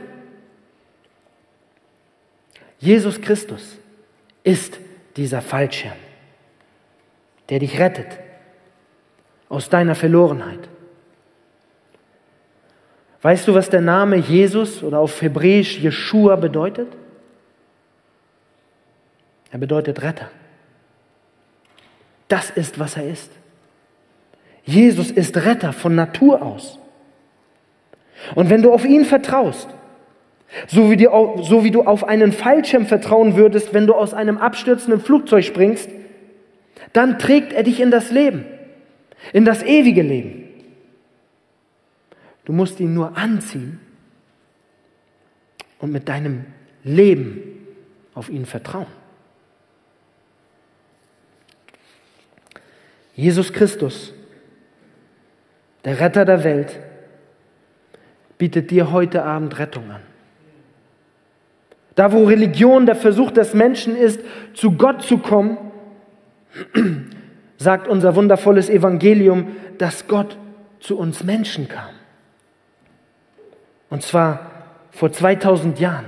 Jesus 2.79 3.19
Christus 3.19 3.77
ist 4.43 4.79
dieser 5.17 5.41
Fallschirm, 5.41 5.97
der 7.49 7.59
dich 7.59 7.79
rettet 7.79 8.19
aus 9.49 9.69
deiner 9.69 9.95
Verlorenheit. 9.95 10.69
Weißt 13.21 13.47
du, 13.47 13.53
was 13.53 13.69
der 13.69 13.81
Name 13.81 14.15
Jesus 14.15 14.81
oder 14.81 14.99
auf 14.99 15.21
Hebräisch 15.21 15.77
Jeshua 15.79 16.37
bedeutet? 16.37 16.87
Er 19.51 19.59
bedeutet 19.59 20.01
Retter. 20.01 20.29
Das 22.29 22.49
ist, 22.51 22.79
was 22.79 22.95
er 22.95 23.09
ist. 23.09 23.31
Jesus 24.69 25.09
ist 25.09 25.35
Retter 25.35 25.73
von 25.73 25.95
Natur 25.95 26.43
aus. 26.43 26.77
Und 28.35 28.51
wenn 28.51 28.61
du 28.61 28.71
auf 28.71 28.85
ihn 28.85 29.03
vertraust, 29.03 29.67
so 30.67 30.91
wie, 30.91 30.97
die, 30.97 31.07
so 31.41 31.63
wie 31.63 31.71
du 31.71 31.81
auf 31.81 32.03
einen 32.03 32.31
Fallschirm 32.31 32.85
vertrauen 32.85 33.35
würdest, 33.35 33.73
wenn 33.73 33.87
du 33.87 33.95
aus 33.95 34.13
einem 34.13 34.37
abstürzenden 34.37 35.01
Flugzeug 35.01 35.43
springst, 35.43 35.89
dann 36.93 37.17
trägt 37.17 37.51
er 37.51 37.63
dich 37.63 37.79
in 37.79 37.89
das 37.89 38.11
Leben, 38.11 38.45
in 39.33 39.43
das 39.43 39.63
ewige 39.63 40.03
Leben. 40.03 40.43
Du 42.45 42.53
musst 42.53 42.79
ihn 42.79 42.93
nur 42.93 43.17
anziehen 43.17 43.79
und 45.79 45.91
mit 45.91 46.07
deinem 46.09 46.45
Leben 46.83 47.41
auf 48.13 48.29
ihn 48.29 48.45
vertrauen. 48.45 48.99
Jesus 53.15 53.51
Christus, 53.51 54.13
der 55.89 55.99
Retter 55.99 56.23
der 56.23 56.43
Welt, 56.43 56.79
bietet 58.37 58.69
dir 58.69 58.91
heute 58.91 59.23
Abend 59.23 59.57
Rettung 59.57 59.89
an. 59.89 60.01
Da, 61.95 62.11
wo 62.11 62.25
Religion 62.25 62.85
der 62.85 62.95
Versuch 62.95 63.31
des 63.31 63.55
Menschen 63.55 63.95
ist, 63.95 64.19
zu 64.53 64.73
Gott 64.73 65.01
zu 65.01 65.17
kommen, 65.17 65.57
sagt 67.57 67.87
unser 67.87 68.15
wundervolles 68.15 68.69
Evangelium, 68.69 69.47
dass 69.79 70.07
Gott 70.07 70.37
zu 70.79 70.95
uns 70.95 71.23
Menschen 71.23 71.67
kam. 71.67 71.89
Und 73.89 74.03
zwar 74.03 74.51
vor 74.91 75.11
2000 75.11 75.79
Jahren, 75.79 76.05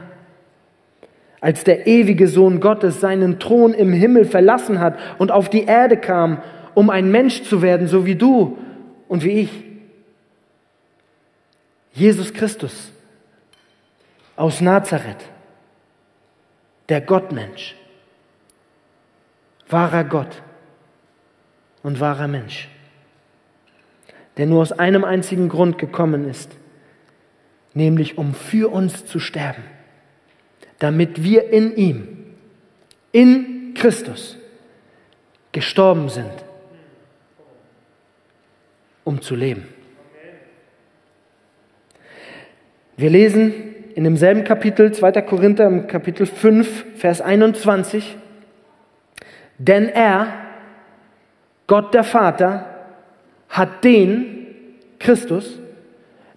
als 1.40 1.64
der 1.64 1.88
ewige 1.88 2.28
Sohn 2.28 2.60
Gottes 2.60 3.00
seinen 3.00 3.40
Thron 3.40 3.74
im 3.74 3.94
Himmel 3.94 4.26
verlassen 4.26 4.80
hat 4.80 5.00
und 5.18 5.32
auf 5.32 5.50
die 5.50 5.64
Erde 5.64 5.98
kam, 5.98 6.38
um 6.76 6.92
ein 6.92 7.10
Mensch 7.10 7.42
zu 7.42 7.64
werden, 7.64 7.88
so 7.88 8.06
wie 8.06 8.16
du 8.16 8.60
und 9.08 9.24
wie 9.24 9.32
ich. 9.32 9.71
Jesus 11.94 12.34
Christus 12.34 12.92
aus 14.36 14.62
Nazareth 14.62 15.30
der 16.90 17.02
Gottmensch, 17.02 17.76
wahrer 19.70 20.04
Gott 20.04 20.42
und 21.84 22.00
wahrer 22.00 22.28
Mensch, 22.28 22.70
der 24.38 24.46
nur 24.46 24.62
aus 24.62 24.72
einem 24.72 25.04
einzigen 25.04 25.50
Grund 25.50 25.78
gekommen 25.78 26.28
ist, 26.28 26.52
nämlich 27.74 28.18
um 28.18 28.34
für 28.34 28.72
uns 28.72 29.06
zu 29.06 29.20
sterben, 29.20 29.64
damit 30.80 31.24
wir 31.24 31.50
in 31.50 31.76
ihm, 31.76 32.26
in 33.12 33.74
Christus, 33.74 34.38
gestorben 35.52 36.10
sind, 36.10 36.32
um 39.04 39.22
zu 39.22 39.36
leben. 39.36 39.81
Wir 43.02 43.10
lesen 43.10 43.52
in 43.96 44.04
demselben 44.04 44.44
Kapitel, 44.44 44.94
2. 44.94 45.24
Korinther, 45.24 45.66
im 45.66 45.88
Kapitel 45.88 46.28
5, 46.28 46.98
Vers 46.98 47.20
21, 47.20 48.16
denn 49.58 49.90
er, 49.90 50.28
Gott 51.66 51.96
der 51.96 52.04
Vater, 52.04 52.68
hat 53.50 53.84
den, 53.84 54.46
Christus, 55.00 55.58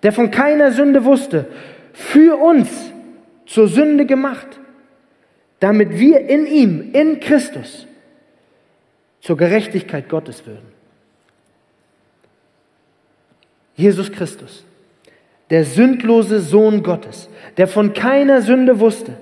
der 0.02 0.12
von 0.12 0.30
keiner 0.30 0.72
Sünde 0.72 1.04
wusste, 1.04 1.48
für 1.92 2.38
uns 2.38 2.70
zur 3.44 3.68
Sünde 3.68 4.06
gemacht, 4.06 4.58
damit 5.60 5.98
wir 5.98 6.30
in 6.30 6.46
ihm, 6.46 6.94
in 6.94 7.20
Christus, 7.20 7.86
zur 9.20 9.36
Gerechtigkeit 9.36 10.08
Gottes 10.08 10.46
würden. 10.46 10.72
Jesus 13.76 14.10
Christus 14.10 14.64
der 15.50 15.64
sündlose 15.64 16.40
Sohn 16.40 16.82
Gottes, 16.82 17.28
der 17.56 17.68
von 17.68 17.92
keiner 17.92 18.42
Sünde 18.42 18.80
wusste, 18.80 19.16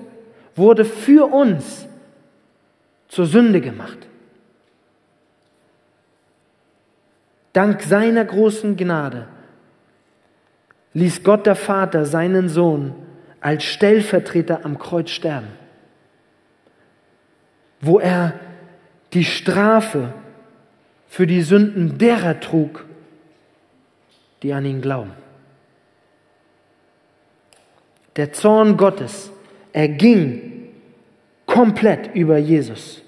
wurde 0.55 0.85
für 0.85 1.31
uns 1.33 1.87
zur 3.07 3.25
Sünde 3.25 3.61
gemacht. 3.61 3.97
Dank 7.53 7.83
seiner 7.83 8.25
großen 8.25 8.75
Gnade 8.77 9.27
ließ 10.93 11.23
Gott 11.23 11.45
der 11.45 11.55
Vater 11.55 12.05
seinen 12.05 12.49
Sohn 12.49 12.95
als 13.41 13.63
Stellvertreter 13.63 14.63
am 14.63 14.79
Kreuz 14.79 15.09
sterben, 15.09 15.49
wo 17.81 17.99
er 17.99 18.39
die 19.13 19.25
Strafe 19.25 20.13
für 21.07 21.27
die 21.27 21.41
Sünden 21.41 21.97
derer 21.97 22.39
trug, 22.39 22.85
die 24.41 24.53
an 24.53 24.65
ihn 24.65 24.81
glauben. 24.81 25.11
Der 28.15 28.31
Zorn 28.31 28.77
Gottes 28.77 29.31
erging 29.71 30.69
komplett 31.45 32.15
über 32.15 32.37
Jesus. 32.37 33.01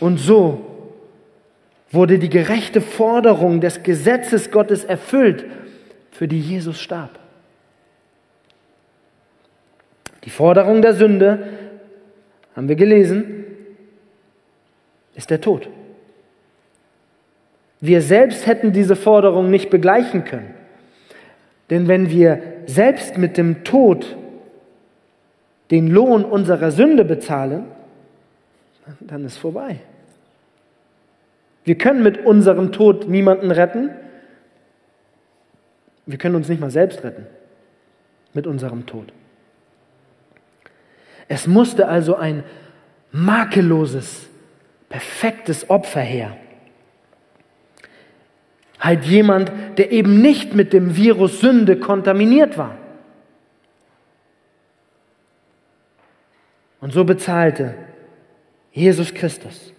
Und 0.00 0.18
so 0.18 0.64
wurde 1.90 2.18
die 2.18 2.28
gerechte 2.28 2.80
Forderung 2.80 3.60
des 3.60 3.82
Gesetzes 3.82 4.50
Gottes 4.50 4.84
erfüllt, 4.84 5.44
für 6.10 6.28
die 6.28 6.40
Jesus 6.40 6.80
starb. 6.80 7.18
Die 10.24 10.30
Forderung 10.30 10.82
der 10.82 10.94
Sünde, 10.94 11.48
haben 12.54 12.68
wir 12.68 12.76
gelesen, 12.76 13.44
ist 15.14 15.30
der 15.30 15.40
Tod. 15.40 15.68
Wir 17.80 18.02
selbst 18.02 18.46
hätten 18.46 18.72
diese 18.72 18.96
Forderung 18.96 19.50
nicht 19.50 19.70
begleichen 19.70 20.24
können. 20.24 20.57
Denn 21.70 21.88
wenn 21.88 22.10
wir 22.10 22.42
selbst 22.66 23.18
mit 23.18 23.36
dem 23.36 23.64
Tod 23.64 24.16
den 25.70 25.88
Lohn 25.88 26.24
unserer 26.24 26.70
Sünde 26.70 27.04
bezahlen, 27.04 27.66
dann 29.00 29.24
ist 29.24 29.36
vorbei. 29.36 29.80
Wir 31.64 31.76
können 31.76 32.02
mit 32.02 32.24
unserem 32.24 32.72
Tod 32.72 33.08
niemanden 33.08 33.50
retten. 33.50 33.90
Wir 36.06 36.16
können 36.16 36.36
uns 36.36 36.48
nicht 36.48 36.60
mal 36.60 36.70
selbst 36.70 37.04
retten 37.04 37.26
mit 38.32 38.46
unserem 38.46 38.86
Tod. 38.86 39.12
Es 41.28 41.46
musste 41.46 41.88
also 41.88 42.16
ein 42.16 42.44
makelloses, 43.12 44.26
perfektes 44.88 45.68
Opfer 45.68 46.00
her 46.00 46.36
Halt 48.80 49.04
jemand, 49.04 49.52
der 49.76 49.90
eben 49.92 50.20
nicht 50.22 50.54
mit 50.54 50.72
dem 50.72 50.96
Virus 50.96 51.40
Sünde 51.40 51.78
kontaminiert 51.78 52.56
war. 52.56 52.76
Und 56.80 56.92
so 56.92 57.04
bezahlte 57.04 57.74
Jesus 58.72 59.12
Christus, 59.14 59.72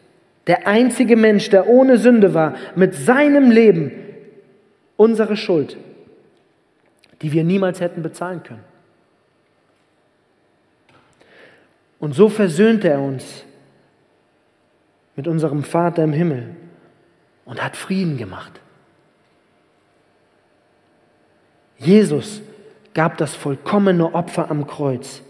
der 0.48 0.68
einzige 0.68 1.16
Mensch, 1.16 1.50
der 1.50 1.68
ohne 1.68 1.98
Sünde 1.98 2.34
war, 2.34 2.56
mit 2.76 2.94
seinem 2.94 3.52
Leben 3.52 3.92
unsere 4.98 5.38
Schuld, 5.38 5.78
die 7.22 7.32
wir 7.32 7.44
niemals 7.44 7.80
hätten 7.80 8.04
bezahlen 8.04 8.44
können. 8.44 8.64
Und 12.00 12.14
so 12.14 12.30
versöhnte 12.30 12.90
er 12.90 13.02
uns 13.02 13.46
mit 15.16 15.28
unserem 15.28 15.64
Vater 15.64 16.04
im 16.04 16.14
Himmel 16.14 16.56
und 17.46 17.64
hat 17.64 17.76
Frieden 17.76 18.18
gemacht. 18.18 18.60
Jesus 21.80 22.42
gab 22.94 23.18
das 23.18 23.34
vollkommene 23.34 24.14
Opfer 24.14 24.52
am 24.52 24.68
Kreuz. 24.68 25.24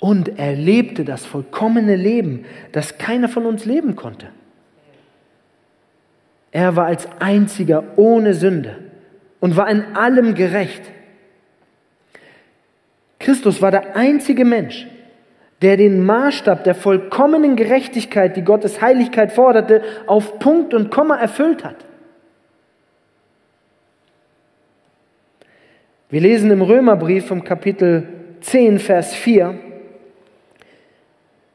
Und 0.00 0.38
er 0.38 0.54
lebte 0.54 1.04
das 1.04 1.26
vollkommene 1.26 1.96
Leben, 1.96 2.44
das 2.72 2.98
keiner 2.98 3.28
von 3.28 3.46
uns 3.46 3.64
leben 3.64 3.96
konnte. 3.96 4.28
Er 6.50 6.76
war 6.76 6.86
als 6.86 7.06
einziger 7.20 7.84
ohne 7.96 8.32
Sünde 8.32 8.76
und 9.40 9.56
war 9.56 9.68
in 9.68 9.82
allem 9.96 10.34
gerecht. 10.34 10.82
Christus 13.18 13.60
war 13.60 13.70
der 13.70 13.96
einzige 13.96 14.44
Mensch, 14.44 14.86
der 15.60 15.76
den 15.76 16.06
Maßstab 16.06 16.64
der 16.64 16.74
vollkommenen 16.74 17.56
Gerechtigkeit, 17.56 18.36
die 18.36 18.42
Gottes 18.42 18.80
Heiligkeit 18.80 19.32
forderte, 19.32 19.82
auf 20.06 20.38
Punkt 20.38 20.72
und 20.72 20.90
Komma 20.90 21.16
erfüllt 21.16 21.64
hat. 21.64 21.87
Wir 26.10 26.22
lesen 26.22 26.50
im 26.50 26.62
Römerbrief 26.62 27.26
vom 27.26 27.44
Kapitel 27.44 28.08
10, 28.40 28.78
Vers 28.78 29.14
4, 29.14 29.58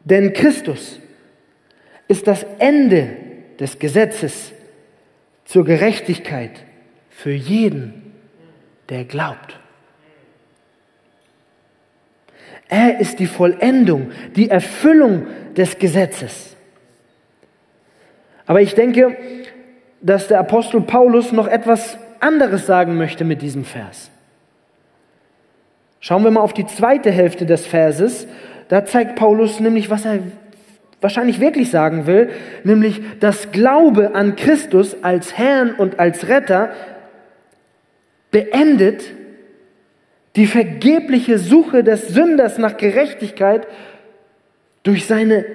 denn 0.03 0.33
Christus 0.33 0.99
ist 2.07 2.27
das 2.27 2.45
Ende 2.59 3.17
des 3.59 3.79
Gesetzes 3.79 4.51
zur 5.45 5.65
Gerechtigkeit 5.65 6.51
für 7.09 7.31
jeden, 7.31 8.13
der 8.89 9.05
glaubt. 9.05 9.59
Er 12.69 12.99
ist 12.99 13.19
die 13.19 13.27
Vollendung, 13.27 14.11
die 14.35 14.49
Erfüllung 14.49 15.25
des 15.55 15.79
Gesetzes. 15.79 16.55
Aber 18.45 18.61
ich 18.61 18.75
denke, 18.75 19.17
dass 20.01 20.27
der 20.27 20.39
Apostel 20.39 20.81
Paulus 20.81 21.31
noch 21.31 21.47
etwas 21.47 21.97
anderes 22.19 22.67
sagen 22.67 22.97
möchte 22.97 23.23
mit 23.23 23.41
diesem 23.41 23.63
Vers. 23.65 24.11
Schauen 26.03 26.25
wir 26.25 26.31
mal 26.31 26.41
auf 26.41 26.51
die 26.51 26.65
zweite 26.65 27.11
Hälfte 27.11 27.45
des 27.45 27.65
Verses. 27.65 28.27
Da 28.67 28.83
zeigt 28.83 29.15
Paulus 29.15 29.61
nämlich, 29.61 29.89
was 29.89 30.03
er 30.03 30.19
wahrscheinlich 30.99 31.39
wirklich 31.39 31.71
sagen 31.71 32.07
will, 32.07 32.29
nämlich 32.65 32.99
dass 33.21 33.53
Glaube 33.53 34.13
an 34.13 34.35
Christus 34.35 35.01
als 35.01 35.37
Herrn 35.37 35.71
und 35.71 35.99
als 35.99 36.27
Retter 36.27 36.73
beendet 38.31 39.05
die 40.35 40.45
vergebliche 40.45 41.39
Suche 41.39 41.85
des 41.85 42.09
Sünders 42.09 42.57
nach 42.57 42.75
Gerechtigkeit 42.75 43.65
durch 44.83 45.05
seine 45.05 45.45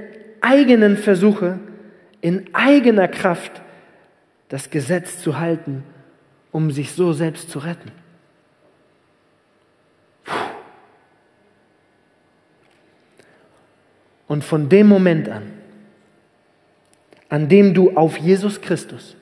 eigenen 0.41 0.97
Versuche 0.97 1.59
in 2.23 2.47
eigener 2.55 3.09
Kraft 3.09 3.61
das 4.49 4.71
Gesetz 4.71 5.19
zu 5.19 5.39
halten, 5.39 5.83
um 6.53 6.71
sich 6.71 6.93
so 6.93 7.13
selbst 7.13 7.51
zu 7.51 7.59
retten. 7.59 7.93
Und 14.29 14.45
von 14.45 14.69
dem 14.69 14.87
Moment 14.87 15.29
an, 15.29 15.51
an 17.31 17.49
dem 17.49 17.75
du 17.75 17.97
auf 17.97 18.19
Jesus 18.19 18.61
Christus 18.61 19.17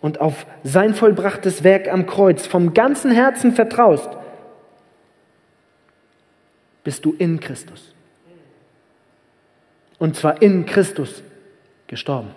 und 0.00 0.20
auf 0.20 0.46
sein 0.64 0.94
vollbrachtes 0.94 1.62
Werk 1.62 1.88
am 1.88 2.06
Kreuz 2.06 2.46
vom 2.46 2.74
ganzen 2.74 3.10
Herzen 3.10 3.52
vertraust, 3.52 4.08
bist 6.84 7.04
du 7.04 7.14
in 7.18 7.38
Christus. 7.38 7.94
Und 9.98 10.16
zwar 10.16 10.40
in 10.40 10.64
Christus 10.64 11.22
gestorben. 11.86 12.30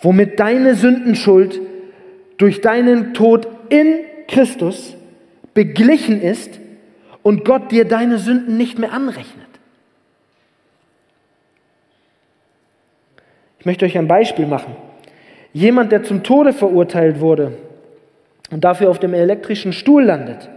Womit 0.00 0.38
deine 0.38 0.74
Sündenschuld 0.74 1.60
durch 2.36 2.60
deinen 2.60 3.14
Tod 3.14 3.48
in 3.70 4.00
Christus 4.28 4.96
beglichen 5.54 6.20
ist 6.20 6.61
und 7.22 7.44
Gott 7.44 7.70
dir 7.70 7.86
deine 7.86 8.18
Sünden 8.18 8.56
nicht 8.56 8.78
mehr 8.78 8.92
anrechnet. 8.92 9.46
Ich 13.58 13.66
möchte 13.66 13.84
euch 13.84 13.96
ein 13.96 14.08
Beispiel 14.08 14.46
machen. 14.46 14.74
Jemand, 15.52 15.92
der 15.92 16.02
zum 16.02 16.24
Tode 16.24 16.52
verurteilt 16.52 17.20
wurde 17.20 17.58
und 18.50 18.64
dafür 18.64 18.90
auf 18.90 18.98
dem 18.98 19.14
elektrischen 19.14 19.72
Stuhl 19.72 20.02
landet, 20.02 20.48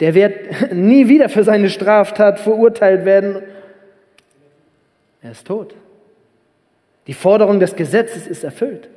der 0.00 0.14
wird 0.14 0.72
nie 0.72 1.08
wieder 1.08 1.28
für 1.28 1.44
seine 1.44 1.70
Straftat 1.70 2.40
verurteilt 2.40 3.04
werden. 3.04 3.42
Er 5.22 5.30
ist 5.30 5.46
tot. 5.46 5.74
Die 7.06 7.14
Forderung 7.14 7.60
des 7.60 7.76
Gesetzes 7.76 8.26
ist 8.26 8.44
erfüllt. 8.44 8.88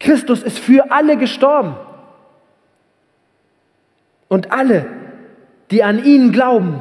Christus 0.00 0.42
ist 0.42 0.58
für 0.58 0.90
alle 0.90 1.16
gestorben. 1.16 1.76
Und 4.32 4.50
alle, 4.50 4.86
die 5.70 5.82
an 5.82 6.02
ihn 6.02 6.32
glauben, 6.32 6.80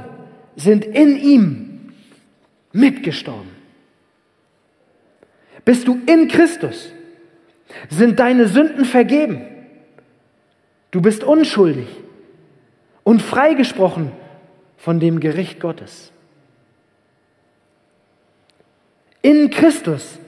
sind 0.55 0.85
in 0.85 1.17
ihm 1.17 1.91
mitgestorben. 2.71 3.49
Bist 5.65 5.85
du 5.85 5.99
in 6.05 6.29
Christus, 6.29 6.93
sind 7.89 8.21
deine 8.21 8.47
Sünden 8.47 8.85
vergeben. 8.85 9.41
Du 10.91 11.01
bist 11.01 11.25
unschuldig 11.25 11.89
und 13.03 13.21
freigesprochen 13.21 14.13
von 14.77 15.01
dem 15.01 15.19
Gericht 15.19 15.59
Gottes. 15.59 16.13
In 19.21 19.49
Christus 19.49 20.19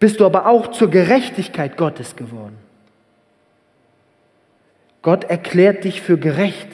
bist 0.00 0.18
du 0.18 0.26
aber 0.26 0.46
auch 0.46 0.72
zur 0.72 0.90
Gerechtigkeit 0.90 1.76
Gottes 1.76 2.16
geworden. 2.16 2.67
Gott 5.08 5.24
erklärt 5.24 5.84
dich 5.84 6.02
für 6.02 6.18
gerecht 6.18 6.68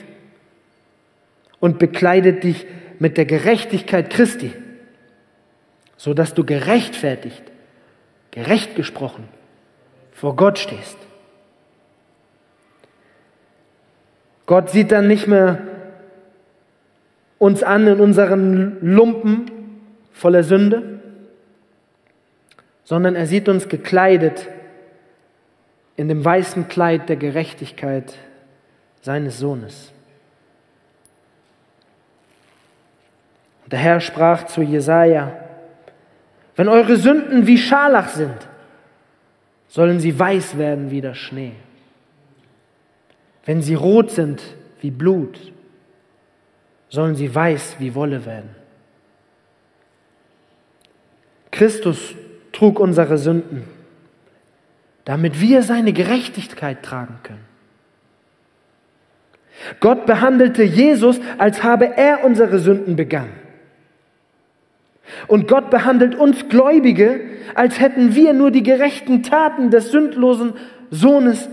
und 1.61 1.79
bekleidet 1.79 2.43
dich 2.43 2.67
mit 2.99 3.17
der 3.17 3.27
Gerechtigkeit 3.27 4.11
Christi, 4.11 4.53
sodass 5.97 6.35
du 6.35 6.43
gerechtfertigt, 6.43 7.45
gerecht 8.33 8.75
gesprochen 8.75 9.29
vor 10.11 10.35
Gott 10.35 10.59
stehst. 10.59 10.97
Gott 14.47 14.69
sieht 14.69 14.91
dann 14.91 15.07
nicht 15.07 15.29
mehr 15.29 15.63
uns 17.39 17.63
an 17.63 17.87
in 17.87 18.01
unseren 18.01 18.79
Lumpen 18.81 19.49
voller 20.13 20.43
Sünde, 20.43 20.99
sondern 22.83 23.15
er 23.15 23.29
sieht 23.29 23.49
uns 23.49 23.69
gekleidet 23.69 24.49
in 25.97 26.09
dem 26.09 26.25
weißen 26.25 26.69
Kleid 26.69 27.09
der 27.09 27.17
Gerechtigkeit 27.17 28.15
seines 29.01 29.39
Sohnes. 29.39 29.93
Der 33.67 33.79
Herr 33.79 34.01
sprach 34.01 34.47
zu 34.47 34.63
Jesaja: 34.63 35.33
Wenn 36.57 36.69
eure 36.69 36.97
Sünden 36.97 37.47
wie 37.47 37.59
Scharlach 37.59 38.09
sind, 38.09 38.49
sollen 39.69 40.01
sie 40.01 40.19
weiß 40.19 40.59
werden 40.59 40.91
wie 40.91 41.01
der 41.01 41.15
Schnee. 41.15 41.53
Wenn 43.45 43.63
sie 43.63 43.75
rot 43.75 44.11
sind 44.11 44.43
wie 44.81 44.91
Blut, 44.91 45.53
sollen 46.89 47.15
sie 47.15 47.33
weiß 47.35 47.77
wie 47.79 47.95
Wolle 47.95 48.25
werden. 48.25 48.55
Christus 51.51 52.15
trug 52.53 52.81
unsere 52.81 53.19
Sünden 53.19 53.74
damit 55.05 55.41
wir 55.41 55.63
seine 55.63 55.93
Gerechtigkeit 55.93 56.83
tragen 56.83 57.19
können. 57.23 57.45
Gott 59.81 60.07
behandelte 60.07 60.63
Jesus, 60.63 61.21
als 61.39 61.63
habe 61.63 61.97
er 61.97 62.25
unsere 62.25 62.59
Sünden 62.59 62.97
begangen. 62.97 63.35
Und 65.27 65.49
Gott 65.49 65.71
behandelt 65.71 66.15
uns 66.15 66.49
Gläubige, 66.49 67.21
als 67.55 67.79
hätten 67.79 68.15
wir 68.15 68.33
nur 68.33 68.51
die 68.51 68.63
gerechten 68.63 69.23
Taten 69.23 69.71
des 69.71 69.91
sündlosen 69.91 70.55
Sohnes 70.91 71.49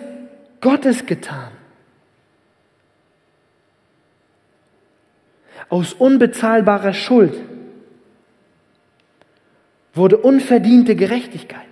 Gottes 0.62 1.06
getan. 1.06 1.52
Aus 5.70 5.93
unbezahlbarer 5.93 6.93
Schuld 6.93 7.34
wurde 9.93 10.18
unverdiente 10.18 10.95
Gerechtigkeit. 10.95 11.70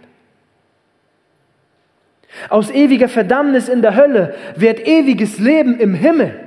Aus 2.49 2.69
ewiger 2.69 3.09
Verdammnis 3.09 3.69
in 3.69 3.81
der 3.81 3.95
Hölle 3.95 4.35
wird 4.55 4.85
ewiges 4.87 5.39
Leben 5.39 5.79
im 5.79 5.93
Himmel. 5.93 6.39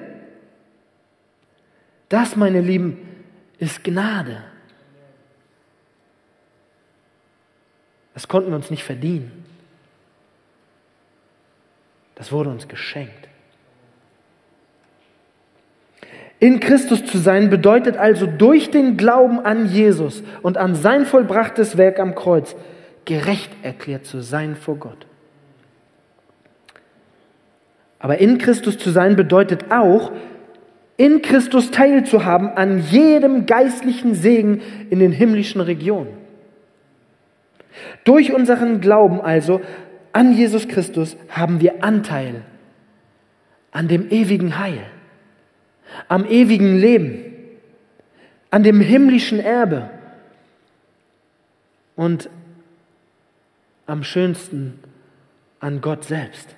Das, 2.09 2.37
meine 2.37 2.61
Lieben, 2.61 2.99
ist 3.59 3.83
Gnade. 3.85 4.45
Das 8.14 8.28
konnten 8.28 8.51
wir 8.51 8.57
uns 8.57 8.70
nicht 8.70 8.85
verdienen. 8.85 9.45
Das 12.14 12.30
wurde 12.30 12.51
uns 12.51 12.68
geschenkt. 12.68 13.28
In 16.39 16.61
Christus 16.61 17.05
zu 17.05 17.18
sein 17.18 17.51
bedeutet 17.51 17.97
also 17.97 18.26
durch 18.26 18.70
den 18.70 18.97
Glauben 18.97 19.41
an 19.41 19.66
Jesus 19.66 20.22
und 20.43 20.59
an 20.59 20.74
sein 20.74 21.07
vollbrachtes 21.07 21.76
Werk 21.76 22.01
am 22.01 22.14
Kreuz 22.14 22.57
gerecht 23.05 23.51
erklärt 23.62 24.07
zu 24.07 24.20
sein 24.20 24.57
vor 24.57 24.76
Gott. 24.76 25.07
Aber 28.03 28.18
in 28.18 28.38
Christus 28.38 28.78
zu 28.78 28.90
sein 28.90 29.14
bedeutet 29.14 29.70
auch, 29.70 30.11
in 30.96 31.22
Christus 31.22 31.70
teilzuhaben 31.70 32.48
an 32.50 32.80
jedem 32.90 33.46
geistlichen 33.46 34.14
Segen 34.14 34.61
in 34.90 34.98
den 34.98 35.12
himmlischen 35.12 35.61
Regionen. 35.61 36.12
Durch 38.05 38.32
unseren 38.32 38.80
Glauben 38.80 39.20
also 39.20 39.61
an 40.12 40.36
Jesus 40.36 40.66
Christus 40.66 41.16
haben 41.28 41.61
wir 41.61 41.84
Anteil 41.84 42.42
an 43.70 43.86
dem 43.86 44.11
ewigen 44.11 44.59
Heil, 44.59 44.84
am 46.09 46.26
ewigen 46.26 46.78
Leben, 46.78 47.24
an 48.50 48.64
dem 48.64 48.80
himmlischen 48.80 49.38
Erbe 49.38 49.90
und 51.94 52.28
am 53.86 54.03
schönsten 54.03 54.80
an 55.61 55.80
Gott 55.80 56.05
selbst. 56.05 56.57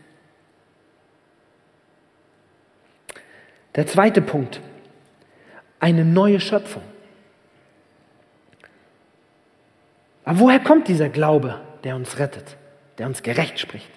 Der 3.75 3.87
zweite 3.87 4.23
Punkt, 4.23 4.61
eine 5.81 6.05
neue 6.05 6.41
Schöpfung. 6.41 6.83
Aber 10.25 10.41
woher 10.41 10.61
kommt 10.61 10.89
dieser 10.89 11.09
Glaube, 11.09 11.61
der 11.83 11.97
uns 11.97 12.19
rettet, 12.19 12.57
der 12.99 13.07
uns 13.07 13.23
gerecht 13.23 13.59
spricht? 13.59 13.91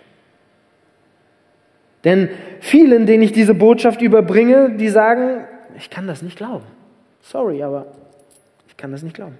Denn 2.03 2.29
vielen, 2.59 3.05
denen 3.05 3.23
ich 3.23 3.31
diese 3.31 3.53
Botschaft 3.53 4.01
überbringe, 4.01 4.75
die 4.77 4.89
sagen, 4.89 5.45
ich 5.77 5.89
kann 5.89 6.07
das 6.07 6.21
nicht 6.21 6.37
glauben. 6.37 6.65
Sorry, 7.21 7.63
aber 7.63 7.87
ich 8.67 8.77
kann 8.77 8.91
das 8.91 9.03
nicht 9.03 9.15
glauben. 9.15 9.37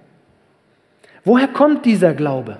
Woher 1.24 1.48
kommt 1.48 1.84
dieser 1.84 2.14
Glaube? 2.14 2.58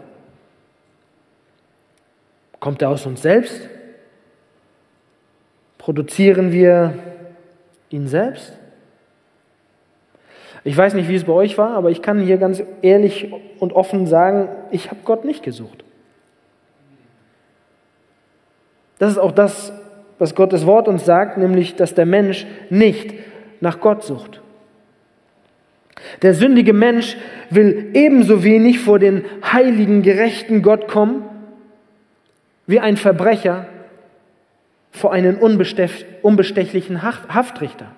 Kommt 2.61 2.83
er 2.83 2.91
aus 2.91 3.07
uns 3.07 3.23
selbst? 3.23 3.69
Produzieren 5.79 6.53
wir 6.53 7.18
ihn 7.91 8.07
selbst? 8.07 8.57
Ich 10.65 10.77
weiß 10.77 10.95
nicht, 10.95 11.09
wie 11.09 11.15
es 11.15 11.25
bei 11.25 11.33
euch 11.33 11.57
war, 11.57 11.71
aber 11.71 11.91
ich 11.91 12.03
kann 12.03 12.21
hier 12.21 12.37
ganz 12.37 12.63
ehrlich 12.83 13.33
und 13.59 13.73
offen 13.73 14.07
sagen, 14.07 14.49
ich 14.71 14.91
habe 14.91 15.01
Gott 15.05 15.25
nicht 15.25 15.43
gesucht. 15.43 15.85
Das 18.99 19.13
ist 19.13 19.19
auch 19.19 19.33
das, 19.33 19.73
was 20.19 20.35
Gottes 20.35 20.67
Wort 20.67 20.89
uns 20.89 21.05
sagt, 21.05 21.39
nämlich, 21.39 21.77
dass 21.77 21.95
der 21.95 22.07
Mensch 22.07 22.47
nicht 22.71 23.15
nach 23.61 23.81
Gott 23.81 24.03
sucht. 24.03 24.43
Der 26.23 26.35
sündige 26.35 26.73
Mensch 26.73 27.17
will 27.51 27.91
ebenso 27.95 28.43
wenig 28.43 28.81
vor 28.81 28.99
den 28.99 29.25
heiligen, 29.45 30.03
gerechten 30.03 30.63
Gott 30.63 30.89
kommen, 30.89 31.25
wie 32.67 32.81
ein 32.81 32.97
Verbrecher 32.97 33.67
vor 34.91 35.13
einen 35.13 35.37
unbestechlichen 35.39 37.03
Haftrichter. 37.03 37.93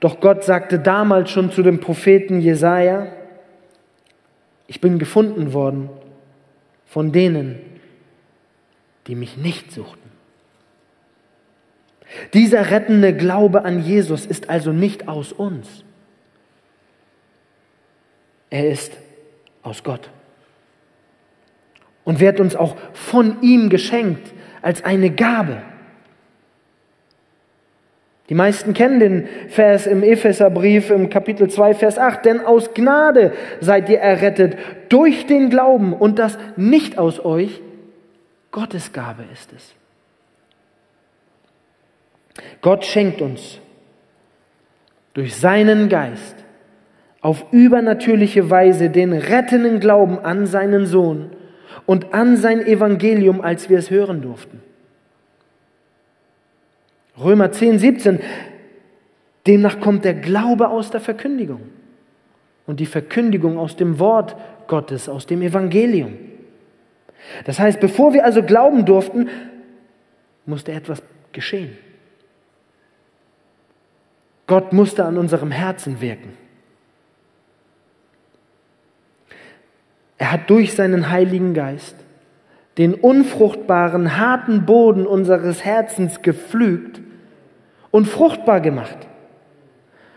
Doch 0.00 0.20
Gott 0.20 0.44
sagte 0.44 0.78
damals 0.78 1.30
schon 1.30 1.52
zu 1.52 1.62
dem 1.62 1.80
Propheten 1.80 2.40
Jesaja: 2.40 3.12
Ich 4.66 4.80
bin 4.80 4.98
gefunden 4.98 5.52
worden 5.52 5.90
von 6.86 7.12
denen, 7.12 7.58
die 9.06 9.14
mich 9.14 9.36
nicht 9.36 9.72
suchten. 9.72 10.10
Dieser 12.34 12.70
rettende 12.70 13.16
Glaube 13.16 13.64
an 13.64 13.82
Jesus 13.82 14.26
ist 14.26 14.50
also 14.50 14.72
nicht 14.72 15.08
aus 15.08 15.32
uns. 15.32 15.84
Er 18.50 18.68
ist 18.70 18.92
aus 19.62 19.82
Gott 19.82 20.10
und 22.04 22.20
wird 22.20 22.40
uns 22.40 22.56
auch 22.56 22.76
von 22.92 23.36
ihm 23.42 23.68
geschenkt 23.68 24.32
als 24.60 24.84
eine 24.84 25.10
Gabe. 25.10 25.62
Die 28.28 28.34
meisten 28.34 28.72
kennen 28.72 28.98
den 28.98 29.28
Vers 29.48 29.86
im 29.86 30.02
Epheserbrief 30.02 30.90
im 30.90 31.10
Kapitel 31.10 31.50
2, 31.50 31.74
Vers 31.74 31.98
8. 31.98 32.24
Denn 32.24 32.40
aus 32.40 32.72
Gnade 32.72 33.32
seid 33.60 33.88
ihr 33.90 33.98
errettet 33.98 34.56
durch 34.88 35.26
den 35.26 35.50
Glauben 35.50 35.92
und 35.92 36.18
das 36.18 36.38
nicht 36.56 36.98
aus 36.98 37.22
euch. 37.24 37.60
Gottes 38.50 38.92
Gabe 38.92 39.24
ist 39.32 39.52
es. 39.52 39.74
Gott 42.62 42.84
schenkt 42.84 43.20
uns 43.20 43.58
durch 45.14 45.36
seinen 45.36 45.88
Geist 45.90 46.36
auf 47.20 47.44
übernatürliche 47.52 48.48
Weise 48.48 48.88
den 48.88 49.12
rettenden 49.12 49.78
Glauben 49.78 50.18
an 50.18 50.46
seinen 50.46 50.86
Sohn 50.86 51.31
und 51.86 52.14
an 52.14 52.36
sein 52.36 52.60
Evangelium, 52.60 53.40
als 53.40 53.68
wir 53.68 53.78
es 53.78 53.90
hören 53.90 54.22
durften. 54.22 54.60
Römer 57.18 57.52
10, 57.52 57.78
17. 57.78 58.20
Demnach 59.46 59.80
kommt 59.80 60.04
der 60.04 60.14
Glaube 60.14 60.68
aus 60.68 60.90
der 60.90 61.00
Verkündigung 61.00 61.62
und 62.66 62.80
die 62.80 62.86
Verkündigung 62.86 63.58
aus 63.58 63.76
dem 63.76 63.98
Wort 63.98 64.36
Gottes, 64.66 65.08
aus 65.08 65.26
dem 65.26 65.42
Evangelium. 65.42 66.16
Das 67.44 67.58
heißt, 67.58 67.80
bevor 67.80 68.14
wir 68.14 68.24
also 68.24 68.42
glauben 68.42 68.84
durften, 68.84 69.28
musste 70.46 70.72
etwas 70.72 71.02
geschehen. 71.32 71.76
Gott 74.46 74.72
musste 74.72 75.04
an 75.04 75.18
unserem 75.18 75.50
Herzen 75.50 76.00
wirken. 76.00 76.36
Er 80.22 80.30
hat 80.30 80.48
durch 80.50 80.74
seinen 80.74 81.10
Heiligen 81.10 81.52
Geist 81.52 81.96
den 82.78 82.94
unfruchtbaren, 82.94 84.18
harten 84.18 84.66
Boden 84.66 85.04
unseres 85.04 85.64
Herzens 85.64 86.22
gepflügt 86.22 87.00
und 87.90 88.06
fruchtbar 88.06 88.60
gemacht, 88.60 88.96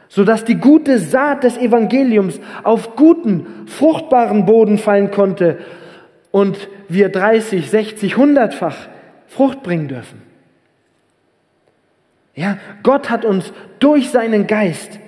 sodass 0.08 0.46
die 0.46 0.58
gute 0.58 1.00
Saat 1.00 1.44
des 1.44 1.58
Evangeliums 1.58 2.40
auf 2.62 2.96
guten, 2.96 3.48
fruchtbaren 3.66 4.46
Boden 4.46 4.78
fallen 4.78 5.10
konnte 5.10 5.58
und 6.30 6.70
wir 6.88 7.10
30, 7.10 7.68
60, 7.68 8.14
100-fach 8.14 8.78
Frucht 9.26 9.64
bringen 9.64 9.88
dürfen. 9.88 10.22
Ja, 12.36 12.60
Gott 12.84 13.10
hat 13.10 13.26
uns 13.26 13.52
durch 13.80 14.12
seinen 14.12 14.46
Geist 14.46 15.00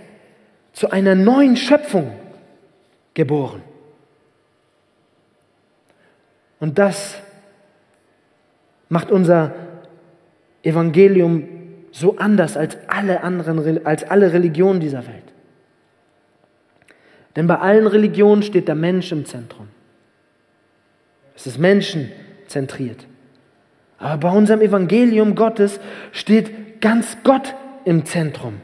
zu 0.73 0.89
einer 0.89 1.13
neuen 1.13 1.55
Schöpfung 1.55 2.13
geboren. 3.13 3.61
Und 6.59 6.79
das 6.79 7.15
macht 8.89 9.11
unser 9.11 9.53
Evangelium 10.63 11.47
so 11.91 12.17
anders 12.17 12.57
als 12.57 12.77
alle 12.87 13.23
anderen, 13.23 13.85
als 13.85 14.03
alle 14.03 14.33
Religionen 14.33 14.79
dieser 14.79 15.05
Welt. 15.07 15.23
Denn 17.35 17.47
bei 17.47 17.59
allen 17.59 17.87
Religionen 17.87 18.43
steht 18.43 18.67
der 18.67 18.75
Mensch 18.75 19.11
im 19.11 19.25
Zentrum. 19.25 19.67
Es 21.35 21.45
ist 21.45 21.59
menschenzentriert. 21.59 23.05
Aber 23.99 24.17
bei 24.17 24.35
unserem 24.35 24.61
Evangelium 24.61 25.35
Gottes 25.35 25.79
steht 26.11 26.81
ganz 26.81 27.17
Gott 27.23 27.55
im 27.85 28.05
Zentrum. 28.05 28.55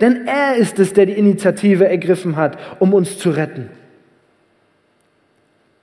Denn 0.00 0.26
er 0.26 0.56
ist 0.56 0.78
es, 0.78 0.92
der 0.92 1.06
die 1.06 1.12
Initiative 1.12 1.88
ergriffen 1.88 2.36
hat, 2.36 2.58
um 2.78 2.94
uns 2.94 3.18
zu 3.18 3.30
retten. 3.30 3.70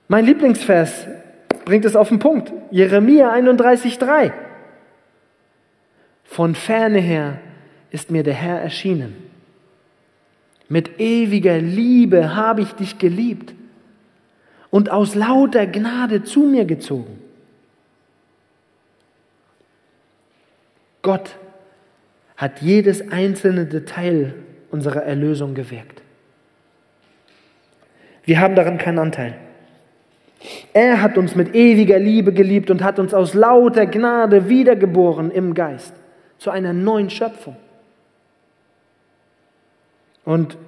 Mein 0.08 0.24
Lieblingsvers 0.24 1.06
bringt 1.66 1.84
es 1.84 1.96
auf 1.96 2.08
den 2.08 2.20
Punkt. 2.20 2.52
Jeremia 2.70 3.30
31,3. 3.34 4.32
Von 6.24 6.54
ferne 6.54 7.00
her 7.00 7.40
ist 7.90 8.10
mir 8.10 8.22
der 8.22 8.34
Herr 8.34 8.60
erschienen. 8.60 9.14
Mit 10.68 10.98
ewiger 11.00 11.58
Liebe 11.58 12.34
habe 12.34 12.62
ich 12.62 12.72
dich 12.72 12.98
geliebt 12.98 13.54
und 14.70 14.90
aus 14.90 15.14
lauter 15.14 15.66
Gnade 15.66 16.22
zu 16.22 16.40
mir 16.40 16.64
gezogen. 16.64 17.20
Gott 21.02 21.36
hat 22.36 22.62
jedes 22.62 23.10
einzelne 23.10 23.66
Detail 23.66 24.34
unserer 24.70 25.02
Erlösung 25.02 25.54
gewirkt. 25.54 26.02
Wir 28.24 28.40
haben 28.40 28.54
daran 28.54 28.78
keinen 28.78 28.98
Anteil. 28.98 29.45
Er 30.72 31.02
hat 31.02 31.16
uns 31.18 31.34
mit 31.34 31.54
ewiger 31.54 31.98
Liebe 31.98 32.32
geliebt 32.32 32.70
und 32.70 32.82
hat 32.82 32.98
uns 32.98 33.14
aus 33.14 33.34
lauter 33.34 33.86
Gnade 33.86 34.48
wiedergeboren 34.48 35.30
im 35.30 35.54
Geist 35.54 35.94
zu 36.38 36.50
einer 36.50 36.72
neuen 36.72 37.10
Schöpfung. 37.10 37.56
Und 40.24 40.58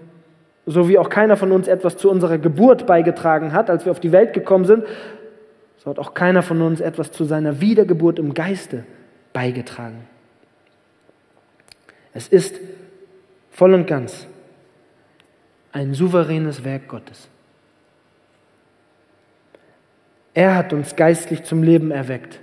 so 0.66 0.88
wie 0.88 0.98
auch 0.98 1.08
keiner 1.08 1.36
von 1.36 1.52
uns 1.52 1.68
etwas 1.68 1.96
zu 1.96 2.10
unserer 2.10 2.38
Geburt 2.38 2.86
beigetragen 2.86 3.52
hat, 3.52 3.70
als 3.70 3.84
wir 3.84 3.92
auf 3.92 4.00
die 4.00 4.12
Welt 4.12 4.32
gekommen 4.32 4.64
sind, 4.64 4.84
so 5.78 5.90
hat 5.90 5.98
auch 5.98 6.14
keiner 6.14 6.42
von 6.42 6.60
uns 6.62 6.80
etwas 6.80 7.12
zu 7.12 7.24
seiner 7.24 7.60
Wiedergeburt 7.60 8.18
im 8.18 8.34
Geiste 8.34 8.84
beigetragen. 9.32 10.06
Es 12.12 12.28
ist 12.28 12.56
voll 13.50 13.74
und 13.74 13.86
ganz 13.86 14.26
ein 15.72 15.94
souveränes 15.94 16.64
Werk 16.64 16.88
Gottes. 16.88 17.28
Er 20.38 20.54
hat 20.54 20.72
uns 20.72 20.94
geistlich 20.94 21.42
zum 21.42 21.64
Leben 21.64 21.90
erweckt, 21.90 22.38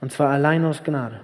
und 0.00 0.10
zwar 0.10 0.30
allein 0.30 0.64
aus 0.64 0.82
Gnade. 0.84 1.20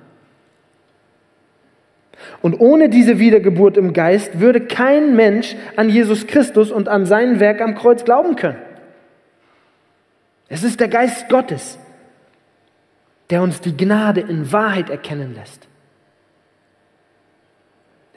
Und 2.43 2.61
ohne 2.61 2.91
diese 2.91 3.19
Wiedergeburt 3.19 3.79
im 3.79 3.95
Geist 3.95 4.41
würde 4.41 4.61
kein 4.61 5.17
Mensch 5.17 5.57
an 5.77 5.89
Jesus 5.89 6.27
Christus 6.27 6.71
und 6.71 6.91
an 6.91 7.07
sein 7.07 7.41
Werk 7.41 7.63
am 7.63 7.77
Kreuz 7.77 8.05
glauben 8.05 8.37
können. 8.37 8.59
Es 10.51 10.65
ist 10.65 10.81
der 10.81 10.89
Geist 10.89 11.31
Gottes, 11.31 11.79
der 13.31 13.41
uns 13.41 13.63
die 13.63 13.75
Gnade 13.75 14.21
in 14.21 14.53
Wahrheit 14.53 14.91
erkennen 14.91 15.35
lässt. 15.35 15.67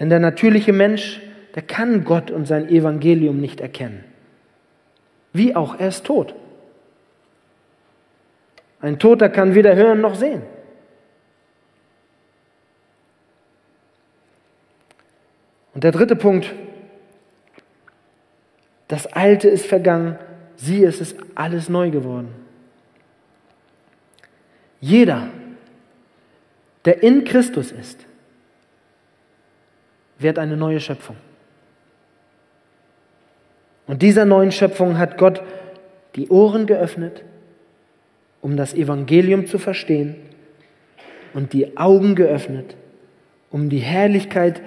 Denn 0.02 0.10
der 0.10 0.20
natürliche 0.20 0.74
Mensch, 0.74 1.22
der 1.56 1.62
kann 1.62 2.04
Gott 2.04 2.30
und 2.30 2.46
sein 2.46 2.68
Evangelium 2.68 3.40
nicht 3.40 3.62
erkennen. 3.62 4.04
Wie 5.32 5.56
auch, 5.56 5.80
er 5.80 5.88
ist 5.88 6.06
tot. 6.06 6.36
Ein 8.84 9.00
Toter 9.00 9.30
kann 9.30 9.56
weder 9.56 9.78
hören 9.78 10.02
noch 10.02 10.14
sehen. 10.14 10.42
Und 15.74 15.86
der 15.86 15.94
dritte 15.94 16.18
Punkt, 16.18 16.54
das 18.90 19.08
Alte 19.08 19.48
ist 19.48 19.66
vergangen, 19.66 20.20
siehe, 20.58 20.86
es 20.86 21.00
ist 21.00 21.16
alles 21.34 21.70
neu 21.70 21.92
geworden. 21.92 22.36
Jeder, 24.82 25.30
der 26.84 27.02
in 27.04 27.24
Christus 27.24 27.72
ist, 27.72 28.06
wird 30.20 30.38
eine 30.38 30.58
neue 30.58 30.82
Schöpfung. 30.82 31.16
Und 33.88 34.02
dieser 34.02 34.26
neuen 34.26 34.52
Schöpfung 34.52 34.98
hat 34.98 35.18
Gott 35.18 35.42
die 36.16 36.28
Ohren 36.28 36.66
geöffnet, 36.66 37.24
um 38.44 38.58
das 38.58 38.74
Evangelium 38.74 39.48
zu 39.48 39.58
verstehen 39.58 40.16
und 41.34 41.54
die 41.54 41.78
Augen 41.78 42.14
geöffnet, 42.14 42.76
um 43.50 43.70
die 43.70 43.80
Herrlichkeit 43.80 44.62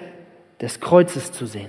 des 0.60 0.80
Kreuzes 0.80 1.30
zu 1.30 1.44
sehen. 1.44 1.68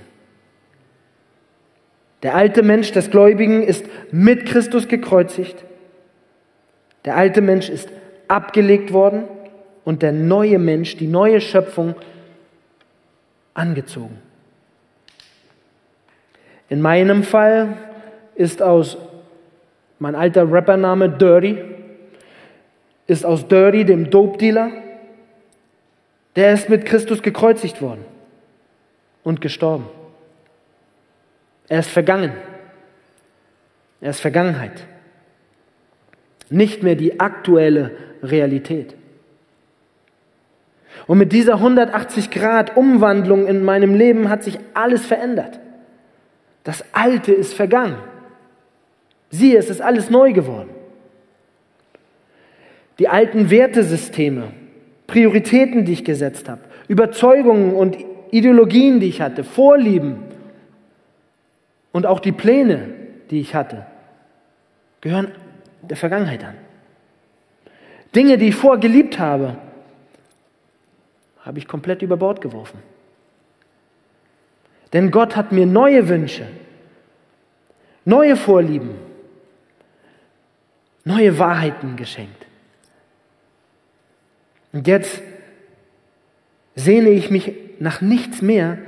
Der 2.22 2.34
alte 2.34 2.62
Mensch 2.62 2.90
des 2.92 3.10
Gläubigen 3.10 3.62
ist 3.62 3.84
mit 4.10 4.46
Christus 4.46 4.88
gekreuzigt. 4.88 5.64
Der 7.04 7.14
alte 7.14 7.42
Mensch 7.42 7.68
ist 7.68 7.90
abgelegt 8.26 8.92
worden 8.92 9.24
und 9.84 10.02
der 10.02 10.12
neue 10.12 10.58
Mensch, 10.58 10.96
die 10.96 11.06
neue 11.06 11.42
Schöpfung, 11.42 11.94
angezogen. 13.52 14.18
In 16.70 16.80
meinem 16.80 17.22
Fall 17.22 17.76
ist 18.34 18.62
aus 18.62 18.96
mein 19.98 20.14
alter 20.14 20.50
Rappername 20.50 21.10
Dirty, 21.10 21.58
ist 23.08 23.26
aus 23.26 23.48
Dirty, 23.48 23.84
dem 23.84 24.10
Dope-Dealer, 24.10 24.70
der 26.36 26.52
ist 26.52 26.68
mit 26.68 26.86
Christus 26.86 27.22
gekreuzigt 27.22 27.82
worden 27.82 28.04
und 29.24 29.40
gestorben. 29.40 29.88
Er 31.68 31.80
ist 31.80 31.90
vergangen. 31.90 32.32
Er 34.00 34.10
ist 34.10 34.20
Vergangenheit. 34.20 34.86
Nicht 36.50 36.82
mehr 36.84 36.94
die 36.94 37.18
aktuelle 37.18 37.90
Realität. 38.22 38.94
Und 41.06 41.18
mit 41.18 41.32
dieser 41.32 41.54
180 41.54 42.30
Grad 42.30 42.76
Umwandlung 42.76 43.46
in 43.46 43.64
meinem 43.64 43.94
Leben 43.94 44.28
hat 44.28 44.44
sich 44.44 44.58
alles 44.74 45.04
verändert. 45.04 45.58
Das 46.64 46.84
Alte 46.92 47.32
ist 47.32 47.54
vergangen. 47.54 47.96
Siehe, 49.30 49.58
es 49.58 49.70
ist 49.70 49.80
alles 49.80 50.10
neu 50.10 50.32
geworden. 50.32 50.70
Die 52.98 53.08
alten 53.08 53.50
Wertesysteme, 53.50 54.52
Prioritäten, 55.06 55.84
die 55.84 55.92
ich 55.92 56.04
gesetzt 56.04 56.48
habe, 56.48 56.62
Überzeugungen 56.88 57.74
und 57.74 57.96
Ideologien, 58.30 59.00
die 59.00 59.08
ich 59.08 59.20
hatte, 59.20 59.44
Vorlieben 59.44 60.22
und 61.92 62.06
auch 62.06 62.20
die 62.20 62.32
Pläne, 62.32 62.90
die 63.30 63.40
ich 63.40 63.54
hatte, 63.54 63.86
gehören 65.00 65.32
der 65.82 65.96
Vergangenheit 65.96 66.44
an. 66.44 66.54
Dinge, 68.14 68.38
die 68.38 68.48
ich 68.48 68.56
vorher 68.56 68.80
geliebt 68.80 69.18
habe, 69.18 69.56
habe 71.40 71.58
ich 71.58 71.68
komplett 71.68 72.02
über 72.02 72.16
Bord 72.16 72.40
geworfen. 72.40 72.78
Denn 74.92 75.10
Gott 75.10 75.36
hat 75.36 75.52
mir 75.52 75.66
neue 75.66 76.08
Wünsche, 76.08 76.46
neue 78.04 78.36
Vorlieben, 78.36 78.96
neue 81.04 81.38
Wahrheiten 81.38 81.96
geschenkt. 81.96 82.47
Und 84.72 84.86
jetzt 84.86 85.22
sehne 86.74 87.10
ich 87.10 87.30
mich 87.30 87.52
nach 87.78 88.00
nichts 88.00 88.42
mehr, 88.42 88.78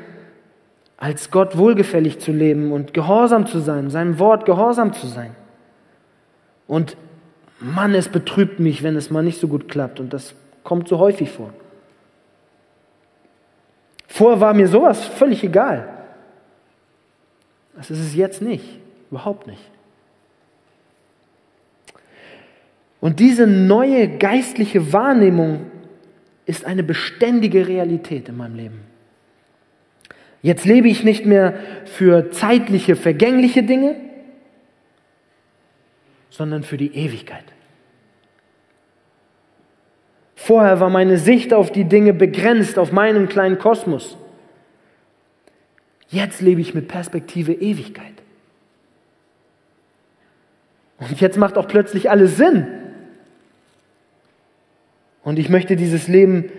als 0.97 1.31
Gott 1.31 1.57
wohlgefällig 1.57 2.19
zu 2.19 2.31
leben 2.31 2.73
und 2.73 2.93
gehorsam 2.93 3.47
zu 3.47 3.61
sein, 3.61 3.89
seinem 3.89 4.19
Wort 4.19 4.45
gehorsam 4.45 4.93
zu 4.93 5.07
sein. 5.07 5.35
Und 6.67 6.97
Mann, 7.59 7.95
es 7.95 8.09
betrübt 8.09 8.61
mich, 8.61 8.83
wenn 8.83 8.97
es 8.97 9.11
mal 9.11 9.23
nicht 9.23 9.41
so 9.41 9.49
gut 9.49 9.69
klappt. 9.69 10.01
Und 10.01 10.13
das 10.13 10.35
kommt 10.63 10.89
so 10.89 10.99
häufig 10.99 11.31
vor. 11.31 11.53
Vorher 14.09 14.41
war 14.41 14.55
mir 14.55 14.69
sowas 14.69 15.05
völlig 15.05 15.43
egal. 15.45 15.89
Das 17.77 17.91
ist 17.91 18.01
es 18.01 18.15
jetzt 18.15 18.43
nicht. 18.43 18.79
Überhaupt 19.11 19.47
nicht. 19.47 19.63
Und 23.01 23.19
diese 23.19 23.47
neue 23.47 24.09
geistliche 24.19 24.93
Wahrnehmung 24.93 25.70
ist 26.51 26.67
eine 26.67 26.83
beständige 26.83 27.69
Realität 27.69 28.29
in 28.29 28.37
meinem 28.37 28.57
Leben. 28.57 28.81
Jetzt 30.43 30.65
lebe 30.65 30.89
ich 30.89 31.05
nicht 31.05 31.25
mehr 31.25 31.55
für 31.85 32.33
zeitliche, 32.33 32.97
vergängliche 32.97 33.63
Dinge, 33.63 33.95
sondern 36.29 36.65
für 36.65 36.77
die 36.77 36.93
Ewigkeit. 36.95 37.45
Vorher 40.35 40.81
war 40.81 40.91
meine 40.91 41.19
Sicht 41.19 41.55
auf 41.55 41.71
die 41.71 41.85
Dinge 41.85 42.15
begrenzt, 42.15 42.79
auf 42.79 42.91
meinen 42.91 43.29
kleinen 43.29 43.59
Kosmos. 43.59 44.17
Jetzt 46.09 46.41
lebe 46.41 46.61
ich 46.61 46.75
mit 46.75 46.89
Perspektive 46.89 47.53
Ewigkeit. 47.53 48.15
Und 50.99 51.21
jetzt 51.21 51.39
macht 51.39 51.57
auch 51.57 51.69
plötzlich 51.69 52.11
alles 52.11 52.37
Sinn. 52.37 52.80
Und 55.23 55.39
ich 55.39 55.49
möchte 55.49 55.77
dieses 55.77 56.09
Leben 56.09 56.51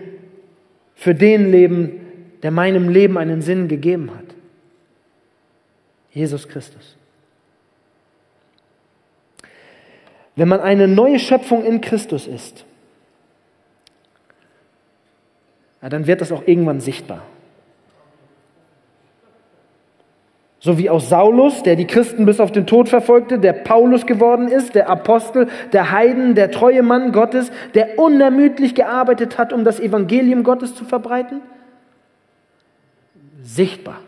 für 0.94 1.14
den 1.14 1.50
leben, 1.50 2.00
der 2.42 2.50
meinem 2.50 2.88
Leben 2.88 3.18
einen 3.18 3.42
Sinn 3.42 3.68
gegeben 3.68 4.10
hat. 4.14 4.24
Jesus 6.12 6.48
Christus. 6.48 6.96
Wenn 10.36 10.48
man 10.48 10.60
eine 10.60 10.88
neue 10.88 11.18
Schöpfung 11.18 11.64
in 11.64 11.80
Christus 11.80 12.26
ist, 12.26 12.64
ja, 15.82 15.88
dann 15.88 16.06
wird 16.06 16.20
das 16.20 16.32
auch 16.32 16.46
irgendwann 16.46 16.80
sichtbar. 16.80 17.26
So 20.64 20.78
wie 20.78 20.88
aus 20.88 21.08
Saulus, 21.08 21.64
der 21.64 21.74
die 21.74 21.88
Christen 21.88 22.24
bis 22.24 22.38
auf 22.38 22.52
den 22.52 22.68
Tod 22.68 22.88
verfolgte, 22.88 23.40
der 23.40 23.52
Paulus 23.52 24.06
geworden 24.06 24.46
ist, 24.46 24.76
der 24.76 24.88
Apostel, 24.88 25.48
der 25.72 25.90
Heiden, 25.90 26.36
der 26.36 26.52
treue 26.52 26.84
Mann 26.84 27.10
Gottes, 27.10 27.50
der 27.74 27.98
unermüdlich 27.98 28.76
gearbeitet 28.76 29.38
hat, 29.38 29.52
um 29.52 29.64
das 29.64 29.80
Evangelium 29.80 30.44
Gottes 30.44 30.76
zu 30.76 30.84
verbreiten? 30.84 31.40
Sichtbar. 33.42 33.98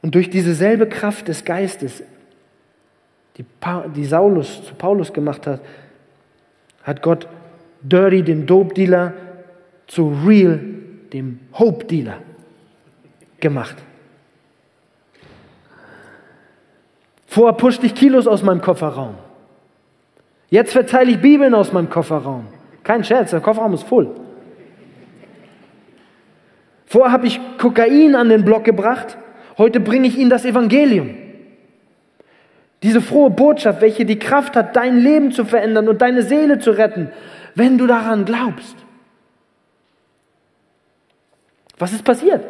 Und 0.00 0.14
durch 0.14 0.30
dieselbe 0.30 0.88
Kraft 0.88 1.28
des 1.28 1.44
Geistes, 1.44 2.02
die, 3.36 3.44
die 3.94 4.06
Saulus 4.06 4.64
zu 4.64 4.74
Paulus 4.74 5.12
gemacht 5.12 5.46
hat, 5.46 5.60
hat 6.82 7.02
Gott 7.02 7.28
Dirty, 7.82 8.22
den 8.22 8.46
Dope-Dealer, 8.46 9.12
zu 9.86 10.16
Real, 10.26 10.58
dem 11.12 11.40
Hope-Dealer 11.52 12.16
gemacht. 13.42 13.76
Vorher 17.26 17.54
puschte 17.54 17.86
ich 17.86 17.94
Kilos 17.94 18.26
aus 18.26 18.42
meinem 18.42 18.62
Kofferraum. 18.62 19.14
Jetzt 20.48 20.72
verteile 20.72 21.10
ich 21.10 21.20
Bibeln 21.20 21.54
aus 21.54 21.72
meinem 21.72 21.90
Kofferraum. 21.90 22.46
Kein 22.82 23.04
Scherz, 23.04 23.30
der 23.30 23.40
Kofferraum 23.40 23.74
ist 23.74 23.84
voll. 23.84 24.10
Vorher 26.86 27.10
habe 27.12 27.26
ich 27.26 27.40
Kokain 27.58 28.14
an 28.14 28.28
den 28.28 28.44
Block 28.44 28.64
gebracht. 28.64 29.16
Heute 29.56 29.80
bringe 29.80 30.08
ich 30.08 30.18
Ihnen 30.18 30.28
das 30.28 30.44
Evangelium. 30.44 31.14
Diese 32.82 33.00
frohe 33.00 33.30
Botschaft, 33.30 33.80
welche 33.80 34.04
die 34.04 34.18
Kraft 34.18 34.56
hat, 34.56 34.76
dein 34.76 34.98
Leben 34.98 35.32
zu 35.32 35.44
verändern 35.44 35.88
und 35.88 36.02
deine 36.02 36.22
Seele 36.22 36.58
zu 36.58 36.72
retten, 36.72 37.10
wenn 37.54 37.78
du 37.78 37.86
daran 37.86 38.24
glaubst. 38.24 38.76
Was 41.78 41.92
ist 41.92 42.04
passiert? 42.04 42.44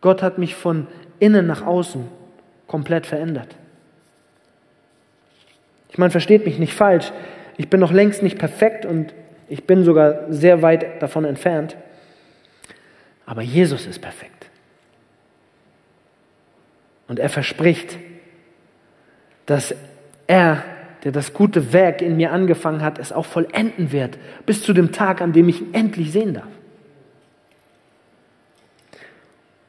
Gott 0.00 0.22
hat 0.22 0.38
mich 0.38 0.54
von 0.54 0.86
innen 1.18 1.46
nach 1.46 1.64
außen 1.64 2.08
komplett 2.66 3.06
verändert. 3.06 3.54
Ich 5.90 5.98
meine, 5.98 6.10
versteht 6.10 6.46
mich 6.46 6.58
nicht 6.58 6.72
falsch. 6.72 7.12
Ich 7.56 7.68
bin 7.68 7.80
noch 7.80 7.92
längst 7.92 8.22
nicht 8.22 8.38
perfekt 8.38 8.86
und 8.86 9.12
ich 9.48 9.64
bin 9.64 9.84
sogar 9.84 10.32
sehr 10.32 10.62
weit 10.62 11.02
davon 11.02 11.24
entfernt. 11.24 11.76
Aber 13.26 13.42
Jesus 13.42 13.86
ist 13.86 13.98
perfekt. 13.98 14.48
Und 17.08 17.18
er 17.18 17.28
verspricht, 17.28 17.98
dass 19.46 19.74
er 20.26 20.62
der 21.04 21.12
das 21.12 21.32
gute 21.32 21.72
Werk 21.72 22.02
in 22.02 22.16
mir 22.16 22.32
angefangen 22.32 22.82
hat, 22.82 22.98
es 22.98 23.12
auch 23.12 23.24
vollenden 23.24 23.90
wird, 23.90 24.18
bis 24.46 24.62
zu 24.62 24.72
dem 24.72 24.92
Tag, 24.92 25.20
an 25.20 25.32
dem 25.32 25.48
ich 25.48 25.60
ihn 25.60 25.74
endlich 25.74 26.12
sehen 26.12 26.34
darf. 26.34 26.48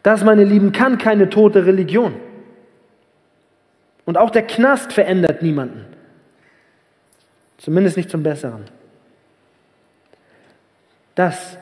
Das, 0.03 0.23
meine 0.23 0.43
Lieben, 0.43 0.71
kann 0.71 0.97
keine 0.97 1.29
tote 1.29 1.65
Religion. 1.65 2.15
Und 4.05 4.17
auch 4.17 4.31
der 4.31 4.43
Knast 4.43 4.93
verändert 4.93 5.41
niemanden. 5.41 5.85
Zumindest 7.57 7.97
nicht 7.97 8.09
zum 8.09 8.23
Besseren. 8.23 8.65
Das 11.13 11.57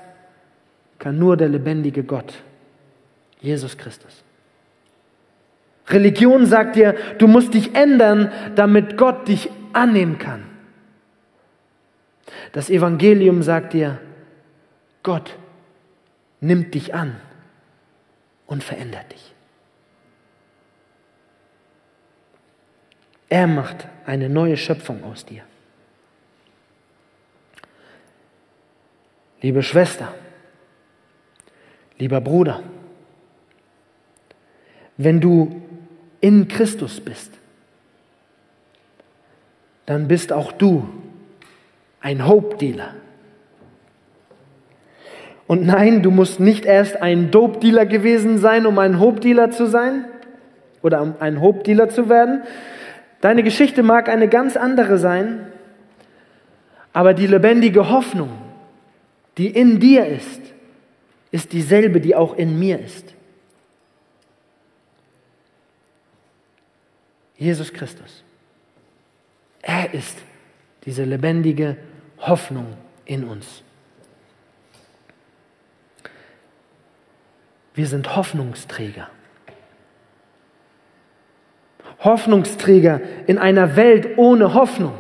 kann 0.99 1.19
nur 1.19 1.35
der 1.35 1.49
lebendige 1.49 2.03
Gott, 2.03 2.33
Jesus 3.41 3.77
Christus. 3.77 4.23
Religion 5.87 6.45
sagt 6.45 6.75
dir, 6.75 6.95
du 7.17 7.27
musst 7.27 7.53
dich 7.53 7.75
ändern, 7.75 8.31
damit 8.55 8.95
Gott 8.95 9.27
dich 9.27 9.49
annehmen 9.73 10.17
kann. 10.17 10.43
Das 12.53 12.69
Evangelium 12.69 13.43
sagt 13.43 13.73
dir, 13.73 13.97
Gott 15.03 15.35
nimmt 16.39 16.73
dich 16.73 16.93
an 16.93 17.15
und 18.49 18.63
verändert 18.63 19.11
dich. 19.11 19.33
Er 23.29 23.45
macht 23.45 23.87
eine 24.07 24.27
neue 24.27 24.57
Schöpfung 24.57 25.03
aus 25.03 25.23
dir. 25.23 25.43
Liebe 29.41 29.61
Schwester, 29.61 30.13
lieber 31.99 32.19
Bruder, 32.21 32.63
wenn 34.97 35.21
du 35.21 35.61
in 36.19 36.47
Christus 36.47 36.99
bist, 36.99 37.31
dann 39.85 40.07
bist 40.07 40.33
auch 40.33 40.51
du 40.51 40.89
ein 42.01 42.27
Hope-Dealer. 42.27 42.95
Und 45.49 45.65
nein, 45.65 46.03
du 46.03 46.11
musst 46.11 46.39
nicht 46.39 46.63
erst 46.63 47.01
ein 47.01 47.31
Dope-Dealer 47.31 47.87
gewesen 47.87 48.37
sein, 48.37 48.67
um 48.67 48.77
ein 48.77 48.99
Hope-Dealer 48.99 49.49
zu 49.49 49.65
sein 49.65 50.05
oder 50.83 51.01
um 51.01 51.15
ein 51.19 51.41
Hope-Dealer 51.41 51.89
zu 51.89 52.07
werden. 52.07 52.43
Deine 53.19 53.41
Geschichte 53.41 53.81
mag 53.81 54.09
eine 54.09 54.27
ganz 54.27 54.55
andere 54.55 54.99
sein, 54.99 55.47
aber 56.93 57.15
die 57.15 57.25
lebendige 57.25 57.89
Hoffnung, 57.89 58.29
die 59.39 59.47
in 59.47 59.79
dir 59.79 60.05
ist, 60.05 60.39
ist 61.31 61.51
dieselbe, 61.51 61.99
die 61.99 62.13
auch 62.13 62.37
in 62.37 62.59
mir 62.59 62.79
ist. 62.79 63.15
Jesus 67.37 67.73
Christus. 67.73 68.23
Er 69.63 69.95
ist 69.95 70.19
diese 70.85 71.05
lebendige 71.05 71.75
Hoffnung 72.19 72.67
in 73.05 73.23
uns. 73.23 73.63
Wir 77.73 77.87
sind 77.87 78.15
Hoffnungsträger. 78.15 79.09
Hoffnungsträger 81.99 83.01
in 83.27 83.37
einer 83.37 83.75
Welt 83.75 84.17
ohne 84.17 84.53
Hoffnung. 84.53 84.93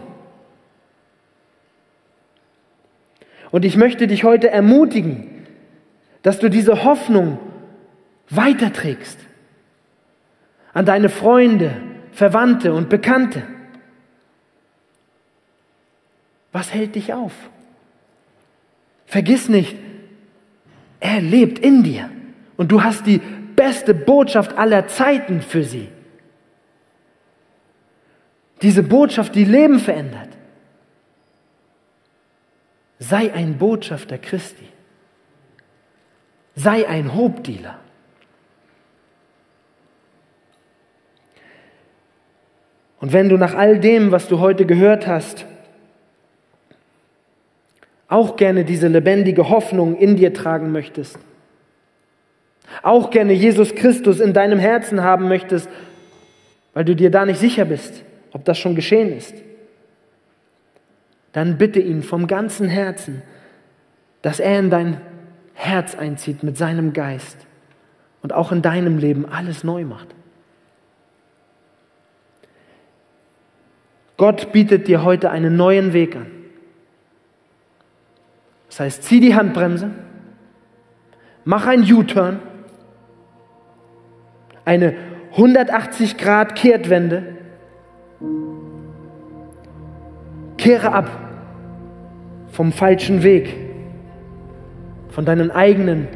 Und 3.51 3.65
ich 3.65 3.77
möchte 3.77 4.07
dich 4.07 4.23
heute 4.23 4.49
ermutigen, 4.49 5.47
dass 6.21 6.39
du 6.39 6.49
diese 6.49 6.83
Hoffnung 6.83 7.39
weiterträgst 8.29 9.19
an 10.73 10.85
deine 10.85 11.09
Freunde, 11.09 11.75
Verwandte 12.11 12.73
und 12.73 12.89
Bekannte. 12.89 13.43
Was 16.51 16.73
hält 16.73 16.95
dich 16.95 17.13
auf? 17.13 17.33
Vergiss 19.05 19.49
nicht, 19.49 19.75
er 20.99 21.21
lebt 21.21 21.59
in 21.59 21.83
dir. 21.83 22.09
Und 22.59 22.73
du 22.73 22.83
hast 22.83 23.05
die 23.05 23.19
beste 23.55 23.93
Botschaft 23.93 24.57
aller 24.57 24.85
Zeiten 24.89 25.41
für 25.41 25.63
sie. 25.63 25.87
Diese 28.61 28.83
Botschaft, 28.83 29.33
die 29.33 29.45
Leben 29.45 29.79
verändert. 29.79 30.27
Sei 32.97 33.33
ein 33.33 33.57
Botschafter 33.57 34.17
Christi. 34.17 34.67
Sei 36.53 36.85
ein 36.85 37.15
Hobdealer. 37.15 37.79
Und 42.99 43.13
wenn 43.13 43.29
du 43.29 43.37
nach 43.37 43.55
all 43.55 43.79
dem, 43.79 44.11
was 44.11 44.27
du 44.27 44.41
heute 44.41 44.65
gehört 44.65 45.07
hast, 45.07 45.45
auch 48.09 48.35
gerne 48.35 48.65
diese 48.65 48.89
lebendige 48.89 49.47
Hoffnung 49.47 49.95
in 49.95 50.17
dir 50.17 50.33
tragen 50.33 50.73
möchtest, 50.73 51.19
auch 52.83 53.09
gerne 53.09 53.33
Jesus 53.33 53.75
Christus 53.75 54.19
in 54.19 54.33
deinem 54.33 54.59
Herzen 54.59 55.03
haben 55.03 55.27
möchtest, 55.27 55.69
weil 56.73 56.85
du 56.85 56.95
dir 56.95 57.11
da 57.11 57.25
nicht 57.25 57.39
sicher 57.39 57.65
bist, 57.65 58.03
ob 58.31 58.45
das 58.45 58.57
schon 58.57 58.75
geschehen 58.75 59.15
ist, 59.15 59.35
dann 61.33 61.57
bitte 61.57 61.79
ihn 61.79 62.03
vom 62.03 62.27
ganzen 62.27 62.67
Herzen, 62.67 63.21
dass 64.21 64.39
er 64.39 64.59
in 64.59 64.69
dein 64.69 65.01
Herz 65.53 65.95
einzieht 65.95 66.43
mit 66.43 66.57
seinem 66.57 66.93
Geist 66.93 67.37
und 68.21 68.33
auch 68.33 68.51
in 68.51 68.61
deinem 68.61 68.97
Leben 68.97 69.25
alles 69.25 69.63
neu 69.63 69.85
macht. 69.85 70.07
Gott 74.17 74.51
bietet 74.51 74.87
dir 74.87 75.03
heute 75.03 75.31
einen 75.31 75.55
neuen 75.55 75.93
Weg 75.93 76.15
an. 76.15 76.27
Das 78.67 78.81
heißt, 78.81 79.03
zieh 79.03 79.19
die 79.19 79.35
Handbremse, 79.35 79.91
mach 81.45 81.67
ein 81.67 81.81
U-Turn 81.81 82.39
eine 84.65 84.93
180 85.31 86.17
Grad 86.17 86.55
Kehrtwende. 86.55 87.23
Kehre 90.57 90.91
ab 90.91 91.09
vom 92.51 92.71
falschen 92.71 93.23
Weg, 93.23 93.55
von 95.09 95.25
deinem 95.25 95.51
eigenen 95.51 96.07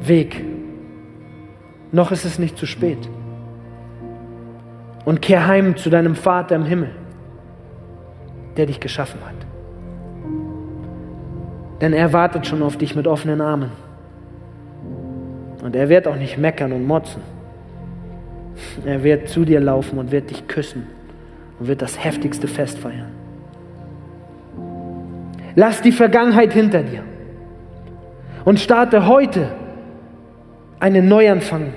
Weg. 0.00 0.44
Noch 1.92 2.12
ist 2.12 2.24
es 2.24 2.38
nicht 2.38 2.56
zu 2.56 2.66
spät. 2.66 3.08
Und 5.04 5.22
kehr 5.22 5.46
heim 5.46 5.76
zu 5.76 5.90
deinem 5.90 6.14
Vater 6.14 6.54
im 6.54 6.64
Himmel, 6.64 6.90
der 8.56 8.66
dich 8.66 8.78
geschaffen 8.78 9.20
hat. 9.24 9.34
Denn 11.80 11.92
er 11.92 12.12
wartet 12.12 12.46
schon 12.46 12.62
auf 12.62 12.76
dich 12.76 12.94
mit 12.94 13.06
offenen 13.06 13.40
Armen. 13.40 13.70
Und 15.70 15.76
er 15.76 15.88
wird 15.88 16.08
auch 16.08 16.16
nicht 16.16 16.36
meckern 16.36 16.72
und 16.72 16.84
motzen. 16.84 17.22
Er 18.84 19.04
wird 19.04 19.28
zu 19.28 19.44
dir 19.44 19.60
laufen 19.60 20.00
und 20.00 20.10
wird 20.10 20.28
dich 20.28 20.48
küssen 20.48 20.88
und 21.60 21.68
wird 21.68 21.80
das 21.80 22.02
heftigste 22.02 22.48
Fest 22.48 22.76
feiern. 22.76 23.12
Lass 25.54 25.80
die 25.80 25.92
Vergangenheit 25.92 26.52
hinter 26.52 26.82
dir 26.82 27.04
und 28.44 28.58
starte 28.58 29.06
heute 29.06 29.52
einen 30.80 31.06
Neuanfang 31.06 31.72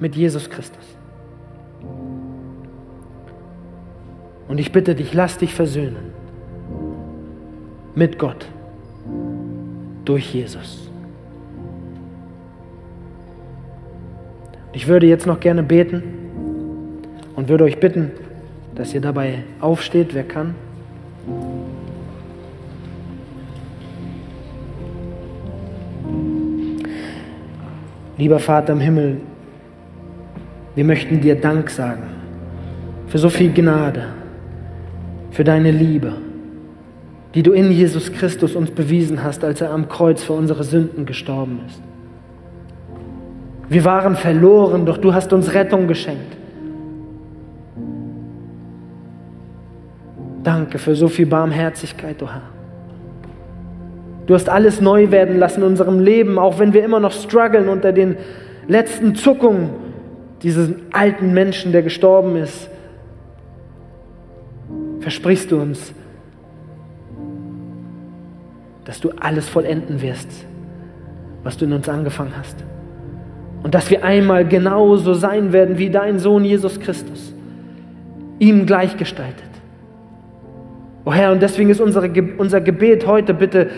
mit 0.00 0.16
Jesus 0.16 0.48
Christus. 0.48 0.96
Und 4.48 4.58
ich 4.58 4.72
bitte 4.72 4.94
dich, 4.94 5.12
lass 5.12 5.36
dich 5.36 5.52
versöhnen 5.52 6.14
mit 7.94 8.18
Gott 8.18 8.46
durch 10.06 10.32
Jesus. 10.32 10.85
Ich 14.76 14.88
würde 14.88 15.06
jetzt 15.06 15.26
noch 15.26 15.40
gerne 15.40 15.62
beten 15.62 16.02
und 17.34 17.48
würde 17.48 17.64
euch 17.64 17.80
bitten, 17.80 18.10
dass 18.74 18.92
ihr 18.92 19.00
dabei 19.00 19.38
aufsteht, 19.58 20.12
wer 20.12 20.22
kann. 20.22 20.54
Lieber 28.18 28.38
Vater 28.38 28.74
im 28.74 28.80
Himmel, 28.80 29.16
wir 30.74 30.84
möchten 30.84 31.22
dir 31.22 31.40
Dank 31.40 31.70
sagen 31.70 32.02
für 33.06 33.16
so 33.16 33.30
viel 33.30 33.54
Gnade, 33.54 34.08
für 35.30 35.44
deine 35.44 35.70
Liebe, 35.70 36.16
die 37.34 37.42
du 37.42 37.52
in 37.52 37.72
Jesus 37.72 38.12
Christus 38.12 38.54
uns 38.54 38.70
bewiesen 38.70 39.24
hast, 39.24 39.42
als 39.42 39.62
er 39.62 39.70
am 39.70 39.88
Kreuz 39.88 40.22
für 40.22 40.34
unsere 40.34 40.64
Sünden 40.64 41.06
gestorben 41.06 41.60
ist. 41.66 41.85
Wir 43.68 43.84
waren 43.84 44.16
verloren, 44.16 44.86
doch 44.86 44.98
du 44.98 45.12
hast 45.12 45.32
uns 45.32 45.52
Rettung 45.52 45.88
geschenkt. 45.88 46.36
Danke 50.42 50.78
für 50.78 50.94
so 50.94 51.08
viel 51.08 51.26
Barmherzigkeit, 51.26 52.20
du 52.20 52.28
Herr. 52.28 52.42
Du 54.26 54.34
hast 54.34 54.48
alles 54.48 54.80
neu 54.80 55.10
werden 55.10 55.38
lassen 55.38 55.62
in 55.62 55.68
unserem 55.68 56.00
Leben, 56.00 56.38
auch 56.38 56.58
wenn 56.58 56.72
wir 56.72 56.84
immer 56.84 57.00
noch 57.00 57.12
strugglen 57.12 57.68
unter 57.68 57.92
den 57.92 58.16
letzten 58.68 59.14
Zuckungen 59.14 59.70
dieses 60.42 60.70
alten 60.92 61.32
Menschen, 61.32 61.72
der 61.72 61.82
gestorben 61.82 62.36
ist. 62.36 62.68
versprichst 65.00 65.52
du 65.52 65.60
uns, 65.60 65.92
dass 68.84 69.00
du 69.00 69.10
alles 69.20 69.48
vollenden 69.48 70.02
wirst, 70.02 70.28
was 71.44 71.56
du 71.56 71.64
in 71.64 71.72
uns 71.72 71.88
angefangen 71.88 72.32
hast. 72.36 72.64
Und 73.66 73.74
dass 73.74 73.90
wir 73.90 74.04
einmal 74.04 74.46
genauso 74.46 75.12
sein 75.14 75.52
werden 75.52 75.76
wie 75.76 75.90
dein 75.90 76.20
Sohn 76.20 76.44
Jesus 76.44 76.78
Christus, 76.78 77.34
ihm 78.38 78.64
gleichgestaltet. 78.64 79.42
Oh 81.04 81.12
Herr, 81.12 81.32
und 81.32 81.42
deswegen 81.42 81.70
ist 81.70 81.80
unsere, 81.80 82.08
unser 82.38 82.60
Gebet 82.60 83.08
heute 83.08 83.34
bitte, 83.34 83.70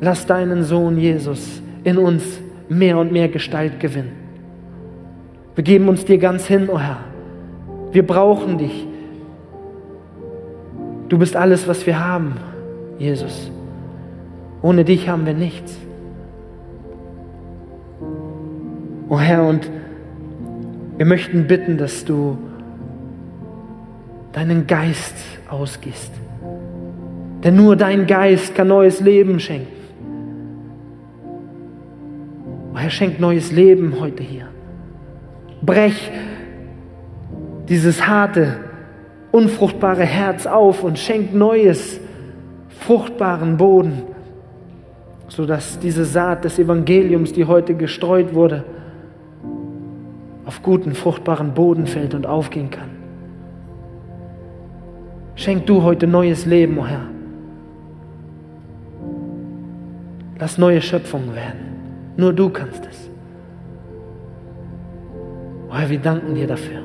lass 0.00 0.26
deinen 0.26 0.64
Sohn 0.64 0.98
Jesus 0.98 1.62
in 1.84 1.98
uns 1.98 2.40
mehr 2.68 2.98
und 2.98 3.12
mehr 3.12 3.28
Gestalt 3.28 3.78
gewinnen. 3.78 4.10
Wir 5.54 5.62
geben 5.62 5.88
uns 5.88 6.04
dir 6.04 6.18
ganz 6.18 6.48
hin, 6.48 6.68
oh 6.68 6.80
Herr. 6.80 6.98
Wir 7.92 8.04
brauchen 8.04 8.58
dich. 8.58 8.88
Du 11.08 11.16
bist 11.16 11.36
alles, 11.36 11.68
was 11.68 11.86
wir 11.86 12.04
haben, 12.04 12.34
Jesus. 12.98 13.52
Ohne 14.62 14.84
dich 14.84 15.08
haben 15.08 15.26
wir 15.26 15.34
nichts. 15.34 15.85
Oh 19.08 19.20
Herr, 19.20 19.46
und 19.46 19.70
wir 20.96 21.06
möchten 21.06 21.46
bitten, 21.46 21.78
dass 21.78 22.04
du 22.04 22.38
deinen 24.32 24.66
Geist 24.66 25.14
ausgießt. 25.48 26.12
Denn 27.44 27.54
nur 27.54 27.76
dein 27.76 28.08
Geist 28.08 28.54
kann 28.56 28.68
neues 28.68 29.00
Leben 29.00 29.38
schenken. 29.38 29.68
Oh 32.74 32.78
Herr, 32.78 32.90
schenk 32.90 33.20
neues 33.20 33.52
Leben 33.52 34.00
heute 34.00 34.24
hier. 34.24 34.48
Brech 35.62 36.10
dieses 37.68 38.08
harte, 38.08 38.56
unfruchtbare 39.30 40.04
Herz 40.04 40.46
auf 40.46 40.82
und 40.82 40.98
schenk 40.98 41.32
neues, 41.32 42.00
fruchtbaren 42.80 43.56
Boden, 43.56 44.02
sodass 45.28 45.78
diese 45.78 46.04
Saat 46.04 46.44
des 46.44 46.58
Evangeliums, 46.58 47.32
die 47.32 47.44
heute 47.44 47.74
gestreut 47.74 48.34
wurde, 48.34 48.64
auf 50.46 50.62
guten, 50.62 50.94
fruchtbaren 50.94 51.52
Boden 51.52 51.86
fällt 51.86 52.14
und 52.14 52.26
aufgehen 52.26 52.70
kann. 52.70 52.90
Schenk 55.34 55.66
du 55.66 55.82
heute 55.82 56.06
neues 56.06 56.46
Leben, 56.46 56.78
o 56.78 56.82
oh 56.82 56.86
Herr. 56.86 57.06
Lass 60.38 60.56
neue 60.56 60.80
Schöpfungen 60.80 61.34
werden. 61.34 61.60
Nur 62.16 62.32
du 62.32 62.48
kannst 62.48 62.86
es. 62.86 63.10
O 65.68 65.72
oh 65.72 65.74
Herr, 65.74 65.90
wir 65.90 65.98
danken 65.98 66.34
dir 66.34 66.46
dafür. 66.46 66.80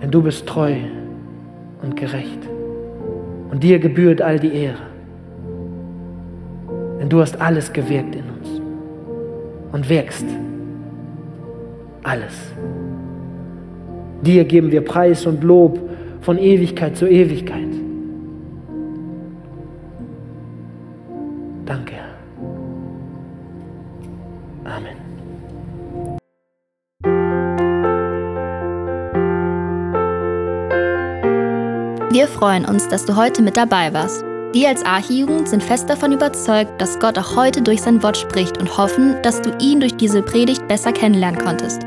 Denn 0.00 0.10
du 0.10 0.22
bist 0.22 0.46
treu 0.46 0.74
und 1.82 1.96
gerecht. 1.96 2.48
Und 3.50 3.62
dir 3.62 3.78
gebührt 3.78 4.22
all 4.22 4.40
die 4.40 4.54
Ehre. 4.54 4.82
Denn 6.98 7.08
du 7.08 7.20
hast 7.20 7.40
alles 7.40 7.72
gewirkt 7.72 8.16
in 8.16 8.24
uns 8.24 8.62
und 9.72 9.88
wirkst 9.88 10.26
alles. 12.02 12.52
Dir 14.22 14.44
geben 14.44 14.70
wir 14.70 14.84
Preis 14.84 15.26
und 15.26 15.42
Lob 15.42 15.78
von 16.20 16.38
Ewigkeit 16.38 16.96
zu 16.96 17.08
Ewigkeit. 17.08 17.68
Danke. 21.66 21.94
Amen. 24.64 24.96
Wir 32.12 32.28
freuen 32.28 32.64
uns, 32.64 32.88
dass 32.88 33.06
du 33.06 33.16
heute 33.16 33.42
mit 33.42 33.56
dabei 33.56 33.92
warst. 33.92 34.24
Wir 34.52 34.68
als 34.68 34.84
Archijugend 34.84 35.48
sind 35.48 35.62
fest 35.62 35.88
davon 35.88 36.12
überzeugt, 36.12 36.78
dass 36.78 36.98
Gott 36.98 37.18
auch 37.18 37.36
heute 37.36 37.62
durch 37.62 37.80
sein 37.80 38.02
Wort 38.02 38.18
spricht 38.18 38.58
und 38.58 38.76
hoffen, 38.76 39.16
dass 39.22 39.40
du 39.40 39.50
ihn 39.58 39.80
durch 39.80 39.96
diese 39.96 40.20
Predigt 40.20 40.68
besser 40.68 40.92
kennenlernen 40.92 41.40
konntest. 41.40 41.86